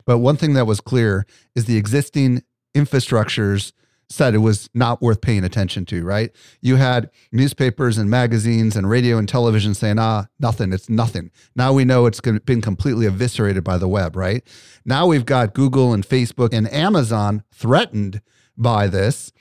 But 0.06 0.19
one 0.19 0.38
thing 0.38 0.54
that 0.54 0.65
was 0.65 0.82
clear 0.82 1.26
is 1.54 1.65
the 1.65 1.78
existing 1.78 2.41
infrastructures 2.77 3.71
said 4.09 4.33
it 4.33 4.39
was 4.39 4.69
not 4.73 5.01
worth 5.01 5.19
paying 5.19 5.43
attention 5.43 5.85
to, 5.85 6.03
right? 6.03 6.31
You 6.61 6.77
had 6.77 7.09
newspapers 7.31 7.97
and 7.97 8.09
magazines 8.09 8.75
and 8.75 8.89
radio 8.89 9.17
and 9.17 9.27
television 9.27 9.73
saying, 9.73 9.99
ah, 9.99 10.27
nothing, 10.39 10.71
it's 10.71 10.89
nothing. 10.89 11.29
Now 11.55 11.73
we 11.73 11.83
know 11.83 12.05
it's 12.05 12.21
been 12.21 12.61
completely 12.61 13.05
eviscerated 13.05 13.63
by 13.63 13.77
the 13.77 13.87
web, 13.87 14.15
right? 14.15 14.47
Now 14.85 15.07
we've 15.07 15.25
got 15.25 15.53
Google 15.53 15.93
and 15.93 16.07
Facebook 16.07 16.53
and 16.53 16.71
Amazon 16.71 17.43
threatened 17.51 18.21
by 18.57 18.87
this 18.87 19.33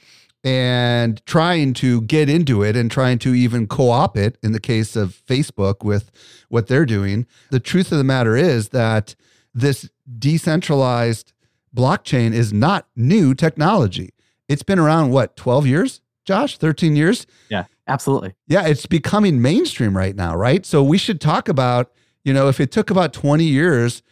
and 0.42 1.24
trying 1.26 1.74
to 1.74 2.02
get 2.02 2.28
into 2.28 2.62
it 2.62 2.76
and 2.76 2.90
trying 2.90 3.18
to 3.20 3.34
even 3.34 3.66
co 3.66 3.90
op 3.90 4.16
it 4.16 4.36
in 4.42 4.52
the 4.52 4.60
case 4.60 4.96
of 4.96 5.22
Facebook 5.26 5.84
with 5.84 6.10
what 6.48 6.66
they're 6.66 6.86
doing. 6.86 7.26
The 7.50 7.60
truth 7.60 7.92
of 7.92 7.98
the 7.98 8.04
matter 8.04 8.36
is 8.36 8.70
that 8.70 9.14
this 9.54 9.88
decentralized 10.18 11.32
blockchain 11.76 12.32
is 12.32 12.52
not 12.52 12.88
new 12.96 13.34
technology. 13.34 14.14
It's 14.48 14.62
been 14.62 14.78
around, 14.78 15.10
what, 15.10 15.36
12 15.36 15.66
years, 15.66 16.00
Josh? 16.24 16.58
13 16.58 16.96
years? 16.96 17.26
Yeah, 17.48 17.64
absolutely. 17.86 18.34
Yeah, 18.48 18.66
it's 18.66 18.86
becoming 18.86 19.40
mainstream 19.40 19.96
right 19.96 20.16
now, 20.16 20.34
right? 20.36 20.66
So 20.66 20.82
we 20.82 20.98
should 20.98 21.20
talk 21.20 21.48
about, 21.48 21.92
you 22.24 22.32
know, 22.32 22.48
if 22.48 22.58
it 22.58 22.72
took 22.72 22.90
about 22.90 23.12
20 23.12 23.44
years 23.44 24.02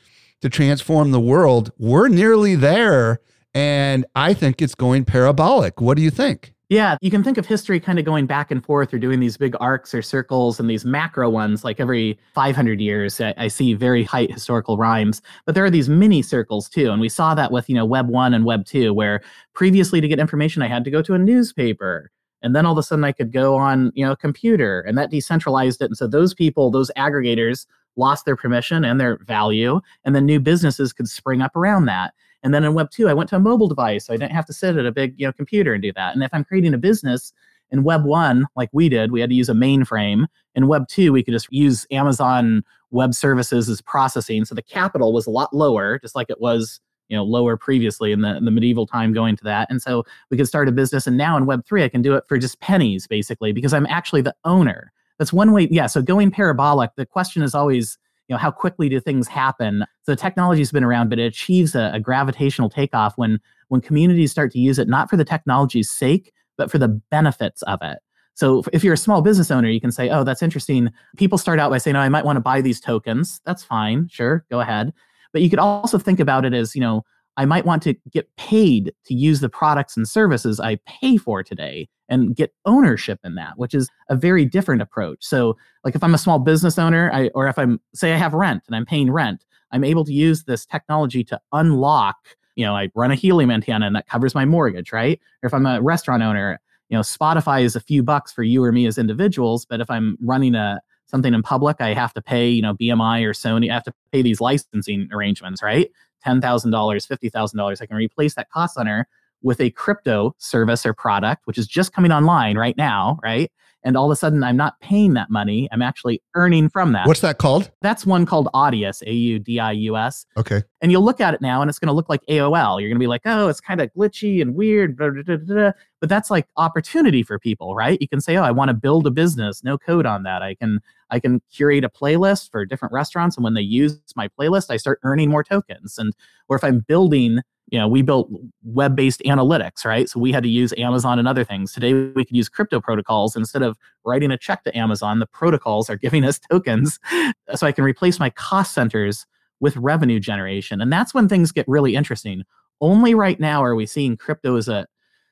to 0.40 0.48
transform 0.48 1.11
the 1.11 1.20
world, 1.20 1.72
we're 1.79 2.09
nearly 2.09 2.55
there. 2.55 3.20
And 3.55 4.05
I 4.14 4.35
think 4.35 4.61
it's 4.61 4.74
going 4.74 5.05
parabolic. 5.05 5.81
What 5.81 5.96
do 5.96 6.03
you 6.03 6.11
think? 6.11 6.53
Yeah, 6.74 6.96
you 7.00 7.08
can 7.08 7.22
think 7.22 7.38
of 7.38 7.46
history 7.46 7.78
kind 7.78 8.00
of 8.00 8.04
going 8.04 8.26
back 8.26 8.50
and 8.50 8.64
forth 8.64 8.92
or 8.92 8.98
doing 8.98 9.20
these 9.20 9.37
big 9.37 9.54
arcs 9.60 9.94
or 9.94 10.02
circles 10.02 10.58
and 10.58 10.68
these 10.68 10.84
macro 10.84 11.30
ones 11.30 11.62
like 11.62 11.78
every 11.78 12.18
500 12.34 12.80
years. 12.80 13.20
I, 13.20 13.46
see 13.46 13.74
very 13.74 14.02
high 14.02 14.24
historical 14.24 14.76
rhymes, 14.76 15.22
but 15.46 15.54
there 15.54 15.64
are 15.64 15.70
these 15.70 15.88
mini 15.88 16.20
circles 16.20 16.68
too. 16.68 16.90
And 16.90 17.00
we 17.00 17.08
saw 17.08 17.32
that 17.37 17.52
with, 17.52 17.68
you 17.68 17.76
know, 17.76 17.84
Web 17.84 18.08
1 18.08 18.34
and 18.34 18.44
Web 18.44 18.64
2, 18.64 18.92
where 18.92 19.20
previously 19.52 20.00
to 20.00 20.08
get 20.08 20.18
information, 20.18 20.62
I 20.62 20.66
had 20.66 20.82
to 20.82 20.90
go 20.90 21.00
to 21.00 21.14
a 21.14 21.18
newspaper. 21.18 22.10
And 22.42 22.56
then 22.56 22.66
all 22.66 22.72
of 22.72 22.78
a 22.78 22.82
sudden 22.82 23.04
I 23.04 23.12
could 23.12 23.30
go 23.30 23.54
on, 23.54 23.92
you 23.94 24.04
know, 24.04 24.10
a 24.10 24.16
computer 24.16 24.80
and 24.80 24.98
that 24.98 25.12
decentralized 25.12 25.80
it. 25.80 25.84
And 25.84 25.96
so 25.96 26.08
those 26.08 26.34
people, 26.34 26.72
those 26.72 26.90
aggregators 26.96 27.66
lost 27.94 28.24
their 28.24 28.34
permission 28.34 28.84
and 28.84 29.00
their 29.00 29.18
value. 29.18 29.80
And 30.04 30.16
then 30.16 30.26
new 30.26 30.40
businesses 30.40 30.92
could 30.92 31.08
spring 31.08 31.40
up 31.40 31.54
around 31.54 31.84
that. 31.84 32.14
And 32.44 32.54
then 32.54 32.62
in 32.62 32.74
Web 32.74 32.90
2, 32.90 33.09
I 33.09 33.14
went 33.14 33.30
to 33.30 33.37
a 33.37 33.40
mobile 33.40 33.68
device. 33.68 34.07
So 34.07 34.12
I 34.12 34.16
didn't 34.16 34.33
have 34.33 34.46
to 34.46 34.52
sit 34.52 34.76
at 34.76 34.87
a 34.87 34.92
big 34.92 35.14
you 35.18 35.26
know, 35.26 35.33
computer 35.33 35.72
and 35.72 35.83
do 35.83 35.92
that. 35.94 36.14
And 36.14 36.22
if 36.22 36.33
I'm 36.33 36.44
creating 36.44 36.74
a 36.74 36.78
business 36.78 37.33
in 37.70 37.83
Web 37.83 38.04
1, 38.04 38.46
like 38.54 38.68
we 38.72 38.88
did, 38.90 39.11
we 39.11 39.20
had 39.20 39.30
to 39.30 39.35
use 39.35 39.48
a 39.48 39.54
mainframe. 39.54 40.26
In 40.54 40.68
Web 40.68 40.87
2, 40.87 41.12
we 41.12 41.22
could 41.22 41.33
just 41.33 41.50
use 41.50 41.87
Amazon 41.90 42.62
Web 42.90 43.14
Services 43.14 43.68
as 43.68 43.80
processing. 43.80 44.44
So 44.44 44.54
the 44.54 44.62
capital 44.62 45.12
was 45.12 45.26
a 45.26 45.30
lot 45.30 45.54
lower, 45.54 45.98
just 45.98 46.14
like 46.14 46.28
it 46.30 46.40
was 46.40 46.80
you 47.09 47.16
know 47.16 47.24
lower 47.24 47.57
previously 47.57 48.12
in 48.12 48.22
the, 48.22 48.37
in 48.37 48.44
the 48.44 48.50
medieval 48.50 48.87
time 48.87 49.12
going 49.12 49.37
to 49.37 49.44
that 49.44 49.70
and 49.70 49.83
so 49.83 50.04
we 50.30 50.38
could 50.38 50.48
start 50.48 50.68
a 50.68 50.72
business 50.72 51.07
and 51.07 51.18
now 51.18 51.37
in 51.37 51.44
web 51.44 51.62
3 51.66 51.85
i 51.85 51.88
can 51.88 52.00
do 52.00 52.14
it 52.14 52.24
for 52.26 52.38
just 52.38 52.59
pennies 52.61 53.07
basically 53.07 53.52
because 53.52 53.74
i'm 53.74 53.87
actually 53.87 54.22
the 54.22 54.35
owner 54.44 54.90
that's 55.18 55.33
one 55.33 55.52
way 55.52 55.68
yeah 55.70 55.87
so 55.87 56.00
going 56.00 56.30
parabolic 56.30 56.90
the 56.96 57.04
question 57.04 57.42
is 57.42 57.54
always 57.54 57.98
you 58.28 58.34
know 58.34 58.38
how 58.38 58.50
quickly 58.50 58.88
do 58.88 59.00
things 59.00 59.28
happen? 59.28 59.84
So 60.02 60.12
the 60.12 60.16
technology's 60.16 60.72
been 60.72 60.84
around 60.84 61.10
but 61.10 61.18
it 61.18 61.26
achieves 61.26 61.74
a, 61.74 61.90
a 61.94 62.00
gravitational 62.00 62.68
takeoff 62.68 63.16
when 63.16 63.40
when 63.68 63.80
communities 63.80 64.30
start 64.30 64.52
to 64.52 64.58
use 64.58 64.78
it 64.78 64.88
not 64.88 65.10
for 65.10 65.16
the 65.16 65.24
technology's 65.24 65.90
sake 65.90 66.32
but 66.56 66.70
for 66.70 66.78
the 66.78 66.88
benefits 66.88 67.62
of 67.62 67.80
it. 67.82 67.98
So 68.34 68.62
if 68.72 68.82
you're 68.82 68.94
a 68.94 68.98
small 68.98 69.22
business 69.22 69.50
owner 69.50 69.68
you 69.68 69.80
can 69.80 69.92
say 69.92 70.10
oh 70.10 70.24
that's 70.24 70.42
interesting. 70.42 70.90
People 71.16 71.38
start 71.38 71.58
out 71.58 71.70
by 71.70 71.78
saying 71.78 71.96
oh 71.96 72.00
i 72.00 72.08
might 72.08 72.24
want 72.24 72.37
to 72.37 72.40
buy 72.40 72.60
these 72.60 72.80
tokens. 72.80 73.40
That's 73.44 73.64
fine 73.64 74.08
sure 74.08 74.44
go 74.50 74.60
ahead. 74.60 74.92
But 75.32 75.42
you 75.42 75.50
could 75.50 75.58
also 75.58 75.98
think 75.98 76.20
about 76.20 76.44
it 76.44 76.54
as 76.54 76.74
you 76.74 76.80
know 76.80 77.04
I 77.37 77.44
might 77.44 77.64
want 77.64 77.83
to 77.85 77.94
get 78.11 78.35
paid 78.37 78.92
to 79.07 79.14
use 79.14 79.40
the 79.40 79.49
products 79.49 79.97
and 79.97 80.09
services 80.09 80.61
I 80.61 80.77
pay 80.87 81.16
for 81.16 81.42
today 81.42 81.88
and 82.09 82.37
get 82.37 82.55
ownership 82.64 83.18
in 83.25 83.35
that, 83.35 83.55
which 83.57 83.75
is 83.75 83.88
a 84.09 84.16
very 84.16 84.44
different 84.44 84.83
approach. 84.83 85.25
So, 85.25 85.57
like 85.85 85.94
if 85.94 86.05
I'm 86.05 86.14
a 86.14 86.18
small 86.18 86.38
business 86.38 86.79
owner, 86.79 87.11
I, 87.12 87.29
or 87.35 87.49
if 87.49 87.59
I'm, 87.59 87.81
say, 87.94 88.12
I 88.12 88.16
have 88.16 88.35
rent 88.35 88.62
and 88.66 88.77
I'm 88.77 88.87
paying 88.87 89.11
rent, 89.11 89.44
I'm 89.73 89.85
able 89.85 90.05
to 90.05 90.12
use 90.12 90.44
this 90.44 90.66
technology 90.66 91.25
to 91.25 91.40
unlock, 91.53 92.16
you 92.57 92.64
know, 92.64 92.77
I 92.77 92.90
run 92.94 93.11
a 93.11 93.16
helium 93.16 93.51
antenna 93.51 93.87
and 93.87 93.97
that 93.97 94.07
covers 94.07 94.35
my 94.35 94.44
mortgage, 94.44 94.92
right? 94.92 95.20
Or 95.42 95.47
if 95.49 95.55
I'm 95.55 95.66
a 95.66 95.81
restaurant 95.81 96.23
owner, 96.23 96.61
you 96.88 96.97
know, 96.97 97.03
Spotify 97.03 97.62
is 97.62 97.75
a 97.75 97.81
few 97.81 98.03
bucks 98.03 98.33
for 98.33 98.42
you 98.42 98.62
or 98.62 98.70
me 98.70 98.87
as 98.87 98.99
individuals, 98.99 99.64
but 99.64 99.81
if 99.81 99.90
I'm 99.90 100.16
running 100.20 100.55
a 100.55 100.81
something 101.07 101.35
in 101.35 101.42
public, 101.42 101.81
I 101.81 101.94
have 101.94 102.14
to 102.14 102.23
pay, 102.23 102.49
you 102.49 102.62
know, 102.62 102.75
BMI 102.75 103.25
or 103.25 103.33
Sony, 103.33 103.70
I 103.70 103.75
have 103.75 103.85
to 103.85 103.94
pay 104.12 104.23
these 104.23 104.40
licensing 104.40 105.09
arrangements, 105.12 105.62
right? 105.62 105.90
$10,000, 106.24 106.40
$50,000. 106.40 107.82
I 107.82 107.87
can 107.87 107.96
replace 107.96 108.34
that 108.34 108.50
cost 108.50 108.74
center 108.74 109.06
with 109.42 109.60
a 109.60 109.70
crypto 109.70 110.34
service 110.38 110.87
or 110.87 110.94
product, 110.94 111.46
which 111.46 111.58
is 111.58 111.66
just 111.66 111.92
coming 111.92 112.12
online 112.12 112.56
right 112.56 112.76
now, 112.76 113.18
right? 113.22 113.52
And 113.85 113.97
all 113.97 114.07
of 114.07 114.11
a 114.11 114.16
sudden, 114.16 114.42
I'm 114.42 114.57
not 114.57 114.81
paying 114.81 115.12
that 115.14 115.31
money. 115.31 115.68
I'm 115.70 115.83
actually 115.83 116.23
earning 116.35 116.70
from 116.70 116.92
that. 116.92 117.07
What's 117.07 117.20
that 117.20 117.38
called? 117.38 117.70
That's 117.83 118.07
one 118.07 118.25
called 118.25 118.49
Audius, 118.55 119.03
A 119.07 119.12
U 119.12 119.38
D 119.38 119.61
I 119.61 119.73
U 119.73 119.97
S. 119.97 120.25
Okay. 120.38 120.62
And 120.81 120.90
you'll 120.90 121.05
look 121.05 121.20
at 121.20 121.35
it 121.35 121.42
now 121.42 121.61
and 121.61 121.68
it's 121.68 121.79
going 121.79 121.88
to 121.88 121.94
look 121.94 122.09
like 122.09 122.23
AOL. 122.29 122.81
You're 122.81 122.88
going 122.88 122.97
to 122.97 123.03
be 123.03 123.07
like, 123.07 123.23
oh, 123.27 123.49
it's 123.49 123.61
kind 123.61 123.81
of 123.81 123.90
glitchy 123.94 124.40
and 124.40 124.55
weird. 124.55 124.97
Blah, 124.97 125.11
blah, 125.11 125.37
blah, 125.37 125.73
but 126.01 126.09
that's 126.09 126.31
like 126.31 126.47
opportunity 126.57 127.23
for 127.23 127.38
people, 127.38 127.75
right? 127.75 127.99
You 128.01 128.09
can 128.09 128.20
say, 128.20 128.37
oh, 128.37 128.42
I 128.42 128.51
want 128.51 128.68
to 128.68 128.75
build 128.75 129.07
a 129.07 129.11
business, 129.11 129.64
no 129.64 129.79
code 129.79 130.07
on 130.07 130.23
that. 130.25 130.42
I 130.42 130.55
can 130.55 130.81
I 131.11 131.20
can 131.20 131.40
curate 131.53 131.85
a 131.85 131.88
playlist 131.88 132.51
for 132.51 132.64
different 132.66 132.92
restaurants. 132.92 133.37
And 133.37 133.44
when 133.44 133.55
they 133.55 133.62
use 133.62 134.01
my 134.16 134.29
playlist, 134.29 134.70
I 134.70 134.77
start 134.77 135.01
earning 135.03 135.31
more 135.31 135.44
tokens. 135.44 135.99
And 135.99 136.12
or 136.49 136.57
if 136.57 136.64
I'm 136.64 136.81
building 136.81 137.40
you 137.68 137.79
know, 137.79 137.88
we 137.88 138.03
built 138.03 138.29
web-based 138.62 139.20
analytics, 139.20 139.85
right? 139.85 140.09
So 140.09 140.20
we 140.20 140.33
had 140.33 140.42
to 140.42 140.48
use 140.48 140.74
Amazon 140.77 141.18
and 141.18 141.27
other 141.27 141.44
things. 141.44 141.72
Today 141.72 141.94
we 141.94 142.24
could 142.24 142.37
use 142.37 142.48
crypto 142.48 142.81
protocols 142.81 143.37
instead 143.37 143.62
of 143.62 143.79
writing 144.05 144.31
a 144.31 144.38
check 144.38 144.64
to 144.64 144.77
Amazon. 144.77 145.18
The 145.18 145.27
protocols 145.27 145.88
are 145.88 145.96
giving 145.96 146.24
us 146.24 146.38
tokens, 146.50 146.98
uh, 147.12 147.57
so 147.57 147.66
I 147.66 147.72
can 147.72 147.85
replace 147.85 148.18
my 148.18 148.31
cost 148.31 148.74
centers 148.74 149.27
with 149.61 149.77
revenue 149.77 150.20
generation, 150.20 150.81
and 150.81 150.92
that's 150.92 151.14
when 151.14 151.29
things 151.29 151.53
get 151.53 151.66
really 151.68 151.96
interesting. 151.96 152.42
Only 152.81 153.14
right 153.14 153.40
now 153.40 153.62
are 153.64 153.74
we 153.74 153.87
seeing 153.87 154.16
crypto 154.16 154.57
as 154.57 154.68
a 154.68 154.87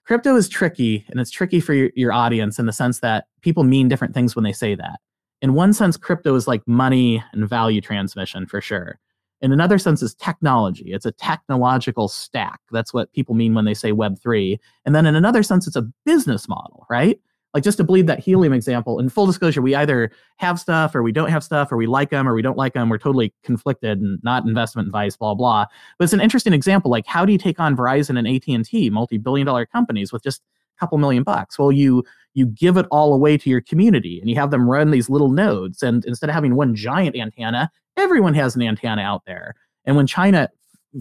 crypto 0.06 0.36
is 0.36 0.48
tricky, 0.48 1.04
and 1.10 1.20
it's 1.20 1.30
tricky 1.30 1.60
for 1.60 1.74
your, 1.74 1.90
your 1.94 2.12
audience 2.12 2.58
in 2.58 2.66
the 2.66 2.72
sense 2.72 3.00
that 3.00 3.26
people 3.42 3.64
mean 3.64 3.88
different 3.88 4.14
things 4.14 4.34
when 4.34 4.44
they 4.44 4.52
say 4.52 4.74
that. 4.74 5.00
In 5.42 5.54
one 5.54 5.72
sense, 5.72 5.96
crypto 5.96 6.34
is 6.34 6.46
like 6.46 6.66
money 6.66 7.22
and 7.32 7.48
value 7.48 7.80
transmission 7.80 8.46
for 8.46 8.60
sure 8.60 9.00
in 9.42 9.52
another 9.52 9.76
sense 9.76 10.02
is 10.02 10.14
technology. 10.14 10.92
It's 10.92 11.04
a 11.04 11.12
technological 11.12 12.08
stack. 12.08 12.60
That's 12.70 12.94
what 12.94 13.12
people 13.12 13.34
mean 13.34 13.54
when 13.54 13.64
they 13.64 13.74
say 13.74 13.92
web3 13.92 14.58
and 14.86 14.94
then 14.94 15.04
in 15.04 15.14
another 15.16 15.42
sense 15.42 15.66
it's 15.66 15.76
a 15.76 15.86
business 16.06 16.48
model 16.48 16.86
right? 16.88 17.20
Like 17.52 17.64
just 17.64 17.76
to 17.78 17.84
bleed 17.84 18.06
that 18.06 18.18
helium 18.18 18.54
example 18.54 18.98
in 18.98 19.10
full 19.10 19.26
disclosure 19.26 19.60
we 19.60 19.74
either 19.74 20.10
have 20.36 20.58
stuff 20.58 20.94
or 20.94 21.02
we 21.02 21.12
don't 21.12 21.28
have 21.28 21.44
stuff 21.44 21.70
or 21.70 21.76
we 21.76 21.86
like 21.86 22.08
them 22.08 22.26
or 22.26 22.34
we 22.34 22.40
don't 22.40 22.56
like 22.56 22.72
them 22.72 22.88
we're 22.88 22.98
totally 22.98 23.34
conflicted 23.42 24.00
and 24.00 24.20
not 24.22 24.46
investment 24.46 24.86
advice 24.86 25.16
blah 25.16 25.34
blah. 25.34 25.66
But 25.98 26.04
it's 26.04 26.14
an 26.14 26.20
interesting 26.20 26.52
example. 26.52 26.90
Like 26.90 27.06
how 27.06 27.26
do 27.26 27.32
you 27.32 27.38
take 27.38 27.60
on 27.60 27.76
verizon 27.76 28.16
and 28.18 28.26
at&t 28.26 28.90
multi-billion 28.90 29.46
dollar 29.46 29.66
companies 29.66 30.12
with 30.12 30.22
just 30.22 30.40
a 30.76 30.80
couple 30.80 30.96
million 30.98 31.24
bucks? 31.24 31.58
Well 31.58 31.72
you 31.72 32.04
you 32.34 32.46
give 32.46 32.76
it 32.76 32.86
all 32.90 33.12
away 33.12 33.36
to 33.36 33.50
your 33.50 33.60
community 33.60 34.20
and 34.20 34.28
you 34.28 34.36
have 34.36 34.50
them 34.50 34.68
run 34.68 34.90
these 34.90 35.10
little 35.10 35.30
nodes 35.30 35.82
and 35.82 36.04
instead 36.04 36.30
of 36.30 36.34
having 36.34 36.54
one 36.54 36.74
giant 36.74 37.16
antenna 37.16 37.70
everyone 37.96 38.34
has 38.34 38.56
an 38.56 38.62
antenna 38.62 39.02
out 39.02 39.22
there. 39.26 39.54
And 39.84 39.96
when 39.96 40.06
China, 40.06 40.48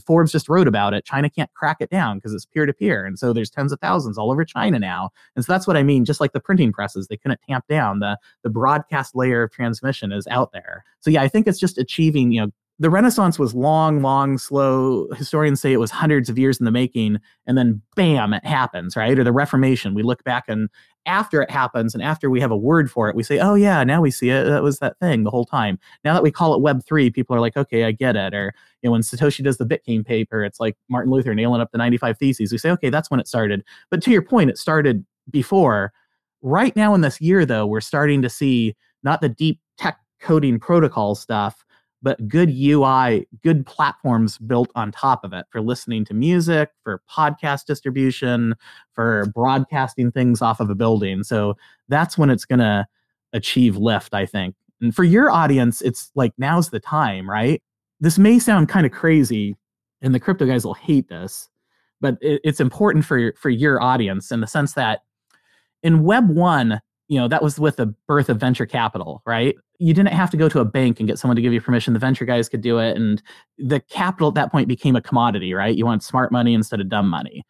Forbes 0.06 0.32
just 0.32 0.50
wrote 0.50 0.68
about 0.68 0.94
it, 0.94 1.06
China 1.06 1.30
can't 1.30 1.54
crack 1.54 1.78
it 1.80 1.90
down 1.90 2.18
because 2.18 2.34
it's 2.34 2.46
peer 2.46 2.66
to 2.66 2.74
peer. 2.74 3.06
And 3.06 3.20
so 3.20 3.34
there's 3.34 3.50
tens 3.50 3.72
of 3.72 3.80
thousands 3.80 4.18
all 4.18 4.32
over 4.32 4.46
China 4.46 4.80
now. 4.80 5.10
And 5.36 5.44
so 5.44 5.52
that's 5.52 5.68
what 5.68 5.78
I 5.78 5.84
mean. 5.84 6.06
Just 6.06 6.22
like 6.22 6.34
the 6.34 6.40
printing 6.40 6.72
presses, 6.72 7.08
they 7.08 7.18
couldn't 7.18 7.42
tamp 7.48 7.66
down 7.68 8.00
the, 8.00 8.18
the 8.44 8.50
broadcast 8.50 9.16
layer 9.16 9.44
of 9.44 9.52
transmission 9.52 10.12
is 10.12 10.28
out 10.28 10.52
there. 10.54 10.84
So 11.00 11.10
yeah, 11.10 11.22
I 11.22 11.28
think 11.28 11.48
it's 11.48 11.60
just 11.60 11.78
achieving, 11.78 12.32
you 12.32 12.42
know, 12.42 12.52
the 12.82 12.90
Renaissance 12.90 13.38
was 13.38 13.54
long, 13.54 14.02
long, 14.02 14.40
slow. 14.40 15.08
Historians 15.12 15.62
say 15.62 15.72
it 15.72 15.78
was 15.78 15.92
hundreds 15.92 16.30
of 16.30 16.40
years 16.40 16.60
in 16.60 16.66
the 16.66 16.72
making, 16.72 17.20
and 17.46 17.56
then 17.56 17.80
bam, 17.96 18.34
it 18.34 18.44
happens, 18.44 18.96
right? 18.96 19.20
Or 19.20 19.24
the 19.24 19.32
Reformation. 19.32 19.94
We 19.94 20.02
look 20.02 20.24
back 20.24 20.46
and 20.48 20.68
after 21.06 21.44
it 21.44 21.52
happens 21.52 21.94
and 21.94 22.02
after 22.02 22.28
we 22.28 22.42
have 22.42 22.50
a 22.50 22.58
word 22.58 22.90
for 22.90 23.08
it, 23.08 23.16
we 23.16 23.22
say, 23.22 23.38
oh, 23.38 23.54
yeah, 23.54 23.84
now 23.84 24.02
we 24.02 24.10
see 24.10 24.32
it. 24.32 24.46
That 24.46 24.64
was 24.64 24.80
that 24.80 24.98
thing 24.98 25.24
the 25.24 25.30
whole 25.30 25.46
time. 25.46 25.78
Now 26.04 26.16
that 26.16 26.24
we 26.24 26.32
call 26.32 26.56
it 26.56 26.64
Web3, 26.64 27.14
people 27.14 27.36
are 27.36 27.40
like, 27.40 27.56
okay, 27.56 27.84
I 27.84 27.92
get 27.92 28.16
it. 28.16 28.34
Or, 28.34 28.52
you 28.82 28.88
know, 28.88 28.94
when 28.94 29.02
Satoshi 29.02 29.44
does 29.44 29.58
the 29.58 29.66
Bitcoin 29.66 30.04
paper, 30.04 30.44
it's 30.44 30.60
like 30.60 30.76
Martin 30.90 31.12
Luther 31.12 31.36
nailing 31.36 31.62
up 31.62 31.72
the 31.72 31.78
95 31.78 32.18
Theses. 32.18 32.52
We 32.52 32.58
say, 32.58 32.72
okay, 32.72 32.90
that's 32.90 33.12
when 33.12 33.20
it 33.20 33.28
started. 33.28 33.64
But 33.92 34.02
to 34.02 34.12
your 34.12 34.24
point, 34.24 34.50
it 34.50 34.58
started 34.58 35.06
before. 35.30 35.94
Right 36.42 36.76
now 36.76 36.96
in 36.96 37.02
this 37.02 37.22
year, 37.22 37.46
though, 37.46 37.68
we're 37.68 37.80
starting 37.80 38.24
to 38.24 38.30
see 38.30 38.76
not 39.04 39.22
the 39.22 39.30
deep 39.30 39.60
tech 39.78 40.00
coding 40.20 40.60
protocol 40.60 41.14
stuff, 41.14 41.64
but 42.02 42.28
good 42.28 42.50
UI, 42.50 43.28
good 43.44 43.66
platforms 43.66 44.38
built 44.38 44.72
on 44.76 44.92
top 44.92 45.24
of 45.24 45.34
it 45.34 45.46
for 45.50 45.62
listening 45.62 46.04
to 46.06 46.14
music, 46.14 46.70
for 46.84 47.02
podcast 47.10 47.66
distribution, 47.66 48.56
for 48.94 49.28
broadcasting 49.36 50.12
things 50.12 50.42
off 50.42 50.60
of 50.60 50.70
a 50.70 50.76
building. 50.76 51.24
So 51.24 51.56
that's 51.90 52.18
when 52.18 52.30
it's 52.30 52.46
going 52.46 52.60
to 52.60 52.88
achieve 53.34 53.78
lift, 53.78 54.14
I 54.14 54.26
think. 54.26 54.56
And 54.82 54.96
for 54.96 55.04
your 55.04 55.30
audience, 55.30 55.82
it's 55.82 56.12
like 56.16 56.34
now's 56.38 56.70
the 56.70 56.80
time, 56.80 57.30
right? 57.30 57.62
This 58.00 58.18
may 58.18 58.40
sound 58.40 58.68
kind 58.68 58.86
of 58.86 58.92
crazy, 58.92 59.56
and 60.02 60.16
the 60.16 60.20
crypto 60.20 60.48
guys 60.48 60.66
will 60.66 60.74
hate 60.74 61.08
this, 61.08 61.50
but 62.00 62.18
it's 62.22 62.60
important 62.60 63.06
for 63.06 63.32
for 63.38 63.52
your 63.52 63.80
audience 63.80 64.32
in 64.32 64.42
the 64.42 64.48
sense 64.48 64.74
that 64.74 65.02
in 65.84 66.04
Web 66.04 66.30
one, 66.30 66.82
you 67.12 67.20
know 67.20 67.28
that 67.28 67.44
was 67.44 67.60
with 67.60 67.76
the 67.76 67.88
birth 68.08 68.30
of 68.30 68.40
venture 68.40 68.66
capital 68.66 69.22
right? 69.26 69.58
You 69.80 69.94
didn't 69.94 70.14
have 70.14 70.32
to 70.32 70.38
go 70.38 70.48
to 70.48 70.62
a 70.62 70.66
bank 70.66 70.98
and 71.00 71.10
get 71.10 71.20
someone 71.20 71.36
to 71.36 71.42
give 71.42 71.52
you 71.52 71.60
permission. 71.60 71.92
The 71.92 72.00
venture 72.00 72.24
guys 72.24 72.48
could 72.48 72.62
do 72.62 72.78
it. 72.78 72.96
And 72.96 73.22
the 73.58 73.82
capital 73.82 74.30
at 74.30 74.36
that 74.36 74.50
point 74.50 74.70
became 74.70 74.96
a 74.96 75.02
commodity 75.02 75.54
right? 75.54 75.76
You 75.76 75.86
want 75.86 76.04
smart 76.04 76.32
money 76.32 76.54
instead 76.54 76.80
of 76.80 76.88
dumb 76.88 77.10
money. 77.10 77.46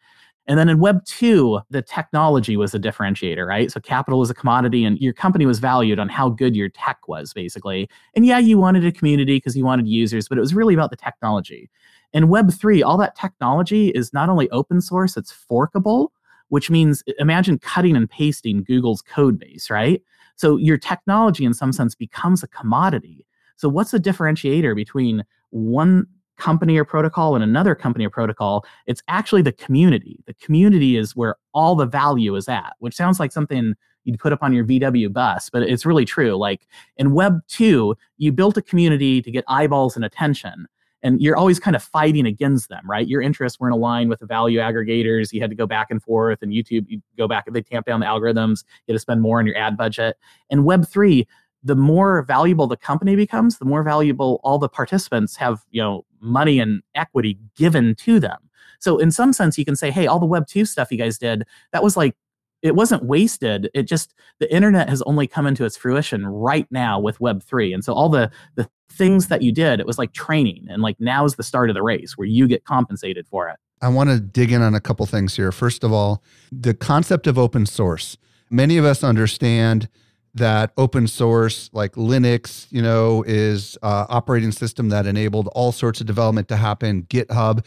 And 0.48 0.58
then 0.58 0.68
in 0.68 0.80
web 0.80 1.04
2 1.04 1.60
the 1.70 1.80
technology 1.80 2.56
was 2.56 2.74
a 2.74 2.78
differentiator 2.80 3.46
right? 3.46 3.70
So 3.70 3.78
capital 3.78 4.18
was 4.18 4.30
a 4.30 4.34
commodity 4.34 4.84
and 4.84 4.98
your 4.98 5.12
company 5.12 5.46
was 5.46 5.60
valued 5.60 6.00
on 6.00 6.08
how 6.08 6.28
good 6.28 6.56
your 6.56 6.68
tech 6.70 7.06
was 7.06 7.32
basically. 7.32 7.88
And 8.16 8.26
yeah 8.26 8.38
you 8.40 8.58
wanted 8.58 8.84
a 8.84 8.90
community 8.90 9.36
because 9.36 9.56
you 9.56 9.64
wanted 9.64 9.86
users 9.86 10.28
but 10.28 10.38
it 10.38 10.40
was 10.40 10.54
really 10.54 10.74
about 10.74 10.90
the 10.90 10.96
technology. 10.96 11.70
In 12.12 12.26
web 12.26 12.52
3 12.52 12.82
all 12.82 12.96
that 12.96 13.14
technology 13.14 13.90
is 13.90 14.12
not 14.12 14.28
only 14.28 14.50
open 14.50 14.80
source 14.80 15.16
it's 15.16 15.30
forkable 15.30 16.12
which 16.52 16.68
means 16.68 17.02
imagine 17.18 17.58
cutting 17.58 17.96
and 17.96 18.10
pasting 18.10 18.62
Google's 18.62 19.00
code 19.00 19.38
base, 19.38 19.70
right? 19.70 20.02
So 20.36 20.58
your 20.58 20.76
technology, 20.76 21.46
in 21.46 21.54
some 21.54 21.72
sense, 21.72 21.94
becomes 21.94 22.42
a 22.42 22.46
commodity. 22.48 23.24
So, 23.56 23.70
what's 23.70 23.92
the 23.92 23.98
differentiator 23.98 24.76
between 24.76 25.24
one 25.48 26.06
company 26.36 26.76
or 26.76 26.84
protocol 26.84 27.34
and 27.34 27.42
another 27.42 27.74
company 27.74 28.04
or 28.04 28.10
protocol? 28.10 28.66
It's 28.86 29.02
actually 29.08 29.40
the 29.40 29.52
community. 29.52 30.22
The 30.26 30.34
community 30.34 30.98
is 30.98 31.16
where 31.16 31.36
all 31.54 31.74
the 31.74 31.86
value 31.86 32.36
is 32.36 32.50
at, 32.50 32.74
which 32.80 32.94
sounds 32.94 33.18
like 33.18 33.32
something 33.32 33.72
you'd 34.04 34.18
put 34.18 34.34
up 34.34 34.42
on 34.42 34.52
your 34.52 34.66
VW 34.66 35.10
bus, 35.10 35.48
but 35.48 35.62
it's 35.62 35.86
really 35.86 36.04
true. 36.04 36.36
Like 36.36 36.68
in 36.98 37.14
Web 37.14 37.40
2, 37.48 37.96
you 38.18 38.30
built 38.30 38.58
a 38.58 38.62
community 38.62 39.22
to 39.22 39.30
get 39.30 39.44
eyeballs 39.48 39.96
and 39.96 40.04
attention 40.04 40.66
and 41.02 41.20
you're 41.20 41.36
always 41.36 41.58
kind 41.58 41.74
of 41.74 41.82
fighting 41.82 42.26
against 42.26 42.68
them, 42.68 42.88
right? 42.88 43.06
Your 43.06 43.20
interests 43.20 43.58
weren't 43.58 43.74
aligned 43.74 44.10
with 44.10 44.20
the 44.20 44.26
value 44.26 44.60
aggregators. 44.60 45.32
You 45.32 45.40
had 45.40 45.50
to 45.50 45.56
go 45.56 45.66
back 45.66 45.90
and 45.90 46.02
forth, 46.02 46.42
and 46.42 46.52
YouTube, 46.52 46.86
you 46.88 47.02
go 47.18 47.26
back 47.26 47.46
and 47.46 47.56
they 47.56 47.62
tamp 47.62 47.86
down 47.86 48.00
the 48.00 48.06
algorithms. 48.06 48.64
You 48.86 48.92
had 48.92 48.96
to 48.96 49.00
spend 49.00 49.20
more 49.20 49.38
on 49.38 49.46
your 49.46 49.56
ad 49.56 49.76
budget. 49.76 50.16
And 50.50 50.62
Web3, 50.62 51.26
the 51.64 51.76
more 51.76 52.22
valuable 52.22 52.66
the 52.66 52.76
company 52.76 53.16
becomes, 53.16 53.58
the 53.58 53.64
more 53.64 53.82
valuable 53.82 54.40
all 54.42 54.58
the 54.58 54.68
participants 54.68 55.36
have, 55.36 55.64
you 55.70 55.80
know, 55.80 56.04
money 56.20 56.58
and 56.58 56.82
equity 56.94 57.38
given 57.56 57.94
to 57.96 58.18
them. 58.18 58.38
So 58.80 58.98
in 58.98 59.12
some 59.12 59.32
sense, 59.32 59.56
you 59.56 59.64
can 59.64 59.76
say, 59.76 59.92
hey, 59.92 60.08
all 60.08 60.18
the 60.18 60.26
Web2 60.26 60.66
stuff 60.66 60.90
you 60.90 60.98
guys 60.98 61.16
did, 61.16 61.44
that 61.72 61.84
was 61.84 61.96
like 61.96 62.16
it 62.62 62.74
wasn't 62.74 63.04
wasted 63.04 63.68
it 63.74 63.82
just 63.84 64.14
the 64.38 64.52
internet 64.54 64.88
has 64.88 65.02
only 65.02 65.26
come 65.26 65.46
into 65.46 65.64
its 65.64 65.76
fruition 65.76 66.26
right 66.26 66.66
now 66.70 66.98
with 66.98 67.20
web 67.20 67.42
3 67.42 67.72
and 67.72 67.84
so 67.84 67.92
all 67.92 68.08
the 68.08 68.30
the 68.54 68.68
things 68.92 69.28
that 69.28 69.42
you 69.42 69.52
did 69.52 69.80
it 69.80 69.86
was 69.86 69.98
like 69.98 70.12
training 70.12 70.66
and 70.68 70.82
like 70.82 70.96
now 71.00 71.24
is 71.24 71.36
the 71.36 71.42
start 71.42 71.70
of 71.70 71.74
the 71.74 71.82
race 71.82 72.16
where 72.16 72.28
you 72.28 72.46
get 72.46 72.64
compensated 72.64 73.26
for 73.26 73.48
it. 73.48 73.56
I 73.80 73.88
want 73.88 74.10
to 74.10 74.20
dig 74.20 74.52
in 74.52 74.62
on 74.62 74.74
a 74.74 74.80
couple 74.80 75.04
things 75.06 75.34
here. 75.34 75.50
First 75.50 75.82
of 75.82 75.92
all 75.92 76.22
the 76.50 76.74
concept 76.74 77.26
of 77.26 77.38
open 77.38 77.66
source. 77.66 78.16
Many 78.50 78.76
of 78.76 78.84
us 78.84 79.02
understand 79.02 79.88
that 80.34 80.72
open 80.76 81.06
source 81.06 81.68
like 81.72 81.92
linux 81.92 82.66
you 82.70 82.80
know 82.80 83.22
is 83.26 83.76
uh, 83.82 84.06
operating 84.08 84.52
system 84.52 84.88
that 84.88 85.06
enabled 85.06 85.48
all 85.48 85.72
sorts 85.72 86.00
of 86.00 86.06
development 86.06 86.48
to 86.48 86.56
happen 86.56 87.02
github 87.04 87.64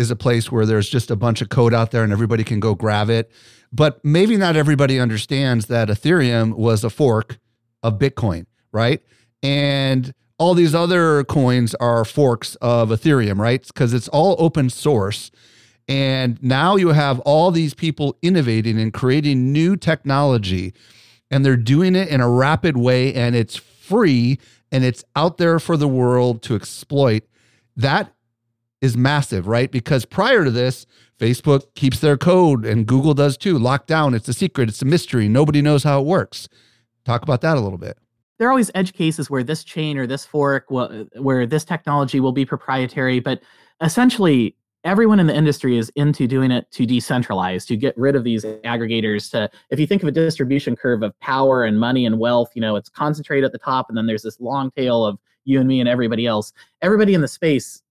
is 0.00 0.10
a 0.10 0.16
place 0.16 0.50
where 0.50 0.66
there's 0.66 0.88
just 0.88 1.10
a 1.10 1.16
bunch 1.16 1.40
of 1.42 1.48
code 1.48 1.74
out 1.74 1.90
there 1.92 2.02
and 2.02 2.12
everybody 2.12 2.42
can 2.42 2.58
go 2.58 2.74
grab 2.74 3.08
it 3.08 3.30
but 3.72 4.04
maybe 4.04 4.36
not 4.36 4.56
everybody 4.56 4.98
understands 4.98 5.66
that 5.66 5.88
Ethereum 5.88 6.54
was 6.54 6.82
a 6.82 6.90
fork 6.90 7.38
of 7.82 7.98
Bitcoin, 7.98 8.46
right? 8.72 9.02
And 9.42 10.12
all 10.38 10.54
these 10.54 10.74
other 10.74 11.24
coins 11.24 11.74
are 11.76 12.04
forks 12.04 12.56
of 12.56 12.88
Ethereum, 12.88 13.38
right? 13.38 13.64
Because 13.66 13.94
it's 13.94 14.08
all 14.08 14.36
open 14.38 14.70
source. 14.70 15.30
And 15.86 16.42
now 16.42 16.76
you 16.76 16.88
have 16.88 17.20
all 17.20 17.50
these 17.50 17.74
people 17.74 18.16
innovating 18.22 18.78
and 18.78 18.92
creating 18.92 19.52
new 19.52 19.76
technology, 19.76 20.72
and 21.30 21.44
they're 21.44 21.56
doing 21.56 21.94
it 21.96 22.08
in 22.08 22.20
a 22.20 22.28
rapid 22.28 22.76
way, 22.76 23.14
and 23.14 23.34
it's 23.34 23.56
free 23.56 24.38
and 24.72 24.84
it's 24.84 25.04
out 25.16 25.36
there 25.36 25.58
for 25.58 25.76
the 25.76 25.88
world 25.88 26.42
to 26.42 26.54
exploit. 26.54 27.24
That 27.76 28.12
is 28.80 28.96
massive, 28.96 29.46
right? 29.46 29.70
Because 29.70 30.04
prior 30.04 30.44
to 30.44 30.50
this, 30.50 30.86
Facebook 31.18 31.74
keeps 31.74 32.00
their 32.00 32.16
code 32.16 32.64
and 32.64 32.86
Google 32.86 33.14
does 33.14 33.36
too. 33.36 33.58
Locked 33.58 33.86
down. 33.86 34.14
It's 34.14 34.28
a 34.28 34.32
secret. 34.32 34.68
It's 34.68 34.82
a 34.82 34.86
mystery. 34.86 35.28
Nobody 35.28 35.60
knows 35.60 35.84
how 35.84 36.00
it 36.00 36.06
works. 36.06 36.48
Talk 37.04 37.22
about 37.22 37.42
that 37.42 37.56
a 37.56 37.60
little 37.60 37.78
bit. 37.78 37.98
There 38.38 38.48
are 38.48 38.50
always 38.50 38.70
edge 38.74 38.94
cases 38.94 39.28
where 39.28 39.44
this 39.44 39.64
chain 39.64 39.98
or 39.98 40.06
this 40.06 40.24
fork, 40.24 40.70
will, 40.70 41.06
where 41.16 41.44
this 41.46 41.64
technology 41.64 42.20
will 42.20 42.32
be 42.32 42.46
proprietary, 42.46 43.20
but 43.20 43.42
essentially 43.82 44.56
everyone 44.84 45.20
in 45.20 45.26
the 45.26 45.34
industry 45.34 45.76
is 45.76 45.90
into 45.94 46.26
doing 46.26 46.50
it 46.50 46.70
to 46.70 46.86
decentralize 46.86 47.66
to 47.66 47.76
get 47.76 47.96
rid 47.98 48.16
of 48.16 48.24
these 48.24 48.44
aggregators 48.64 49.30
to 49.30 49.50
if 49.68 49.78
you 49.78 49.86
think 49.86 50.02
of 50.02 50.08
a 50.08 50.12
distribution 50.12 50.74
curve 50.74 51.02
of 51.02 51.18
power 51.20 51.64
and 51.64 51.78
money 51.78 52.06
and 52.06 52.18
wealth 52.18 52.50
you 52.54 52.62
know 52.62 52.76
it's 52.76 52.88
concentrated 52.88 53.44
at 53.44 53.52
the 53.52 53.58
top 53.58 53.90
and 53.90 53.98
then 53.98 54.06
there's 54.06 54.22
this 54.22 54.40
long 54.40 54.70
tail 54.70 55.04
of 55.04 55.18
you 55.44 55.58
and 55.58 55.68
me 55.68 55.80
and 55.80 55.88
everybody 55.88 56.26
else 56.26 56.52
everybody 56.80 57.12
in 57.12 57.20
the 57.20 57.28
space 57.28 57.82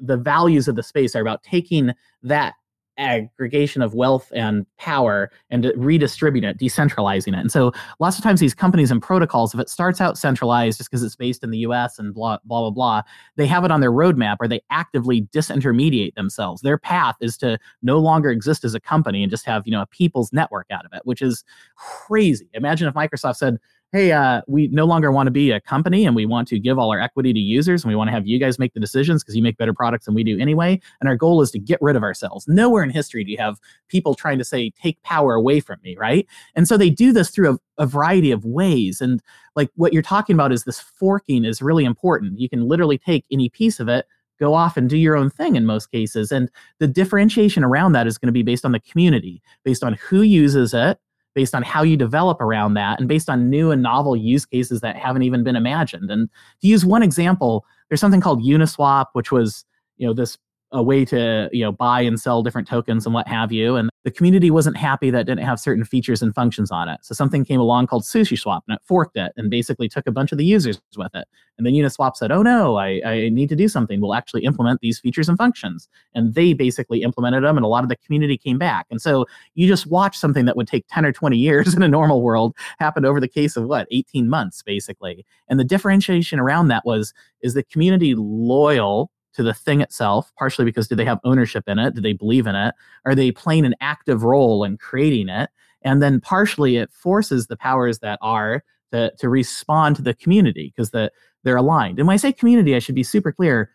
the 0.00 0.16
values 0.16 0.68
of 0.68 0.76
the 0.76 0.82
space 0.82 1.14
are 1.14 1.20
about 1.20 1.42
taking 1.42 1.92
that 2.22 2.54
aggregation 2.98 3.80
of 3.80 3.94
wealth 3.94 4.30
and 4.34 4.66
power 4.76 5.30
and 5.50 5.72
redistribute 5.76 6.44
it, 6.44 6.58
decentralizing 6.58 7.28
it. 7.28 7.38
And 7.38 7.52
so 7.52 7.72
lots 8.00 8.18
of 8.18 8.24
times 8.24 8.40
these 8.40 8.54
companies 8.54 8.90
and 8.90 9.00
protocols, 9.00 9.54
if 9.54 9.60
it 9.60 9.70
starts 9.70 10.00
out 10.00 10.18
centralized 10.18 10.78
just 10.78 10.90
because 10.90 11.02
it's 11.02 11.16
based 11.16 11.44
in 11.44 11.50
the 11.50 11.58
US 11.58 11.98
and 11.98 12.12
blah, 12.12 12.38
blah, 12.44 12.62
blah, 12.62 12.70
blah, 12.70 13.02
they 13.36 13.46
have 13.46 13.64
it 13.64 13.70
on 13.70 13.80
their 13.80 13.92
roadmap 13.92 14.36
or 14.40 14.48
they 14.48 14.60
actively 14.70 15.22
disintermediate 15.32 16.14
themselves. 16.14 16.60
Their 16.62 16.78
path 16.78 17.14
is 17.20 17.36
to 17.38 17.58
no 17.82 17.98
longer 17.98 18.30
exist 18.30 18.64
as 18.64 18.74
a 18.74 18.80
company 18.80 19.22
and 19.22 19.30
just 19.30 19.46
have, 19.46 19.62
you 19.66 19.72
know, 19.72 19.82
a 19.82 19.86
people's 19.86 20.32
network 20.32 20.66
out 20.70 20.84
of 20.84 20.92
it, 20.92 21.02
which 21.04 21.22
is 21.22 21.44
crazy. 21.76 22.48
Imagine 22.52 22.88
if 22.88 22.94
Microsoft 22.94 23.36
said, 23.36 23.58
hey, 23.92 24.12
uh, 24.12 24.42
we 24.46 24.68
no 24.68 24.84
longer 24.84 25.10
want 25.10 25.26
to 25.26 25.30
be 25.30 25.50
a 25.50 25.60
company 25.60 26.04
and 26.04 26.14
we 26.14 26.26
want 26.26 26.46
to 26.48 26.58
give 26.58 26.78
all 26.78 26.90
our 26.90 27.00
equity 27.00 27.32
to 27.32 27.38
users 27.38 27.82
and 27.82 27.88
we 27.88 27.96
want 27.96 28.08
to 28.08 28.12
have 28.12 28.26
you 28.26 28.38
guys 28.38 28.58
make 28.58 28.74
the 28.74 28.80
decisions 28.80 29.22
because 29.22 29.34
you 29.34 29.42
make 29.42 29.56
better 29.56 29.72
products 29.72 30.04
than 30.04 30.14
we 30.14 30.22
do 30.22 30.38
anyway. 30.38 30.78
And 31.00 31.08
our 31.08 31.16
goal 31.16 31.40
is 31.40 31.50
to 31.52 31.58
get 31.58 31.78
rid 31.80 31.96
of 31.96 32.02
ourselves. 32.02 32.46
Nowhere 32.46 32.82
in 32.82 32.90
history 32.90 33.24
do 33.24 33.30
you 33.30 33.38
have 33.38 33.58
people 33.88 34.14
trying 34.14 34.38
to 34.38 34.44
say, 34.44 34.70
take 34.70 35.02
power 35.02 35.34
away 35.34 35.60
from 35.60 35.78
me, 35.82 35.96
right? 35.96 36.26
And 36.54 36.68
so 36.68 36.76
they 36.76 36.90
do 36.90 37.12
this 37.12 37.30
through 37.30 37.54
a, 37.54 37.82
a 37.82 37.86
variety 37.86 38.30
of 38.30 38.44
ways. 38.44 39.00
And 39.00 39.22
like 39.56 39.70
what 39.76 39.94
you're 39.94 40.02
talking 40.02 40.34
about 40.34 40.52
is 40.52 40.64
this 40.64 40.80
forking 40.80 41.46
is 41.46 41.62
really 41.62 41.86
important. 41.86 42.38
You 42.38 42.48
can 42.50 42.68
literally 42.68 42.98
take 42.98 43.24
any 43.30 43.48
piece 43.48 43.80
of 43.80 43.88
it 43.88 44.06
go 44.38 44.54
off 44.54 44.76
and 44.76 44.88
do 44.88 44.96
your 44.96 45.16
own 45.16 45.28
thing 45.30 45.56
in 45.56 45.66
most 45.66 45.90
cases. 45.90 46.30
And 46.30 46.48
the 46.78 46.86
differentiation 46.86 47.64
around 47.64 47.90
that 47.92 48.06
is 48.06 48.18
going 48.18 48.28
to 48.28 48.32
be 48.32 48.44
based 48.44 48.64
on 48.64 48.70
the 48.70 48.78
community, 48.78 49.42
based 49.64 49.82
on 49.82 49.94
who 49.94 50.22
uses 50.22 50.72
it, 50.74 51.00
based 51.38 51.54
on 51.54 51.62
how 51.62 51.84
you 51.84 51.96
develop 51.96 52.40
around 52.40 52.74
that 52.74 52.98
and 52.98 53.06
based 53.06 53.30
on 53.30 53.48
new 53.48 53.70
and 53.70 53.80
novel 53.80 54.16
use 54.16 54.44
cases 54.44 54.80
that 54.80 54.96
haven't 54.96 55.22
even 55.22 55.44
been 55.44 55.54
imagined. 55.54 56.10
And 56.10 56.28
to 56.60 56.66
use 56.66 56.84
one 56.84 57.00
example, 57.00 57.64
there's 57.88 58.00
something 58.00 58.20
called 58.20 58.42
Uniswap, 58.42 59.06
which 59.12 59.30
was, 59.30 59.64
you 59.98 60.06
know, 60.08 60.12
this 60.12 60.36
a 60.72 60.82
way 60.82 61.04
to 61.04 61.48
you 61.52 61.64
know 61.64 61.72
buy 61.72 62.00
and 62.00 62.20
sell 62.20 62.42
different 62.42 62.68
tokens 62.68 63.06
and 63.06 63.14
what 63.14 63.26
have 63.26 63.50
you 63.52 63.76
and 63.76 63.88
the 64.04 64.10
community 64.10 64.50
wasn't 64.50 64.76
happy 64.76 65.10
that 65.10 65.26
didn't 65.26 65.44
have 65.44 65.58
certain 65.58 65.84
features 65.84 66.22
and 66.22 66.34
functions 66.34 66.70
on 66.70 66.88
it. 66.88 67.00
So 67.02 67.14
something 67.14 67.44
came 67.44 67.60
along 67.60 67.88
called 67.88 68.04
SushiSwap 68.04 68.62
and 68.66 68.76
it 68.76 68.82
forked 68.84 69.16
it 69.16 69.32
and 69.36 69.50
basically 69.50 69.88
took 69.88 70.06
a 70.06 70.12
bunch 70.12 70.32
of 70.32 70.38
the 70.38 70.44
users 70.44 70.80
with 70.96 71.14
it. 71.14 71.26
And 71.58 71.66
then 71.66 71.74
uniswap 71.74 72.16
said 72.16 72.30
oh 72.30 72.42
no 72.42 72.76
I, 72.76 73.00
I 73.04 73.28
need 73.28 73.48
to 73.48 73.56
do 73.56 73.68
something. 73.68 74.00
We'll 74.00 74.14
actually 74.14 74.44
implement 74.44 74.80
these 74.80 74.98
features 74.98 75.28
and 75.28 75.36
functions. 75.36 75.88
And 76.14 76.34
they 76.34 76.52
basically 76.52 77.02
implemented 77.02 77.44
them 77.44 77.56
and 77.56 77.64
a 77.64 77.68
lot 77.68 77.82
of 77.82 77.88
the 77.88 77.96
community 77.96 78.36
came 78.36 78.58
back. 78.58 78.86
And 78.90 79.00
so 79.00 79.26
you 79.54 79.66
just 79.66 79.86
watch 79.86 80.16
something 80.16 80.44
that 80.44 80.56
would 80.56 80.68
take 80.68 80.86
10 80.88 81.04
or 81.04 81.12
20 81.12 81.36
years 81.36 81.74
in 81.76 81.82
a 81.82 81.88
normal 81.88 82.22
world 82.22 82.54
happen 82.78 83.04
over 83.04 83.20
the 83.20 83.28
case 83.28 83.56
of 83.56 83.64
what 83.64 83.88
18 83.90 84.28
months 84.28 84.62
basically. 84.62 85.24
And 85.48 85.58
the 85.58 85.64
differentiation 85.64 86.38
around 86.38 86.68
that 86.68 86.84
was 86.84 87.12
is 87.42 87.54
the 87.54 87.62
community 87.62 88.14
loyal 88.16 89.10
to 89.34 89.42
the 89.42 89.54
thing 89.54 89.80
itself, 89.80 90.32
partially 90.38 90.64
because 90.64 90.88
do 90.88 90.94
they 90.94 91.04
have 91.04 91.20
ownership 91.24 91.64
in 91.66 91.78
it? 91.78 91.94
Do 91.94 92.00
they 92.00 92.12
believe 92.12 92.46
in 92.46 92.54
it? 92.54 92.74
Are 93.04 93.14
they 93.14 93.30
playing 93.30 93.66
an 93.66 93.74
active 93.80 94.22
role 94.22 94.64
in 94.64 94.78
creating 94.78 95.28
it? 95.28 95.50
And 95.82 96.02
then 96.02 96.20
partially 96.20 96.76
it 96.76 96.92
forces 96.92 97.46
the 97.46 97.56
powers 97.56 98.00
that 98.00 98.18
are 98.22 98.64
to, 98.92 99.12
to 99.18 99.28
respond 99.28 99.96
to 99.96 100.02
the 100.02 100.14
community 100.14 100.72
because 100.74 100.90
the, 100.90 101.12
they're 101.44 101.56
aligned. 101.56 101.98
And 101.98 102.08
when 102.08 102.14
I 102.14 102.18
say 102.18 102.32
community, 102.32 102.74
I 102.74 102.78
should 102.80 102.94
be 102.94 103.02
super 103.02 103.32
clear. 103.32 103.70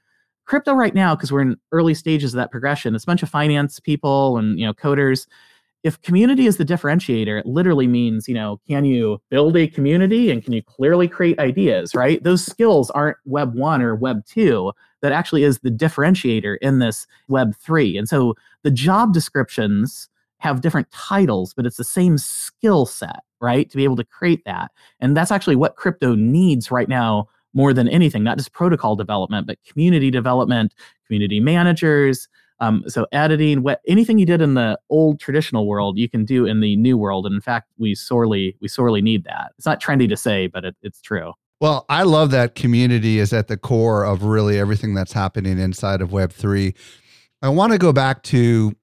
Crypto 0.45 0.73
right 0.73 0.93
now, 0.93 1.15
because 1.15 1.31
we're 1.31 1.41
in 1.41 1.55
early 1.71 1.93
stages 1.93 2.33
of 2.33 2.37
that 2.37 2.51
progression, 2.51 2.93
it's 2.95 3.05
a 3.05 3.07
bunch 3.07 3.23
of 3.23 3.29
finance 3.29 3.79
people 3.79 4.37
and 4.37 4.59
you 4.59 4.65
know 4.65 4.73
coders 4.73 5.27
if 5.83 6.01
community 6.01 6.47
is 6.47 6.57
the 6.57 6.65
differentiator, 6.65 7.41
it 7.41 7.45
literally 7.45 7.87
means, 7.87 8.27
you 8.27 8.33
know, 8.33 8.59
can 8.67 8.85
you 8.85 9.21
build 9.29 9.55
a 9.57 9.67
community 9.67 10.31
and 10.31 10.41
can 10.41 10.53
you 10.53 10.63
clearly 10.63 11.09
create 11.09 11.37
ideas, 11.39 11.93
right? 11.93 12.23
Those 12.23 12.43
skills 12.43 12.89
aren't 12.91 13.17
web 13.25 13.53
one 13.53 13.81
or 13.81 13.93
web 13.93 14.25
two. 14.25 14.71
That 15.03 15.11
actually 15.11 15.43
is 15.43 15.59
the 15.59 15.69
differentiator 15.69 16.57
in 16.61 16.79
this 16.79 17.05
web 17.27 17.55
three. 17.57 17.95
And 17.95 18.09
so 18.09 18.33
the 18.63 18.71
job 18.71 19.13
descriptions 19.13 20.09
have 20.39 20.61
different 20.61 20.89
titles, 20.91 21.53
but 21.53 21.67
it's 21.67 21.77
the 21.77 21.83
same 21.83 22.17
skill 22.17 22.87
set, 22.87 23.19
right? 23.39 23.69
To 23.69 23.77
be 23.77 23.83
able 23.83 23.97
to 23.97 24.03
create 24.03 24.43
that. 24.45 24.71
And 24.99 25.15
that's 25.15 25.31
actually 25.31 25.55
what 25.55 25.75
crypto 25.75 26.15
needs 26.15 26.71
right 26.71 26.89
now 26.89 27.27
more 27.53 27.71
than 27.71 27.87
anything, 27.87 28.23
not 28.23 28.37
just 28.37 28.51
protocol 28.51 28.95
development, 28.95 29.45
but 29.45 29.59
community 29.63 30.09
development, 30.09 30.73
community 31.05 31.39
managers, 31.39 32.27
um, 32.59 32.83
so 32.87 33.05
editing, 33.11 33.61
what 33.61 33.81
anything 33.87 34.17
you 34.19 34.25
did 34.25 34.41
in 34.41 34.53
the 34.53 34.79
old 34.89 35.19
traditional 35.19 35.67
world, 35.67 35.97
you 35.97 36.09
can 36.09 36.23
do 36.23 36.45
in 36.45 36.61
the 36.61 36.75
new 36.77 36.97
world. 36.97 37.25
And 37.25 37.35
in 37.35 37.41
fact, 37.41 37.69
we 37.77 37.93
sorely 37.93 38.55
we 38.61 38.67
sorely 38.67 39.01
need 39.01 39.25
that. 39.25 39.51
It's 39.57 39.65
not 39.65 39.81
trendy 39.81 40.07
to 40.07 40.15
say, 40.15 40.47
but 40.47 40.63
it, 40.63 40.75
it's 40.81 41.01
true. 41.01 41.33
Well, 41.61 41.85
I 41.87 42.03
love 42.03 42.31
that 42.31 42.55
community 42.55 43.19
is 43.19 43.31
at 43.31 43.47
the 43.47 43.57
core 43.57 44.03
of 44.03 44.23
really 44.23 44.59
everything 44.59 44.93
that's 44.93 45.13
happening 45.13 45.59
inside 45.59 46.01
of 46.01 46.11
Web 46.11 46.31
three. 46.31 46.73
I 47.41 47.49
want 47.49 47.71
to 47.71 47.77
go 47.77 47.93
back 47.93 48.23
to 48.23 48.73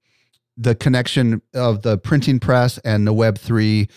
the 0.57 0.75
connection 0.75 1.43
of 1.55 1.83
the 1.83 1.99
printing 1.99 2.39
press 2.39 2.79
and 2.79 3.07
the 3.07 3.13
Web 3.13 3.39
three, 3.39 3.89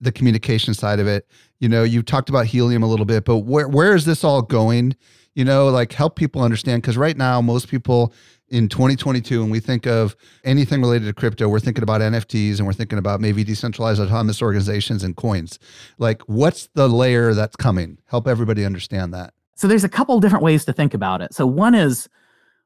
the 0.00 0.12
communication 0.12 0.74
side 0.74 1.00
of 1.00 1.06
it. 1.06 1.26
You 1.60 1.68
know, 1.68 1.82
you 1.82 2.02
talked 2.02 2.28
about 2.28 2.46
helium 2.46 2.82
a 2.82 2.86
little 2.86 3.06
bit, 3.06 3.24
but 3.24 3.38
where 3.38 3.68
where 3.68 3.94
is 3.94 4.04
this 4.04 4.22
all 4.22 4.42
going? 4.42 4.96
You 5.34 5.44
know, 5.44 5.68
like 5.68 5.92
help 5.92 6.16
people 6.16 6.42
understand 6.42 6.82
because 6.82 6.96
right 6.96 7.16
now 7.16 7.40
most 7.40 7.68
people 7.68 8.12
in 8.48 8.68
2022 8.68 9.42
and 9.42 9.50
we 9.50 9.60
think 9.60 9.86
of 9.86 10.16
anything 10.44 10.80
related 10.80 11.06
to 11.06 11.12
crypto, 11.12 11.48
we're 11.48 11.60
thinking 11.60 11.82
about 11.82 12.00
NFTs 12.00 12.58
and 12.58 12.66
we're 12.66 12.72
thinking 12.72 12.98
about 12.98 13.20
maybe 13.20 13.44
decentralized 13.44 14.00
autonomous 14.00 14.40
organizations 14.40 15.02
and 15.02 15.16
coins. 15.16 15.58
Like, 15.98 16.22
what's 16.22 16.68
the 16.74 16.88
layer 16.88 17.34
that's 17.34 17.56
coming? 17.56 17.98
Help 18.06 18.28
everybody 18.28 18.64
understand 18.64 19.12
that. 19.14 19.34
So 19.56 19.66
there's 19.66 19.84
a 19.84 19.88
couple 19.88 20.20
different 20.20 20.44
ways 20.44 20.64
to 20.66 20.72
think 20.72 20.94
about 20.94 21.22
it. 21.22 21.34
So 21.34 21.46
one 21.46 21.74
is 21.74 22.08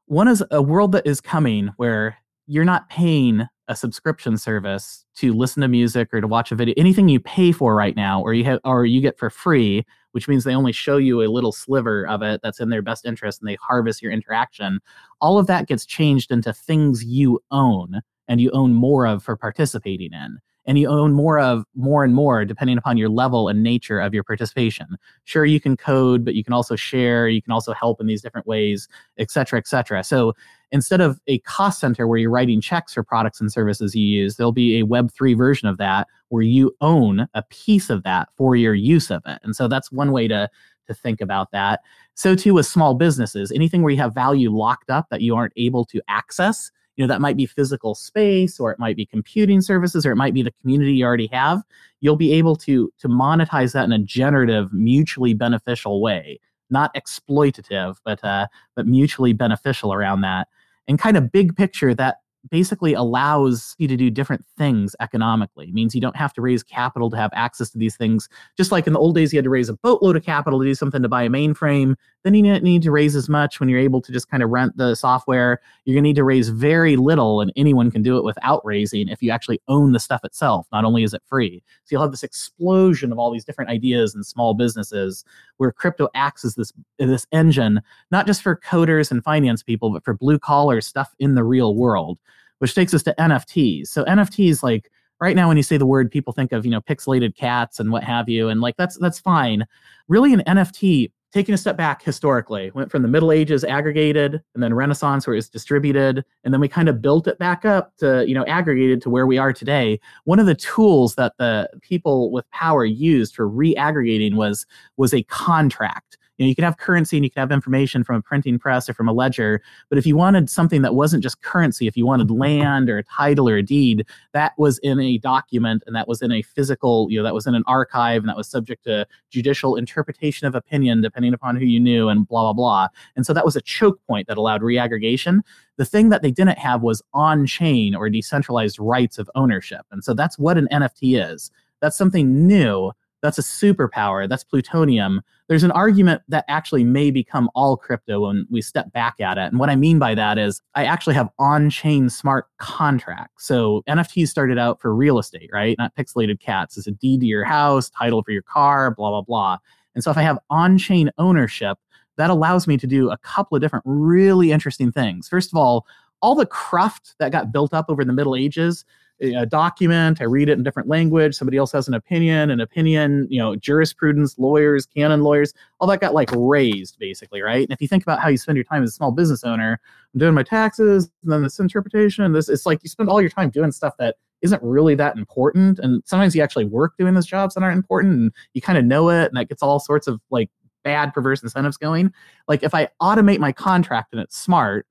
one 0.05 0.27
is 0.27 0.43
a 0.51 0.61
world 0.61 0.91
that 0.91 1.07
is 1.07 1.21
coming 1.21 1.71
where 1.77 2.17
you're 2.45 2.65
not 2.65 2.89
paying 2.89 3.47
a 3.69 3.75
subscription 3.75 4.37
service 4.37 5.05
to 5.15 5.31
listen 5.31 5.61
to 5.61 5.69
music 5.69 6.13
or 6.13 6.19
to 6.19 6.27
watch 6.27 6.51
a 6.51 6.55
video. 6.55 6.73
Anything 6.77 7.07
you 7.07 7.19
pay 7.19 7.53
for 7.53 7.73
right 7.73 7.95
now, 7.95 8.21
or 8.21 8.33
you 8.33 8.43
have, 8.43 8.59
or 8.65 8.85
you 8.85 8.99
get 8.99 9.17
for 9.17 9.29
free, 9.29 9.85
which 10.11 10.27
means 10.27 10.43
they 10.43 10.55
only 10.55 10.71
show 10.71 10.97
you 10.97 11.21
a 11.21 11.31
little 11.31 11.51
sliver 11.51 12.07
of 12.07 12.21
it 12.21 12.41
that's 12.43 12.59
in 12.59 12.69
their 12.69 12.81
best 12.81 13.05
interest 13.05 13.41
and 13.41 13.47
they 13.49 13.55
harvest 13.55 14.01
your 14.01 14.11
interaction. 14.11 14.79
All 15.19 15.37
of 15.37 15.47
that 15.47 15.67
gets 15.67 15.85
changed 15.85 16.31
into 16.31 16.53
things 16.53 17.03
you 17.03 17.39
own 17.51 18.01
and 18.27 18.39
you 18.39 18.51
own 18.51 18.73
more 18.73 19.05
of 19.05 19.23
for 19.23 19.35
participating 19.35 20.13
in. 20.13 20.39
And 20.71 20.79
you 20.79 20.87
own 20.87 21.11
more 21.11 21.37
of 21.37 21.65
more 21.75 22.05
and 22.05 22.15
more 22.15 22.45
depending 22.45 22.77
upon 22.77 22.95
your 22.95 23.09
level 23.09 23.49
and 23.49 23.61
nature 23.61 23.99
of 23.99 24.13
your 24.13 24.23
participation. 24.23 24.95
Sure, 25.25 25.43
you 25.43 25.59
can 25.59 25.75
code, 25.75 26.23
but 26.23 26.33
you 26.33 26.45
can 26.45 26.53
also 26.53 26.77
share, 26.77 27.27
you 27.27 27.41
can 27.41 27.51
also 27.51 27.73
help 27.73 27.99
in 27.99 28.07
these 28.07 28.21
different 28.21 28.47
ways, 28.47 28.87
et 29.17 29.29
cetera, 29.29 29.59
et 29.59 29.67
cetera. 29.67 30.01
So 30.01 30.33
instead 30.71 31.01
of 31.01 31.19
a 31.27 31.39
cost 31.39 31.81
center 31.81 32.07
where 32.07 32.19
you're 32.19 32.31
writing 32.31 32.61
checks 32.61 32.93
for 32.93 33.03
products 33.03 33.41
and 33.41 33.51
services 33.51 33.93
you 33.93 34.05
use, 34.05 34.37
there'll 34.37 34.53
be 34.53 34.79
a 34.79 34.85
Web3 34.85 35.37
version 35.37 35.67
of 35.67 35.77
that 35.77 36.07
where 36.29 36.41
you 36.41 36.73
own 36.79 37.27
a 37.33 37.43
piece 37.49 37.89
of 37.89 38.03
that 38.03 38.29
for 38.37 38.55
your 38.55 38.73
use 38.73 39.11
of 39.11 39.21
it. 39.25 39.39
And 39.43 39.53
so 39.53 39.67
that's 39.67 39.91
one 39.91 40.13
way 40.13 40.29
to, 40.29 40.49
to 40.87 40.93
think 40.93 41.19
about 41.19 41.51
that. 41.51 41.81
So 42.13 42.33
too 42.33 42.53
with 42.53 42.65
small 42.65 42.93
businesses, 42.93 43.51
anything 43.51 43.81
where 43.81 43.91
you 43.91 43.99
have 43.99 44.15
value 44.15 44.49
locked 44.49 44.89
up 44.89 45.09
that 45.09 45.19
you 45.19 45.35
aren't 45.35 45.51
able 45.57 45.83
to 45.87 46.01
access, 46.07 46.71
know, 47.01 47.07
that 47.07 47.21
might 47.21 47.37
be 47.37 47.45
physical 47.45 47.95
space 47.95 48.59
or 48.59 48.71
it 48.71 48.79
might 48.79 48.95
be 48.95 49.05
computing 49.05 49.61
services 49.61 50.05
or 50.05 50.11
it 50.11 50.15
might 50.15 50.33
be 50.33 50.43
the 50.43 50.53
community 50.61 50.93
you 50.93 51.05
already 51.05 51.27
have. 51.27 51.61
You'll 51.99 52.15
be 52.15 52.33
able 52.33 52.55
to 52.57 52.91
to 52.99 53.07
monetize 53.07 53.73
that 53.73 53.85
in 53.85 53.91
a 53.91 53.99
generative, 53.99 54.71
mutually 54.73 55.33
beneficial 55.33 56.01
way, 56.01 56.39
not 56.69 56.93
exploitative, 56.95 57.97
but 58.03 58.23
uh, 58.23 58.47
but 58.75 58.87
mutually 58.87 59.33
beneficial 59.33 59.93
around 59.93 60.21
that 60.21 60.47
and 60.87 60.99
kind 60.99 61.17
of 61.17 61.31
big 61.31 61.55
picture 61.55 61.93
that 61.93 62.17
basically 62.49 62.93
allows 62.93 63.75
you 63.77 63.87
to 63.87 63.95
do 63.95 64.09
different 64.09 64.43
things 64.57 64.95
economically. 64.99 65.67
It 65.67 65.73
means 65.73 65.93
you 65.93 66.01
don't 66.01 66.15
have 66.15 66.33
to 66.33 66.41
raise 66.41 66.63
capital 66.63 67.09
to 67.09 67.17
have 67.17 67.31
access 67.33 67.69
to 67.71 67.77
these 67.77 67.95
things. 67.95 68.27
Just 68.57 68.71
like 68.71 68.87
in 68.87 68.93
the 68.93 68.99
old 68.99 69.15
days, 69.15 69.31
you 69.31 69.37
had 69.37 69.43
to 69.43 69.49
raise 69.49 69.69
a 69.69 69.73
boatload 69.73 70.15
of 70.15 70.23
capital 70.23 70.59
to 70.59 70.65
do 70.65 70.75
something 70.75 71.01
to 71.01 71.09
buy 71.09 71.23
a 71.23 71.29
mainframe. 71.29 71.95
Then 72.23 72.33
you 72.33 72.43
don't 72.43 72.63
need 72.63 72.83
to 72.83 72.91
raise 72.91 73.15
as 73.15 73.29
much 73.29 73.59
when 73.59 73.69
you're 73.69 73.79
able 73.79 74.01
to 74.01 74.11
just 74.11 74.29
kind 74.29 74.43
of 74.43 74.49
rent 74.49 74.77
the 74.77 74.95
software. 74.95 75.59
You're 75.85 75.95
going 75.95 76.03
to 76.03 76.09
need 76.09 76.15
to 76.17 76.23
raise 76.23 76.49
very 76.49 76.95
little, 76.95 77.41
and 77.41 77.51
anyone 77.55 77.89
can 77.91 78.03
do 78.03 78.17
it 78.17 78.23
without 78.23 78.65
raising 78.65 79.09
if 79.09 79.21
you 79.21 79.31
actually 79.31 79.61
own 79.67 79.91
the 79.91 79.99
stuff 79.99 80.23
itself. 80.23 80.67
Not 80.71 80.85
only 80.85 81.03
is 81.03 81.13
it 81.13 81.23
free, 81.25 81.63
so 81.83 81.93
you'll 81.93 82.01
have 82.01 82.11
this 82.11 82.23
explosion 82.23 83.11
of 83.11 83.19
all 83.19 83.31
these 83.31 83.45
different 83.45 83.71
ideas 83.71 84.13
and 84.13 84.25
small 84.25 84.53
businesses 84.53 85.23
where 85.57 85.71
crypto 85.71 86.09
acts 86.15 86.45
as 86.45 86.55
this 86.55 86.71
this 86.99 87.25
engine, 87.31 87.81
not 88.11 88.27
just 88.27 88.41
for 88.41 88.55
coders 88.55 89.11
and 89.11 89.23
finance 89.23 89.63
people, 89.63 89.91
but 89.91 90.03
for 90.03 90.13
blue 90.13 90.37
collar 90.37 90.81
stuff 90.81 91.13
in 91.19 91.35
the 91.35 91.43
real 91.43 91.75
world 91.75 92.19
which 92.61 92.75
takes 92.75 92.93
us 92.93 93.01
to 93.01 93.15
NFTs. 93.17 93.87
So 93.87 94.05
NFTs, 94.05 94.61
like 94.61 94.91
right 95.19 95.35
now, 95.35 95.47
when 95.47 95.57
you 95.57 95.63
say 95.63 95.77
the 95.77 95.85
word, 95.87 96.11
people 96.11 96.31
think 96.31 96.51
of 96.51 96.63
you 96.63 96.69
know 96.69 96.79
pixelated 96.79 97.35
cats 97.35 97.79
and 97.79 97.91
what 97.91 98.03
have 98.03 98.29
you, 98.29 98.49
and 98.49 98.61
like 98.61 98.77
that's 98.77 98.99
that's 98.99 99.19
fine. 99.19 99.65
Really, 100.07 100.31
an 100.31 100.43
NFT, 100.45 101.11
taking 101.33 101.55
a 101.55 101.57
step 101.57 101.75
back 101.75 102.03
historically, 102.03 102.69
went 102.75 102.91
from 102.91 103.01
the 103.01 103.07
Middle 103.07 103.31
Ages 103.31 103.63
aggregated, 103.63 104.43
and 104.53 104.61
then 104.61 104.75
Renaissance 104.75 105.25
where 105.25 105.33
it 105.33 105.37
was 105.37 105.49
distributed, 105.49 106.23
and 106.43 106.53
then 106.53 106.61
we 106.61 106.67
kind 106.67 106.87
of 106.87 107.01
built 107.01 107.25
it 107.27 107.39
back 107.39 107.65
up 107.65 107.97
to 107.97 108.23
you 108.27 108.35
know 108.35 108.45
aggregated 108.45 109.01
to 109.01 109.09
where 109.09 109.25
we 109.25 109.39
are 109.39 109.51
today. 109.51 109.99
One 110.25 110.37
of 110.37 110.45
the 110.45 110.53
tools 110.53 111.15
that 111.15 111.33
the 111.39 111.67
people 111.81 112.31
with 112.31 112.47
power 112.51 112.85
used 112.85 113.33
for 113.33 113.47
re-aggregating 113.47 114.35
was 114.35 114.67
was 114.97 115.15
a 115.15 115.23
contract 115.23 116.19
you 116.41 116.47
know 116.47 116.49
you 116.49 116.55
can 116.55 116.63
have 116.63 116.77
currency 116.77 117.17
and 117.17 117.23
you 117.23 117.29
can 117.29 117.39
have 117.39 117.51
information 117.51 118.03
from 118.03 118.15
a 118.15 118.21
printing 118.21 118.57
press 118.57 118.89
or 118.89 118.93
from 118.95 119.07
a 119.07 119.13
ledger 119.13 119.61
but 119.89 119.99
if 119.99 120.05
you 120.07 120.17
wanted 120.17 120.49
something 120.49 120.81
that 120.81 120.95
wasn't 120.95 121.21
just 121.21 121.41
currency 121.43 121.85
if 121.85 121.95
you 121.95 122.05
wanted 122.05 122.27
mm-hmm. 122.27 122.41
land 122.41 122.89
or 122.89 122.97
a 122.97 123.03
title 123.03 123.47
or 123.47 123.57
a 123.57 123.63
deed 123.63 124.05
that 124.33 124.53
was 124.57 124.79
in 124.79 124.99
a 124.99 125.19
document 125.19 125.83
and 125.85 125.95
that 125.95 126.07
was 126.07 126.21
in 126.21 126.31
a 126.31 126.41
physical 126.41 127.07
you 127.11 127.17
know 127.17 127.23
that 127.23 127.35
was 127.35 127.45
in 127.45 127.53
an 127.53 127.63
archive 127.67 128.23
and 128.23 128.29
that 128.29 128.37
was 128.37 128.47
subject 128.47 128.83
to 128.83 129.05
judicial 129.29 129.75
interpretation 129.75 130.47
of 130.47 130.55
opinion 130.55 131.01
depending 131.01 131.33
upon 131.33 131.55
who 131.55 131.65
you 131.65 131.79
knew 131.79 132.09
and 132.09 132.27
blah 132.27 132.41
blah 132.41 132.53
blah. 132.53 132.87
And 133.15 133.25
so 133.25 133.33
that 133.33 133.45
was 133.45 133.55
a 133.55 133.61
choke 133.61 133.99
point 134.07 134.27
that 134.27 134.37
allowed 134.37 134.61
reaggregation. 134.61 135.41
The 135.77 135.85
thing 135.85 136.09
that 136.09 136.21
they 136.21 136.31
didn't 136.31 136.57
have 136.57 136.81
was 136.81 137.01
on 137.13 137.45
chain 137.45 137.95
or 137.95 138.09
decentralized 138.09 138.79
rights 138.79 139.17
of 139.17 139.29
ownership. 139.35 139.85
And 139.91 140.03
so 140.03 140.13
that's 140.13 140.37
what 140.37 140.57
an 140.57 140.67
nft 140.71 140.99
is. 141.01 141.51
That's 141.79 141.97
something 141.97 142.47
new 142.47 142.91
that's 143.21 143.37
a 143.37 143.41
superpower. 143.41 144.27
That's 144.27 144.43
plutonium. 144.43 145.21
There's 145.47 145.63
an 145.63 145.71
argument 145.71 146.21
that 146.29 146.45
actually 146.47 146.83
may 146.83 147.11
become 147.11 147.49
all 147.55 147.77
crypto 147.77 148.27
when 148.27 148.47
we 148.49 148.61
step 148.61 148.91
back 148.93 149.19
at 149.19 149.37
it. 149.37 149.51
And 149.51 149.59
what 149.59 149.69
I 149.69 149.75
mean 149.75 149.99
by 149.99 150.15
that 150.15 150.37
is 150.37 150.61
I 150.75 150.85
actually 150.85 151.15
have 151.15 151.29
on 151.39 151.69
chain 151.69 152.09
smart 152.09 152.47
contracts. 152.57 153.45
So 153.45 153.83
NFTs 153.87 154.29
started 154.29 154.57
out 154.57 154.81
for 154.81 154.95
real 154.95 155.19
estate, 155.19 155.49
right? 155.53 155.77
Not 155.77 155.95
pixelated 155.95 156.39
cats. 156.39 156.77
It's 156.77 156.87
a 156.87 156.91
deed 156.91 157.19
to 157.21 157.27
your 157.27 157.43
house, 157.43 157.89
title 157.89 158.23
for 158.23 158.31
your 158.31 158.43
car, 158.43 158.91
blah, 158.91 159.09
blah, 159.09 159.21
blah. 159.21 159.57
And 159.93 160.03
so 160.03 160.09
if 160.09 160.17
I 160.17 160.21
have 160.21 160.39
on 160.49 160.77
chain 160.77 161.11
ownership, 161.17 161.77
that 162.17 162.29
allows 162.29 162.67
me 162.67 162.77
to 162.77 162.87
do 162.87 163.09
a 163.09 163.17
couple 163.17 163.55
of 163.55 163.61
different 163.61 163.83
really 163.85 164.51
interesting 164.51 164.91
things. 164.91 165.27
First 165.27 165.51
of 165.51 165.57
all, 165.57 165.85
all 166.21 166.35
the 166.35 166.45
cruft 166.45 167.15
that 167.19 167.31
got 167.31 167.51
built 167.51 167.73
up 167.73 167.85
over 167.89 168.05
the 168.05 168.13
Middle 168.13 168.35
Ages 168.35 168.85
a 169.21 169.45
document, 169.45 170.19
I 170.19 170.25
read 170.25 170.49
it 170.49 170.57
in 170.57 170.63
different 170.63 170.89
language, 170.89 171.35
somebody 171.35 171.57
else 171.57 171.71
has 171.73 171.87
an 171.87 171.93
opinion, 171.93 172.49
an 172.49 172.59
opinion, 172.59 173.27
you 173.29 173.39
know, 173.39 173.55
jurisprudence, 173.55 174.37
lawyers, 174.39 174.85
canon 174.85 175.21
lawyers, 175.21 175.53
all 175.79 175.87
that 175.87 176.01
got 176.01 176.13
like 176.13 176.29
razed 176.33 176.97
basically, 176.99 177.41
right? 177.41 177.63
And 177.63 177.71
if 177.71 177.81
you 177.81 177.87
think 177.87 178.03
about 178.03 178.19
how 178.19 178.29
you 178.29 178.37
spend 178.37 178.57
your 178.57 178.63
time 178.63 178.83
as 178.83 178.89
a 178.89 178.93
small 178.93 179.11
business 179.11 179.43
owner, 179.43 179.79
I'm 180.13 180.19
doing 180.19 180.33
my 180.33 180.43
taxes, 180.43 181.09
and 181.23 181.31
then 181.31 181.43
this 181.43 181.59
interpretation, 181.59 182.31
this 182.33 182.49
it's 182.49 182.65
like 182.65 182.79
you 182.83 182.89
spend 182.89 183.09
all 183.09 183.21
your 183.21 183.29
time 183.29 183.49
doing 183.49 183.71
stuff 183.71 183.93
that 183.99 184.15
isn't 184.41 184.61
really 184.63 184.95
that 184.95 185.17
important. 185.17 185.77
And 185.79 186.01
sometimes 186.05 186.35
you 186.35 186.41
actually 186.41 186.65
work 186.65 186.93
doing 186.97 187.13
those 187.13 187.27
jobs 187.27 187.53
that 187.53 187.63
aren't 187.63 187.77
important 187.77 188.13
and 188.13 188.31
you 188.53 188.61
kind 188.61 188.77
of 188.77 188.85
know 188.85 189.09
it, 189.09 189.25
and 189.27 189.37
that 189.37 189.49
gets 189.49 189.61
all 189.61 189.79
sorts 189.79 190.07
of 190.07 190.19
like 190.31 190.49
bad 190.83 191.13
perverse 191.13 191.43
incentives 191.43 191.77
going. 191.77 192.11
Like 192.47 192.63
if 192.63 192.73
I 192.73 192.89
automate 193.01 193.39
my 193.39 193.51
contract 193.51 194.13
and 194.13 194.21
it's 194.21 194.35
smart, 194.35 194.87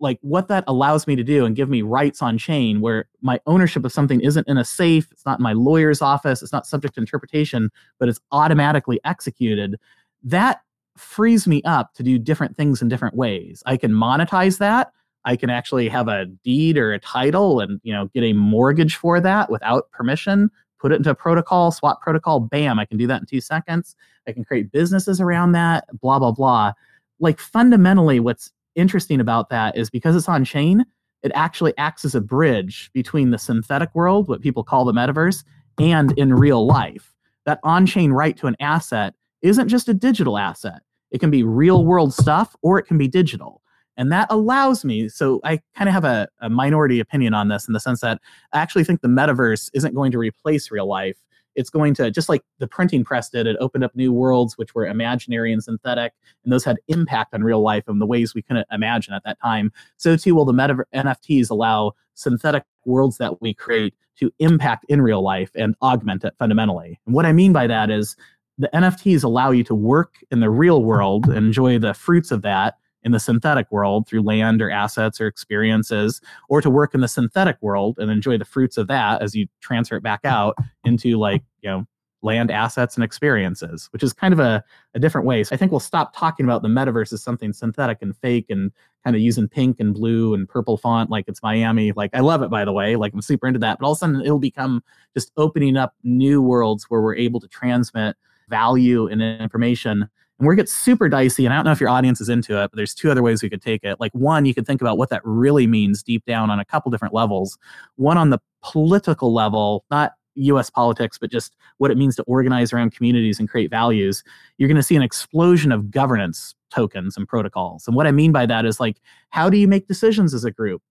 like 0.00 0.18
what 0.22 0.48
that 0.48 0.64
allows 0.66 1.06
me 1.06 1.16
to 1.16 1.24
do 1.24 1.44
and 1.44 1.56
give 1.56 1.68
me 1.68 1.82
rights 1.82 2.22
on 2.22 2.38
chain 2.38 2.80
where 2.80 3.06
my 3.20 3.40
ownership 3.46 3.84
of 3.84 3.92
something 3.92 4.20
isn't 4.20 4.46
in 4.48 4.56
a 4.56 4.64
safe, 4.64 5.10
it's 5.10 5.26
not 5.26 5.40
in 5.40 5.42
my 5.42 5.52
lawyer's 5.52 6.00
office, 6.00 6.42
it's 6.42 6.52
not 6.52 6.66
subject 6.66 6.94
to 6.94 7.00
interpretation, 7.00 7.70
but 7.98 8.08
it's 8.08 8.20
automatically 8.30 9.00
executed, 9.04 9.76
that 10.22 10.62
frees 10.96 11.46
me 11.46 11.62
up 11.62 11.94
to 11.94 12.02
do 12.02 12.18
different 12.18 12.56
things 12.56 12.82
in 12.82 12.88
different 12.88 13.16
ways. 13.16 13.62
I 13.66 13.76
can 13.76 13.92
monetize 13.92 14.58
that. 14.58 14.92
I 15.24 15.36
can 15.36 15.50
actually 15.50 15.88
have 15.88 16.08
a 16.08 16.26
deed 16.26 16.78
or 16.78 16.92
a 16.92 16.98
title 16.98 17.60
and 17.60 17.80
you 17.82 17.92
know 17.92 18.06
get 18.14 18.22
a 18.22 18.32
mortgage 18.32 18.96
for 18.96 19.20
that 19.20 19.50
without 19.50 19.90
permission, 19.90 20.50
put 20.78 20.92
it 20.92 20.96
into 20.96 21.10
a 21.10 21.14
protocol, 21.14 21.70
swap 21.70 22.00
protocol, 22.00 22.40
bam, 22.40 22.78
I 22.78 22.84
can 22.84 22.96
do 22.98 23.06
that 23.08 23.20
in 23.20 23.26
2 23.26 23.40
seconds. 23.40 23.96
I 24.26 24.32
can 24.32 24.44
create 24.44 24.72
businesses 24.72 25.20
around 25.20 25.52
that, 25.52 25.84
blah 26.00 26.18
blah 26.18 26.32
blah. 26.32 26.72
Like 27.20 27.40
fundamentally 27.40 28.20
what's 28.20 28.52
interesting 28.78 29.20
about 29.20 29.50
that 29.50 29.76
is 29.76 29.90
because 29.90 30.16
it's 30.16 30.28
on 30.28 30.44
chain, 30.44 30.84
it 31.22 31.32
actually 31.34 31.76
acts 31.76 32.04
as 32.04 32.14
a 32.14 32.20
bridge 32.20 32.90
between 32.94 33.30
the 33.30 33.38
synthetic 33.38 33.94
world, 33.94 34.28
what 34.28 34.40
people 34.40 34.62
call 34.62 34.84
the 34.84 34.92
metaverse, 34.92 35.44
and 35.78 36.12
in 36.18 36.32
real 36.32 36.66
life. 36.66 37.14
That 37.44 37.60
on 37.64 37.86
chain 37.86 38.12
right 38.12 38.36
to 38.38 38.46
an 38.46 38.56
asset 38.60 39.14
isn't 39.42 39.68
just 39.68 39.88
a 39.88 39.94
digital 39.94 40.38
asset, 40.38 40.82
it 41.10 41.18
can 41.18 41.30
be 41.30 41.42
real 41.42 41.84
world 41.84 42.12
stuff 42.12 42.54
or 42.62 42.78
it 42.78 42.86
can 42.86 42.98
be 42.98 43.08
digital. 43.08 43.62
And 43.96 44.12
that 44.12 44.28
allows 44.30 44.84
me, 44.84 45.08
so 45.08 45.40
I 45.42 45.60
kind 45.74 45.88
of 45.88 45.92
have 45.92 46.04
a, 46.04 46.28
a 46.40 46.48
minority 46.48 47.00
opinion 47.00 47.34
on 47.34 47.48
this 47.48 47.66
in 47.66 47.72
the 47.72 47.80
sense 47.80 48.00
that 48.00 48.20
I 48.52 48.60
actually 48.60 48.84
think 48.84 49.00
the 49.00 49.08
metaverse 49.08 49.70
isn't 49.74 49.94
going 49.94 50.12
to 50.12 50.18
replace 50.18 50.70
real 50.70 50.86
life 50.86 51.16
it's 51.58 51.70
going 51.70 51.92
to 51.92 52.08
just 52.10 52.28
like 52.28 52.42
the 52.58 52.68
printing 52.68 53.04
press 53.04 53.28
did 53.28 53.46
it 53.46 53.56
opened 53.58 53.82
up 53.82 53.94
new 53.96 54.12
worlds 54.12 54.56
which 54.56 54.74
were 54.76 54.86
imaginary 54.86 55.52
and 55.52 55.62
synthetic 55.62 56.12
and 56.44 56.52
those 56.52 56.64
had 56.64 56.78
impact 56.86 57.34
on 57.34 57.42
real 57.42 57.60
life 57.60 57.84
in 57.88 57.98
the 57.98 58.06
ways 58.06 58.32
we 58.32 58.42
couldn't 58.42 58.66
imagine 58.70 59.12
at 59.12 59.24
that 59.24 59.40
time. 59.40 59.72
So 59.96 60.16
too 60.16 60.34
will 60.36 60.44
the 60.44 60.52
meta 60.52 60.84
nfts 60.94 61.50
allow 61.50 61.92
synthetic 62.14 62.62
worlds 62.84 63.18
that 63.18 63.42
we 63.42 63.52
create 63.52 63.94
to 64.20 64.32
impact 64.38 64.86
in 64.88 65.02
real 65.02 65.22
life 65.22 65.50
and 65.54 65.74
augment 65.82 66.24
it 66.24 66.34
fundamentally. 66.38 67.00
And 67.04 67.14
what 67.14 67.26
i 67.26 67.32
mean 67.32 67.52
by 67.52 67.66
that 67.66 67.90
is 67.90 68.16
the 68.56 68.70
nfts 68.72 69.24
allow 69.24 69.50
you 69.50 69.64
to 69.64 69.74
work 69.74 70.14
in 70.30 70.38
the 70.38 70.50
real 70.50 70.84
world 70.84 71.28
enjoy 71.28 71.78
the 71.78 71.92
fruits 71.92 72.30
of 72.30 72.42
that 72.42 72.76
in 73.08 73.12
the 73.12 73.18
synthetic 73.18 73.72
world 73.72 74.06
through 74.06 74.22
land 74.22 74.60
or 74.60 74.70
assets 74.70 75.18
or 75.18 75.26
experiences, 75.26 76.20
or 76.50 76.60
to 76.60 76.68
work 76.68 76.94
in 76.94 77.00
the 77.00 77.08
synthetic 77.08 77.56
world 77.62 77.98
and 77.98 78.10
enjoy 78.10 78.36
the 78.36 78.44
fruits 78.44 78.76
of 78.76 78.86
that 78.86 79.22
as 79.22 79.34
you 79.34 79.46
transfer 79.60 79.96
it 79.96 80.02
back 80.02 80.20
out 80.24 80.54
into 80.84 81.18
like, 81.18 81.42
you 81.62 81.70
know, 81.70 81.86
land 82.20 82.50
assets 82.50 82.96
and 82.96 83.04
experiences, 83.04 83.88
which 83.92 84.02
is 84.02 84.12
kind 84.12 84.34
of 84.34 84.40
a, 84.40 84.62
a 84.94 84.98
different 84.98 85.26
way. 85.26 85.42
So 85.42 85.54
I 85.54 85.56
think 85.56 85.70
we'll 85.70 85.80
stop 85.80 86.14
talking 86.14 86.44
about 86.44 86.62
the 86.62 86.68
metaverse 86.68 87.12
as 87.12 87.22
something 87.22 87.52
synthetic 87.52 87.98
and 88.02 88.14
fake 88.16 88.46
and 88.50 88.72
kind 89.04 89.16
of 89.16 89.22
using 89.22 89.48
pink 89.48 89.80
and 89.80 89.94
blue 89.94 90.34
and 90.34 90.46
purple 90.46 90.76
font 90.76 91.10
like 91.10 91.24
it's 91.28 91.42
Miami. 91.42 91.92
Like 91.92 92.10
I 92.12 92.20
love 92.20 92.42
it 92.42 92.50
by 92.50 92.66
the 92.66 92.72
way. 92.72 92.96
Like 92.96 93.14
I'm 93.14 93.22
super 93.22 93.46
into 93.46 93.60
that. 93.60 93.78
But 93.78 93.86
all 93.86 93.92
of 93.92 93.96
a 93.96 94.00
sudden 94.00 94.20
it'll 94.20 94.38
become 94.38 94.82
just 95.14 95.32
opening 95.36 95.76
up 95.76 95.94
new 96.02 96.42
worlds 96.42 96.86
where 96.88 97.00
we're 97.00 97.16
able 97.16 97.40
to 97.40 97.48
transmit 97.48 98.16
value 98.48 99.06
and 99.06 99.22
information 99.22 100.10
and 100.38 100.46
where 100.46 100.54
it 100.54 100.56
gets 100.56 100.72
super 100.72 101.08
dicey, 101.08 101.44
and 101.44 101.52
I 101.52 101.56
don't 101.56 101.64
know 101.64 101.72
if 101.72 101.80
your 101.80 101.90
audience 101.90 102.20
is 102.20 102.28
into 102.28 102.62
it, 102.62 102.70
but 102.70 102.76
there's 102.76 102.94
two 102.94 103.10
other 103.10 103.22
ways 103.22 103.42
we 103.42 103.50
could 103.50 103.62
take 103.62 103.82
it. 103.82 103.98
Like, 103.98 104.12
one, 104.12 104.44
you 104.46 104.54
could 104.54 104.66
think 104.66 104.80
about 104.80 104.96
what 104.96 105.10
that 105.10 105.20
really 105.24 105.66
means 105.66 106.02
deep 106.02 106.24
down 106.26 106.50
on 106.50 106.60
a 106.60 106.64
couple 106.64 106.90
different 106.90 107.12
levels. 107.12 107.58
One 107.96 108.16
on 108.16 108.30
the 108.30 108.38
political 108.62 109.34
level, 109.34 109.84
not 109.90 110.12
US 110.36 110.70
politics, 110.70 111.18
but 111.18 111.30
just 111.30 111.56
what 111.78 111.90
it 111.90 111.98
means 111.98 112.16
to 112.16 112.22
organize 112.24 112.72
around 112.72 112.94
communities 112.94 113.40
and 113.40 113.48
create 113.48 113.70
values. 113.70 114.22
You're 114.56 114.68
going 114.68 114.76
to 114.76 114.82
see 114.82 114.96
an 114.96 115.02
explosion 115.02 115.72
of 115.72 115.90
governance 115.90 116.54
tokens 116.70 117.16
and 117.16 117.26
protocols. 117.26 117.86
And 117.86 117.96
what 117.96 118.06
I 118.06 118.12
mean 118.12 118.32
by 118.32 118.46
that 118.46 118.64
is 118.64 118.78
like, 118.78 119.00
how 119.30 119.50
do 119.50 119.56
you 119.56 119.66
make 119.66 119.88
decisions 119.88 120.34
as 120.34 120.44
a 120.44 120.50
group? 120.50 120.82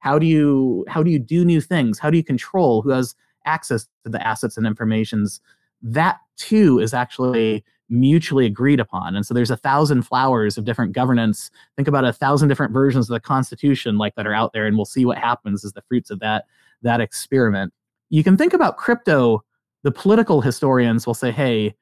How 0.00 0.18
do 0.18 0.26
you 0.26 0.84
how 0.88 1.02
do 1.02 1.10
you 1.10 1.18
do 1.18 1.44
new 1.44 1.60
things? 1.60 1.98
How 1.98 2.10
do 2.10 2.16
you 2.16 2.24
control 2.24 2.82
who 2.82 2.90
has 2.90 3.14
access 3.44 3.86
to 4.04 4.10
the 4.10 4.26
assets 4.26 4.56
and 4.56 4.66
informations? 4.66 5.40
That 5.82 6.18
too 6.36 6.78
is 6.78 6.94
actually 6.94 7.64
mutually 7.90 8.46
agreed 8.46 8.80
upon. 8.80 9.16
And 9.16 9.26
so 9.26 9.34
there's 9.34 9.50
a 9.50 9.56
thousand 9.56 10.02
flowers 10.02 10.56
of 10.56 10.64
different 10.64 10.92
governance. 10.92 11.50
Think 11.76 11.88
about 11.88 12.04
a 12.04 12.12
thousand 12.12 12.48
different 12.48 12.72
versions 12.72 13.10
of 13.10 13.14
the 13.14 13.20
Constitution 13.20 13.98
like 13.98 14.14
that 14.14 14.26
are 14.26 14.34
out 14.34 14.52
there, 14.52 14.66
and 14.66 14.76
we'll 14.76 14.84
see 14.84 15.04
what 15.04 15.18
happens 15.18 15.64
as 15.64 15.72
the 15.72 15.82
fruits 15.82 16.10
of 16.10 16.20
that 16.20 16.46
that 16.82 17.00
experiment. 17.00 17.72
You 18.08 18.24
can 18.24 18.36
think 18.36 18.54
about 18.54 18.78
crypto. 18.78 19.44
The 19.82 19.92
political 19.92 20.40
historians 20.40 21.06
will 21.06 21.14
say, 21.14 21.30
"Hey, 21.30 21.74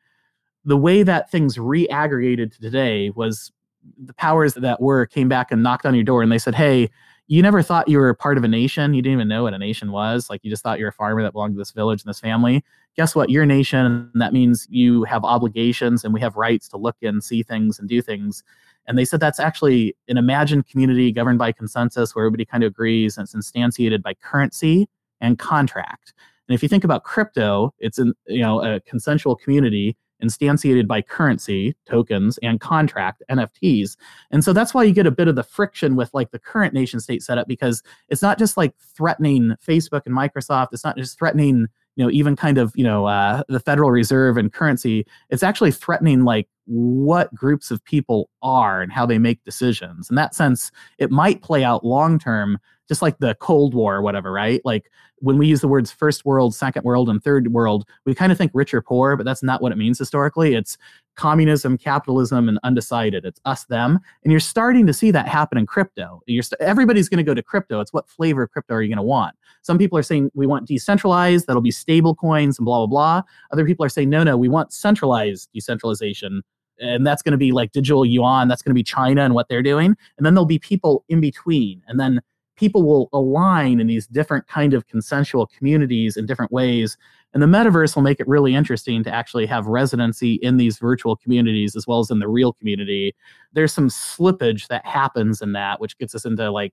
the 0.64 0.76
way 0.76 1.02
that 1.02 1.30
things 1.30 1.56
reaggregated 1.56 2.52
to 2.54 2.60
today 2.60 3.10
was 3.10 3.52
the 3.96 4.14
powers 4.14 4.54
that 4.54 4.80
were 4.80 5.06
came 5.06 5.28
back 5.28 5.52
and 5.52 5.62
knocked 5.62 5.86
on 5.86 5.94
your 5.94 6.04
door, 6.04 6.22
and 6.22 6.32
they 6.32 6.38
said, 6.38 6.54
"Hey." 6.54 6.90
You 7.28 7.42
never 7.42 7.62
thought 7.62 7.88
you 7.88 7.98
were 7.98 8.14
part 8.14 8.38
of 8.38 8.44
a 8.44 8.48
nation. 8.48 8.94
You 8.94 9.02
didn't 9.02 9.18
even 9.18 9.28
know 9.28 9.42
what 9.42 9.54
a 9.54 9.58
nation 9.58 9.92
was. 9.92 10.30
Like 10.30 10.40
you 10.42 10.50
just 10.50 10.62
thought 10.62 10.78
you're 10.78 10.88
a 10.88 10.92
farmer 10.92 11.22
that 11.22 11.32
belonged 11.32 11.54
to 11.54 11.58
this 11.58 11.72
village 11.72 12.02
and 12.02 12.08
this 12.08 12.20
family. 12.20 12.64
Guess 12.96 13.14
what? 13.14 13.28
You're 13.28 13.42
a 13.42 13.46
nation. 13.46 13.84
And 13.84 14.22
that 14.22 14.32
means 14.32 14.66
you 14.70 15.04
have 15.04 15.24
obligations 15.24 16.04
and 16.04 16.14
we 16.14 16.20
have 16.20 16.36
rights 16.36 16.68
to 16.70 16.78
look 16.78 16.96
and 17.02 17.22
see 17.22 17.42
things 17.42 17.78
and 17.78 17.86
do 17.86 18.00
things. 18.00 18.42
And 18.86 18.96
they 18.96 19.04
said 19.04 19.20
that's 19.20 19.38
actually 19.38 19.94
an 20.08 20.16
imagined 20.16 20.66
community 20.68 21.12
governed 21.12 21.38
by 21.38 21.52
consensus 21.52 22.14
where 22.14 22.24
everybody 22.24 22.46
kind 22.46 22.64
of 22.64 22.68
agrees 22.68 23.18
and 23.18 23.24
it's 23.26 23.34
instantiated 23.34 24.02
by 24.02 24.14
currency 24.14 24.88
and 25.20 25.38
contract. 25.38 26.14
And 26.48 26.54
if 26.54 26.62
you 26.62 26.68
think 26.68 26.84
about 26.84 27.04
crypto, 27.04 27.74
it's 27.78 27.98
in 27.98 28.14
you 28.26 28.40
know 28.40 28.62
a 28.64 28.80
consensual 28.80 29.36
community 29.36 29.98
instantiated 30.22 30.86
by 30.86 31.02
currency, 31.02 31.76
tokens, 31.86 32.38
and 32.38 32.60
contract, 32.60 33.22
NFTs. 33.30 33.96
And 34.30 34.44
so 34.44 34.52
that's 34.52 34.74
why 34.74 34.84
you 34.84 34.92
get 34.92 35.06
a 35.06 35.10
bit 35.10 35.28
of 35.28 35.36
the 35.36 35.42
friction 35.42 35.96
with 35.96 36.12
like 36.14 36.30
the 36.30 36.38
current 36.38 36.74
nation 36.74 37.00
state 37.00 37.22
setup 37.22 37.48
because 37.48 37.82
it's 38.08 38.22
not 38.22 38.38
just 38.38 38.56
like 38.56 38.74
threatening 38.78 39.54
Facebook 39.66 40.02
and 40.06 40.14
Microsoft, 40.16 40.68
it's 40.72 40.84
not 40.84 40.96
just 40.96 41.18
threatening 41.18 41.68
you 41.96 42.04
know 42.04 42.10
even 42.12 42.36
kind 42.36 42.58
of 42.58 42.72
you 42.76 42.84
know 42.84 43.06
uh, 43.06 43.42
the 43.48 43.60
federal 43.60 43.90
reserve 43.90 44.36
and 44.36 44.52
currency. 44.52 45.04
It's 45.30 45.42
actually 45.42 45.72
threatening 45.72 46.24
like 46.24 46.48
what 46.66 47.34
groups 47.34 47.70
of 47.70 47.84
people 47.84 48.30
are 48.40 48.80
and 48.80 48.92
how 48.92 49.04
they 49.04 49.18
make 49.18 49.42
decisions. 49.44 50.08
In 50.08 50.16
that 50.16 50.34
sense 50.34 50.70
it 50.98 51.10
might 51.10 51.42
play 51.42 51.64
out 51.64 51.84
long 51.84 52.18
term 52.18 52.58
just 52.88 53.02
like 53.02 53.18
the 53.18 53.34
Cold 53.36 53.74
War 53.74 53.96
or 53.96 54.02
whatever, 54.02 54.32
right? 54.32 54.60
Like 54.64 54.90
when 55.20 55.38
we 55.38 55.46
use 55.46 55.60
the 55.60 55.68
words 55.68 55.90
first 55.90 56.24
world, 56.24 56.54
second 56.54 56.84
world, 56.84 57.08
and 57.08 57.22
third 57.22 57.52
world, 57.52 57.86
we 58.04 58.14
kind 58.14 58.32
of 58.32 58.38
think 58.38 58.50
rich 58.54 58.72
or 58.72 58.80
poor, 58.80 59.16
but 59.16 59.24
that's 59.24 59.42
not 59.42 59.60
what 59.60 59.72
it 59.72 59.78
means 59.78 59.98
historically. 59.98 60.54
It's 60.54 60.78
communism, 61.16 61.76
capitalism, 61.76 62.48
and 62.48 62.58
undecided. 62.62 63.24
It's 63.24 63.40
us, 63.44 63.64
them. 63.64 63.98
And 64.22 64.30
you're 64.30 64.40
starting 64.40 64.86
to 64.86 64.92
see 64.92 65.10
that 65.10 65.28
happen 65.28 65.58
in 65.58 65.66
crypto. 65.66 66.22
St- 66.28 66.60
everybody's 66.60 67.08
going 67.08 67.18
to 67.18 67.24
go 67.24 67.34
to 67.34 67.42
crypto. 67.42 67.80
It's 67.80 67.92
what 67.92 68.08
flavor 68.08 68.44
of 68.44 68.50
crypto 68.50 68.74
are 68.74 68.82
you 68.82 68.88
going 68.88 68.96
to 68.96 69.02
want? 69.02 69.34
Some 69.62 69.78
people 69.78 69.98
are 69.98 70.02
saying 70.02 70.30
we 70.34 70.46
want 70.46 70.66
decentralized, 70.66 71.46
that'll 71.46 71.60
be 71.62 71.70
stable 71.72 72.14
coins 72.14 72.58
and 72.58 72.64
blah, 72.64 72.78
blah, 72.78 72.86
blah. 72.86 73.22
Other 73.52 73.66
people 73.66 73.84
are 73.84 73.90
saying, 73.90 74.10
no, 74.10 74.22
no, 74.22 74.36
we 74.36 74.48
want 74.48 74.72
centralized 74.72 75.48
decentralization 75.52 76.42
and 76.80 77.04
that's 77.04 77.22
going 77.22 77.32
to 77.32 77.38
be 77.38 77.50
like 77.50 77.72
digital 77.72 78.06
yuan 78.06 78.46
that's 78.46 78.62
going 78.62 78.70
to 78.70 78.74
be 78.74 78.84
china 78.84 79.22
and 79.22 79.34
what 79.34 79.48
they're 79.48 79.64
doing 79.64 79.96
and 80.16 80.24
then 80.24 80.34
there'll 80.34 80.46
be 80.46 80.60
people 80.60 81.04
in 81.08 81.20
between 81.20 81.82
and 81.88 81.98
then 81.98 82.20
people 82.58 82.82
will 82.82 83.08
align 83.12 83.80
in 83.80 83.86
these 83.86 84.06
different 84.06 84.46
kind 84.48 84.74
of 84.74 84.86
consensual 84.88 85.46
communities 85.46 86.16
in 86.16 86.26
different 86.26 86.52
ways 86.52 86.98
and 87.34 87.42
the 87.42 87.46
metaverse 87.46 87.94
will 87.94 88.02
make 88.02 88.20
it 88.20 88.28
really 88.28 88.54
interesting 88.54 89.04
to 89.04 89.14
actually 89.14 89.46
have 89.46 89.66
residency 89.66 90.34
in 90.34 90.56
these 90.56 90.78
virtual 90.78 91.14
communities 91.14 91.76
as 91.76 91.86
well 91.86 92.00
as 92.00 92.10
in 92.10 92.20
the 92.20 92.28
real 92.28 92.54
community. 92.54 93.14
There's 93.52 93.72
some 93.72 93.88
slippage 93.88 94.68
that 94.68 94.84
happens 94.86 95.42
in 95.42 95.52
that 95.52 95.80
which 95.80 95.96
gets 95.98 96.14
us 96.14 96.24
into 96.24 96.50
like 96.50 96.72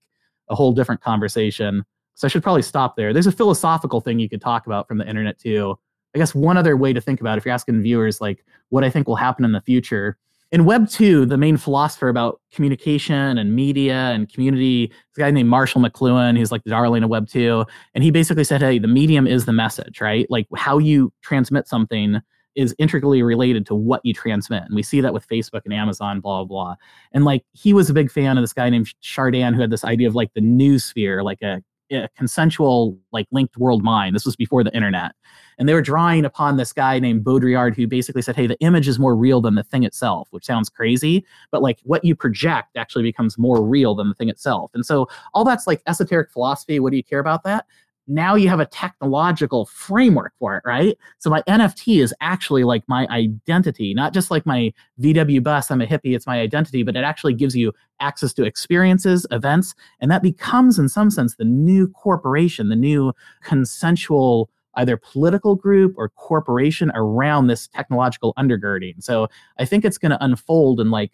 a 0.49 0.55
whole 0.55 0.71
different 0.71 1.01
conversation. 1.01 1.83
So 2.13 2.27
i 2.27 2.29
should 2.29 2.43
probably 2.43 2.61
stop 2.61 2.95
there. 2.95 3.11
There's 3.11 3.27
a 3.27 3.31
philosophical 3.31 3.99
thing 3.99 4.19
you 4.19 4.29
could 4.29 4.41
talk 4.41 4.65
about 4.65 4.87
from 4.87 4.97
the 4.97 5.07
internet 5.07 5.37
too. 5.37 5.77
I 6.15 6.17
guess 6.17 6.33
one 6.33 6.55
other 6.55 6.77
way 6.77 6.93
to 6.93 7.01
think 7.01 7.19
about 7.19 7.33
it, 7.33 7.39
if 7.39 7.45
you're 7.45 7.53
asking 7.53 7.81
viewers 7.81 8.21
like 8.21 8.45
what 8.69 8.85
i 8.85 8.89
think 8.89 9.07
will 9.07 9.17
happen 9.17 9.43
in 9.43 9.51
the 9.51 9.61
future 9.61 10.17
in 10.51 10.65
Web 10.65 10.89
2, 10.89 11.25
the 11.25 11.37
main 11.37 11.57
philosopher 11.57 12.07
about 12.07 12.39
communication 12.51 13.37
and 13.37 13.55
media 13.55 14.11
and 14.11 14.31
community, 14.31 14.87
this 14.87 15.17
guy 15.17 15.31
named 15.31 15.49
Marshall 15.49 15.81
McLuhan, 15.81 16.37
he's 16.37 16.51
like 16.51 16.63
the 16.63 16.69
darling 16.69 17.03
of 17.03 17.09
Web 17.09 17.27
2. 17.27 17.65
And 17.93 18.03
he 18.03 18.11
basically 18.11 18.43
said, 18.43 18.61
hey, 18.61 18.79
the 18.79 18.87
medium 18.87 19.27
is 19.27 19.45
the 19.45 19.53
message, 19.53 19.99
right? 20.01 20.27
Like 20.29 20.47
how 20.55 20.77
you 20.77 21.11
transmit 21.21 21.67
something 21.67 22.21
is 22.55 22.73
intricately 22.79 23.21
related 23.21 23.65
to 23.65 23.75
what 23.75 24.01
you 24.05 24.13
transmit. 24.13 24.63
And 24.63 24.75
we 24.75 24.83
see 24.83 25.01
that 25.01 25.13
with 25.13 25.27
Facebook 25.27 25.61
and 25.65 25.73
Amazon, 25.73 26.21
blah, 26.21 26.43
blah, 26.43 26.45
blah. 26.45 26.75
And 27.11 27.25
like 27.25 27.43
he 27.51 27.73
was 27.73 27.89
a 27.89 27.93
big 27.93 28.09
fan 28.11 28.37
of 28.37 28.43
this 28.43 28.53
guy 28.53 28.69
named 28.69 28.93
Chardin 29.01 29.53
who 29.53 29.61
had 29.61 29.71
this 29.71 29.83
idea 29.83 30.07
of 30.07 30.15
like 30.15 30.33
the 30.35 30.41
noosphere, 30.41 31.23
like 31.23 31.41
a 31.41 31.61
a 31.91 32.09
consensual, 32.17 32.97
like 33.11 33.27
linked 33.31 33.57
world 33.57 33.83
mind. 33.83 34.15
This 34.15 34.25
was 34.25 34.35
before 34.35 34.63
the 34.63 34.75
internet. 34.75 35.11
And 35.57 35.69
they 35.69 35.73
were 35.73 35.81
drawing 35.81 36.25
upon 36.25 36.57
this 36.57 36.73
guy 36.73 36.99
named 36.99 37.23
Baudrillard 37.23 37.75
who 37.75 37.87
basically 37.87 38.21
said, 38.21 38.35
hey, 38.35 38.47
the 38.47 38.59
image 38.59 38.87
is 38.87 38.99
more 38.99 39.15
real 39.15 39.41
than 39.41 39.55
the 39.55 39.63
thing 39.63 39.83
itself, 39.83 40.27
which 40.31 40.45
sounds 40.45 40.69
crazy, 40.69 41.25
but 41.51 41.61
like 41.61 41.79
what 41.83 42.03
you 42.03 42.15
project 42.15 42.75
actually 42.75 43.03
becomes 43.03 43.37
more 43.37 43.63
real 43.63 43.95
than 43.95 44.09
the 44.09 44.15
thing 44.15 44.29
itself. 44.29 44.71
And 44.73 44.85
so 44.85 45.07
all 45.33 45.45
that's 45.45 45.67
like 45.67 45.81
esoteric 45.87 46.31
philosophy. 46.31 46.79
What 46.79 46.91
do 46.91 46.97
you 46.97 47.03
care 47.03 47.19
about 47.19 47.43
that? 47.43 47.65
Now 48.07 48.35
you 48.35 48.49
have 48.49 48.59
a 48.59 48.65
technological 48.65 49.65
framework 49.65 50.33
for 50.37 50.55
it, 50.57 50.63
right? 50.65 50.97
So 51.17 51.29
my 51.29 51.41
NFT 51.43 52.01
is 52.01 52.13
actually 52.21 52.63
like 52.63 52.83
my 52.87 53.07
identity, 53.07 53.93
not 53.93 54.13
just 54.13 54.29
like 54.29 54.45
my 54.45 54.73
VW 55.01 55.41
bus, 55.41 55.71
I'm 55.71 55.81
a 55.81 55.87
hippie, 55.87 56.15
it's 56.15 56.27
my 56.27 56.39
identity, 56.39 56.83
but 56.83 56.95
it 56.95 57.03
actually 57.03 57.33
gives 57.33 57.55
you 57.55 57.73
access 57.99 58.33
to 58.33 58.43
experiences, 58.43 59.25
events, 59.31 59.73
and 59.99 60.11
that 60.11 60.21
becomes, 60.21 60.77
in 60.77 60.89
some 60.89 61.09
sense, 61.09 61.35
the 61.35 61.45
new 61.45 61.87
corporation, 61.87 62.69
the 62.69 62.75
new 62.75 63.13
consensual 63.41 64.49
either 64.75 64.97
political 64.97 65.55
group 65.55 65.93
or 65.97 66.09
corporation 66.09 66.91
around 66.95 67.47
this 67.47 67.67
technological 67.69 68.33
undergirding. 68.37 69.01
So 69.01 69.29
I 69.57 69.65
think 69.65 69.85
it's 69.85 69.97
going 69.97 70.11
to 70.11 70.23
unfold 70.23 70.79
in 70.79 70.91
like 70.91 71.13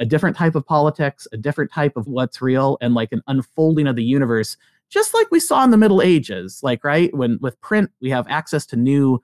a 0.00 0.04
different 0.04 0.36
type 0.36 0.54
of 0.54 0.66
politics, 0.66 1.28
a 1.32 1.36
different 1.36 1.70
type 1.70 1.96
of 1.96 2.06
what's 2.08 2.42
real, 2.42 2.78
and 2.80 2.94
like 2.94 3.12
an 3.12 3.22
unfolding 3.28 3.86
of 3.86 3.96
the 3.96 4.02
universe 4.02 4.56
just 4.90 5.14
like 5.14 5.30
we 5.30 5.40
saw 5.40 5.64
in 5.64 5.70
the 5.70 5.76
Middle 5.76 6.02
Ages, 6.02 6.60
like, 6.62 6.84
right? 6.84 7.14
When 7.14 7.38
with 7.40 7.60
print, 7.60 7.90
we 8.00 8.10
have 8.10 8.26
access 8.28 8.66
to 8.66 8.76
new 8.76 9.20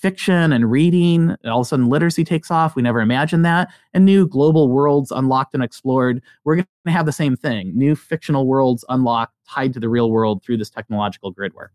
fiction 0.00 0.52
and 0.52 0.70
reading. 0.70 1.36
And 1.42 1.52
all 1.52 1.60
of 1.60 1.66
a 1.66 1.68
sudden, 1.68 1.88
literacy 1.88 2.24
takes 2.24 2.50
off. 2.50 2.74
We 2.74 2.82
never 2.82 3.00
imagined 3.00 3.44
that. 3.44 3.68
And 3.92 4.04
new 4.04 4.26
global 4.26 4.68
worlds 4.70 5.10
unlocked 5.10 5.54
and 5.54 5.62
explored. 5.62 6.22
We're 6.44 6.56
going 6.56 6.66
to 6.86 6.92
have 6.92 7.06
the 7.06 7.12
same 7.12 7.36
thing 7.36 7.72
new 7.76 7.94
fictional 7.94 8.46
worlds 8.46 8.84
unlocked, 8.88 9.34
tied 9.48 9.74
to 9.74 9.80
the 9.80 9.88
real 9.88 10.10
world 10.10 10.42
through 10.42 10.56
this 10.56 10.70
technological 10.70 11.30
grid 11.30 11.54
work. 11.54 11.72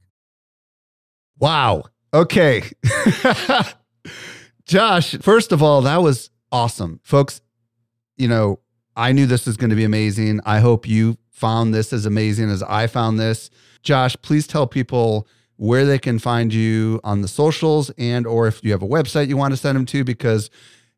Wow. 1.37 1.83
Okay. 2.13 2.63
Josh, 4.65 5.15
first 5.19 5.51
of 5.51 5.61
all, 5.61 5.81
that 5.83 6.01
was 6.01 6.31
awesome. 6.51 6.99
Folks, 7.03 7.41
you 8.17 8.27
know, 8.27 8.59
I 8.95 9.11
knew 9.11 9.25
this 9.25 9.45
was 9.45 9.57
going 9.57 9.69
to 9.69 9.75
be 9.75 9.83
amazing. 9.83 10.39
I 10.45 10.59
hope 10.59 10.87
you 10.87 11.17
found 11.35 11.73
this 11.73 11.91
as 11.91 12.05
amazing 12.05 12.49
as 12.49 12.63
I 12.63 12.87
found 12.87 13.19
this. 13.19 13.49
Josh, 13.83 14.15
please 14.21 14.47
tell 14.47 14.65
people 14.65 15.27
where 15.57 15.85
they 15.85 15.99
can 15.99 16.17
find 16.17 16.53
you 16.53 17.01
on 17.03 17.21
the 17.21 17.27
socials 17.27 17.91
and 17.97 18.25
or 18.25 18.47
if 18.47 18.63
you 18.63 18.71
have 18.71 18.81
a 18.81 18.87
website 18.87 19.27
you 19.27 19.37
want 19.37 19.51
to 19.53 19.57
send 19.57 19.75
them 19.75 19.85
to 19.85 20.03
because 20.03 20.49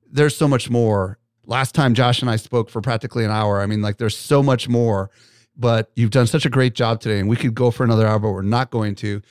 there's 0.09 0.37
so 0.37 0.47
much 0.47 0.69
more. 0.69 1.17
Last 1.45 1.73
time 1.73 1.93
Josh 1.95 2.21
and 2.21 2.29
I 2.29 2.35
spoke 2.35 2.69
for 2.69 2.81
practically 2.81 3.25
an 3.25 3.31
hour. 3.31 3.61
I 3.61 3.65
mean 3.65 3.81
like 3.81 3.97
there's 3.97 4.17
so 4.17 4.43
much 4.43 4.69
more, 4.69 5.09
but 5.55 5.91
you've 5.95 6.11
done 6.11 6.27
such 6.27 6.45
a 6.45 6.49
great 6.49 6.75
job 6.75 7.01
today 7.01 7.19
and 7.19 7.27
we 7.27 7.35
could 7.35 7.55
go 7.55 7.71
for 7.71 7.83
another 7.83 8.05
hour 8.05 8.19
but 8.19 8.31
we're 8.31 8.41
not 8.43 8.69
going 8.69 8.93
to. 8.95 9.21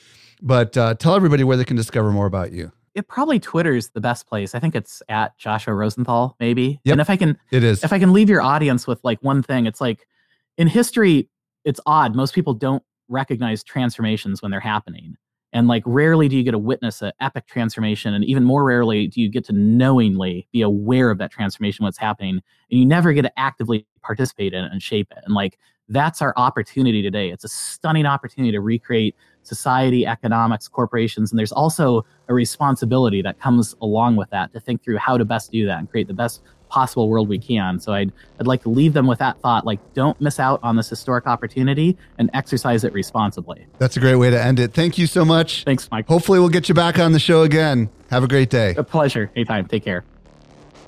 But 0.41 0.77
uh, 0.77 0.95
tell 0.95 1.15
everybody 1.15 1.43
where 1.43 1.57
they 1.57 1.65
can 1.65 1.77
discover 1.77 2.11
more 2.11 2.25
about 2.25 2.51
you 2.51 2.71
it 2.95 3.07
probably 3.07 3.39
Twitter's 3.39 3.89
the 3.89 4.01
best 4.01 4.27
place. 4.27 4.55
I 4.55 4.59
think 4.59 4.75
it's 4.75 5.03
at 5.07 5.37
Joshua 5.37 5.75
Rosenthal, 5.75 6.35
maybe. 6.39 6.79
Yep, 6.83 6.93
and 6.93 7.01
if 7.01 7.11
I 7.11 7.15
can, 7.15 7.37
it 7.51 7.63
is. 7.63 7.83
If 7.83 7.93
I 7.93 7.99
can 7.99 8.11
leave 8.11 8.27
your 8.27 8.41
audience 8.41 8.87
with 8.87 8.99
like 9.03 9.21
one 9.21 9.43
thing, 9.43 9.67
it's 9.67 9.79
like 9.79 10.07
in 10.57 10.67
history, 10.67 11.29
it's 11.63 11.79
odd. 11.85 12.15
Most 12.15 12.33
people 12.33 12.53
don't 12.53 12.83
recognize 13.09 13.63
transformations 13.63 14.41
when 14.41 14.51
they're 14.51 14.59
happening. 14.59 15.15
And 15.53 15.67
like 15.67 15.83
rarely 15.85 16.27
do 16.27 16.35
you 16.35 16.43
get 16.43 16.51
to 16.51 16.57
witness 16.57 17.01
an 17.01 17.13
epic 17.21 17.47
transformation. 17.47 18.13
And 18.13 18.23
even 18.25 18.43
more 18.43 18.63
rarely 18.65 19.07
do 19.07 19.21
you 19.21 19.29
get 19.29 19.45
to 19.45 19.53
knowingly 19.53 20.47
be 20.51 20.61
aware 20.61 21.09
of 21.09 21.17
that 21.19 21.31
transformation, 21.31 21.85
what's 21.85 21.97
happening. 21.97 22.41
And 22.69 22.79
you 22.79 22.85
never 22.85 23.13
get 23.13 23.21
to 23.21 23.39
actively 23.39 23.87
participate 24.01 24.53
in 24.53 24.65
it 24.65 24.71
and 24.71 24.81
shape 24.81 25.07
it. 25.11 25.19
And 25.25 25.33
like 25.33 25.57
that's 25.89 26.21
our 26.21 26.33
opportunity 26.35 27.01
today. 27.01 27.29
It's 27.29 27.45
a 27.45 27.49
stunning 27.49 28.05
opportunity 28.05 28.51
to 28.51 28.59
recreate 28.59 29.15
society, 29.43 30.05
economics, 30.05 30.67
corporations. 30.67 31.31
And 31.31 31.39
there's 31.39 31.53
also 31.53 32.05
a 32.27 32.33
responsibility 32.33 33.21
that 33.21 33.39
comes 33.39 33.73
along 33.81 34.17
with 34.17 34.29
that 34.31 34.51
to 34.51 34.59
think 34.59 34.83
through 34.83 34.97
how 34.97 35.17
to 35.17 35.23
best 35.23 35.51
do 35.51 35.65
that 35.65 35.79
and 35.79 35.89
create 35.89 36.07
the 36.07 36.13
best 36.13 36.41
possible 36.69 37.09
world 37.09 37.29
we 37.29 37.39
can. 37.39 37.79
So 37.79 37.93
I'd 37.93 38.11
I'd 38.39 38.47
like 38.47 38.63
to 38.63 38.69
leave 38.69 38.93
them 38.93 39.07
with 39.07 39.19
that 39.19 39.39
thought 39.41 39.65
like 39.65 39.79
don't 39.93 40.19
miss 40.21 40.39
out 40.39 40.59
on 40.63 40.75
this 40.75 40.89
historic 40.89 41.27
opportunity 41.27 41.97
and 42.17 42.29
exercise 42.33 42.83
it 42.83 42.93
responsibly. 42.93 43.67
That's 43.77 43.97
a 43.97 43.99
great 43.99 44.15
way 44.15 44.29
to 44.29 44.41
end 44.41 44.59
it. 44.59 44.73
Thank 44.73 44.97
you 44.97 45.07
so 45.07 45.25
much. 45.25 45.63
Thanks, 45.63 45.89
Mike. 45.91 46.07
Hopefully 46.07 46.39
we'll 46.39 46.49
get 46.49 46.69
you 46.69 46.75
back 46.75 46.99
on 46.99 47.11
the 47.11 47.19
show 47.19 47.43
again. 47.43 47.89
Have 48.09 48.23
a 48.23 48.27
great 48.27 48.49
day. 48.49 48.75
A 48.77 48.83
pleasure. 48.83 49.31
Anytime. 49.35 49.67
Take 49.67 49.83
care. 49.83 50.03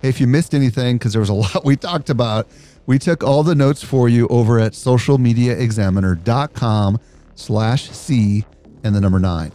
Hey, 0.02 0.10
if 0.10 0.22
you 0.22 0.28
missed 0.28 0.54
anything 0.54 0.98
because 0.98 1.14
there 1.14 1.20
was 1.20 1.30
a 1.30 1.34
lot 1.34 1.66
we 1.66 1.76
talked 1.76 2.10
about, 2.10 2.48
we 2.86 3.00
took 3.00 3.24
all 3.24 3.44
the 3.44 3.56
notes 3.56 3.84
for 3.84 4.10
you 4.10 4.28
over 4.30 4.60
at 4.60 4.74
socialmediaexaminer.com 4.74 7.00
slash 7.36 7.90
C 7.92 8.46
and 8.84 8.96
the 8.96 9.02
number 9.02 9.20
nine. 9.20 9.52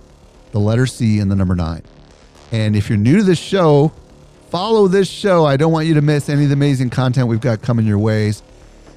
The 0.52 0.60
letter 0.60 0.86
C 0.86 1.18
and 1.18 1.30
the 1.30 1.36
number 1.36 1.54
nine. 1.54 1.82
And 2.52 2.76
if 2.76 2.88
you're 2.88 2.98
new 2.98 3.16
to 3.16 3.24
this 3.24 3.38
show, 3.38 3.92
Follow 4.55 4.86
this 4.86 5.11
show. 5.11 5.44
I 5.44 5.57
don't 5.57 5.72
want 5.72 5.88
you 5.88 5.94
to 5.94 6.00
miss 6.00 6.28
any 6.28 6.44
of 6.44 6.48
the 6.48 6.52
amazing 6.52 6.88
content 6.88 7.26
we've 7.26 7.40
got 7.40 7.61
coming 7.61 7.86
your 7.86 7.98
ways. 7.98 8.40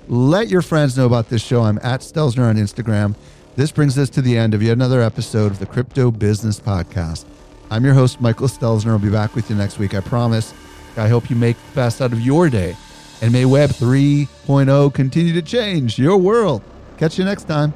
Let 0.08 0.50
your 0.50 0.62
friends 0.62 0.96
know 0.96 1.08
about 1.08 1.30
this 1.30 1.42
show. 1.42 1.64
I'm 1.64 1.80
at 1.82 2.02
Stelzner 2.02 2.48
on 2.48 2.58
Instagram. 2.58 3.16
This 3.56 3.72
brings 3.72 3.98
us 3.98 4.08
to 4.12 4.22
the 4.22 4.38
end 4.38 4.54
of 4.54 4.62
yet 4.62 4.74
another 4.74 5.02
episode 5.02 5.52
of 5.52 5.58
the 5.58 5.66
Crypto 5.66 6.12
Business 6.12 6.60
Podcast. 6.60 7.26
I'm 7.72 7.84
your 7.84 7.96
host, 7.96 8.22
Michael 8.22 8.48
Stelzner. 8.48 8.92
I'll 8.92 9.00
be 9.00 9.10
back 9.10 9.34
with 9.34 9.50
you 9.50 9.56
next 9.56 9.80
week. 9.80 9.96
I 9.96 10.00
promise. 10.00 10.54
I 10.96 11.08
hope 11.08 11.28
you 11.28 11.36
make 11.36 11.58
the 11.58 11.74
best 11.74 12.04
out 12.04 12.14
of 12.14 12.22
your 12.22 12.52
day. 12.52 12.76
And 13.24 13.34
may 13.34 13.46
Web 13.46 13.72
3.0 13.72 14.94
continue 14.94 15.34
to 15.34 15.42
change 15.42 15.98
your 15.98 16.18
world. 16.18 16.62
Catch 17.00 17.18
you 17.18 17.26
next 17.26 17.46
time. 17.46 17.74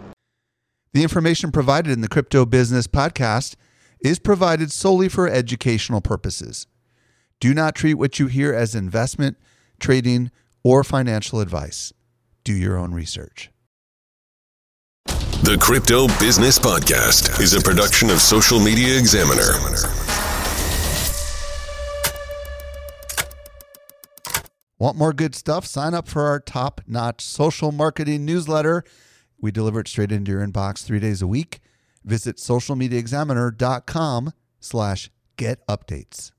The 0.93 1.01
information 1.01 1.51
provided 1.51 1.91
in 1.91 2.01
the 2.01 2.07
Crypto 2.07 2.45
Business 2.45 2.85
Podcast 2.85 3.55
is 4.01 4.19
provided 4.19 4.71
solely 4.71 5.09
for 5.09 5.27
educational 5.27 5.99
purposes. 5.99 6.67
Do 7.41 7.55
not 7.55 7.73
treat 7.73 7.95
what 7.95 8.19
you 8.19 8.27
hear 8.27 8.53
as 8.53 8.75
investment, 8.75 9.35
trading, 9.79 10.29
or 10.63 10.83
financial 10.83 11.39
advice. 11.39 11.91
Do 12.43 12.53
your 12.53 12.77
own 12.77 12.93
research. 12.93 13.49
The 15.05 15.57
Crypto 15.59 16.05
Business 16.19 16.59
Podcast 16.59 17.41
is 17.41 17.55
a 17.55 17.61
production 17.61 18.11
of 18.11 18.21
Social 18.21 18.59
Media 18.59 18.95
Examiner. 18.95 19.53
Want 24.77 24.97
more 24.97 25.11
good 25.11 25.33
stuff? 25.33 25.65
Sign 25.65 25.95
up 25.95 26.07
for 26.07 26.27
our 26.27 26.39
top 26.39 26.81
notch 26.85 27.21
social 27.21 27.71
marketing 27.71 28.23
newsletter. 28.23 28.83
We 29.39 29.49
deliver 29.49 29.79
it 29.79 29.87
straight 29.87 30.11
into 30.11 30.31
your 30.31 30.45
inbox 30.45 30.83
three 30.83 30.99
days 30.99 31.23
a 31.23 31.27
week. 31.27 31.59
Visit 32.03 32.37
socialmediaexaminer.com 32.37 34.33
slash 34.59 35.09
get 35.37 35.65
updates. 35.65 36.31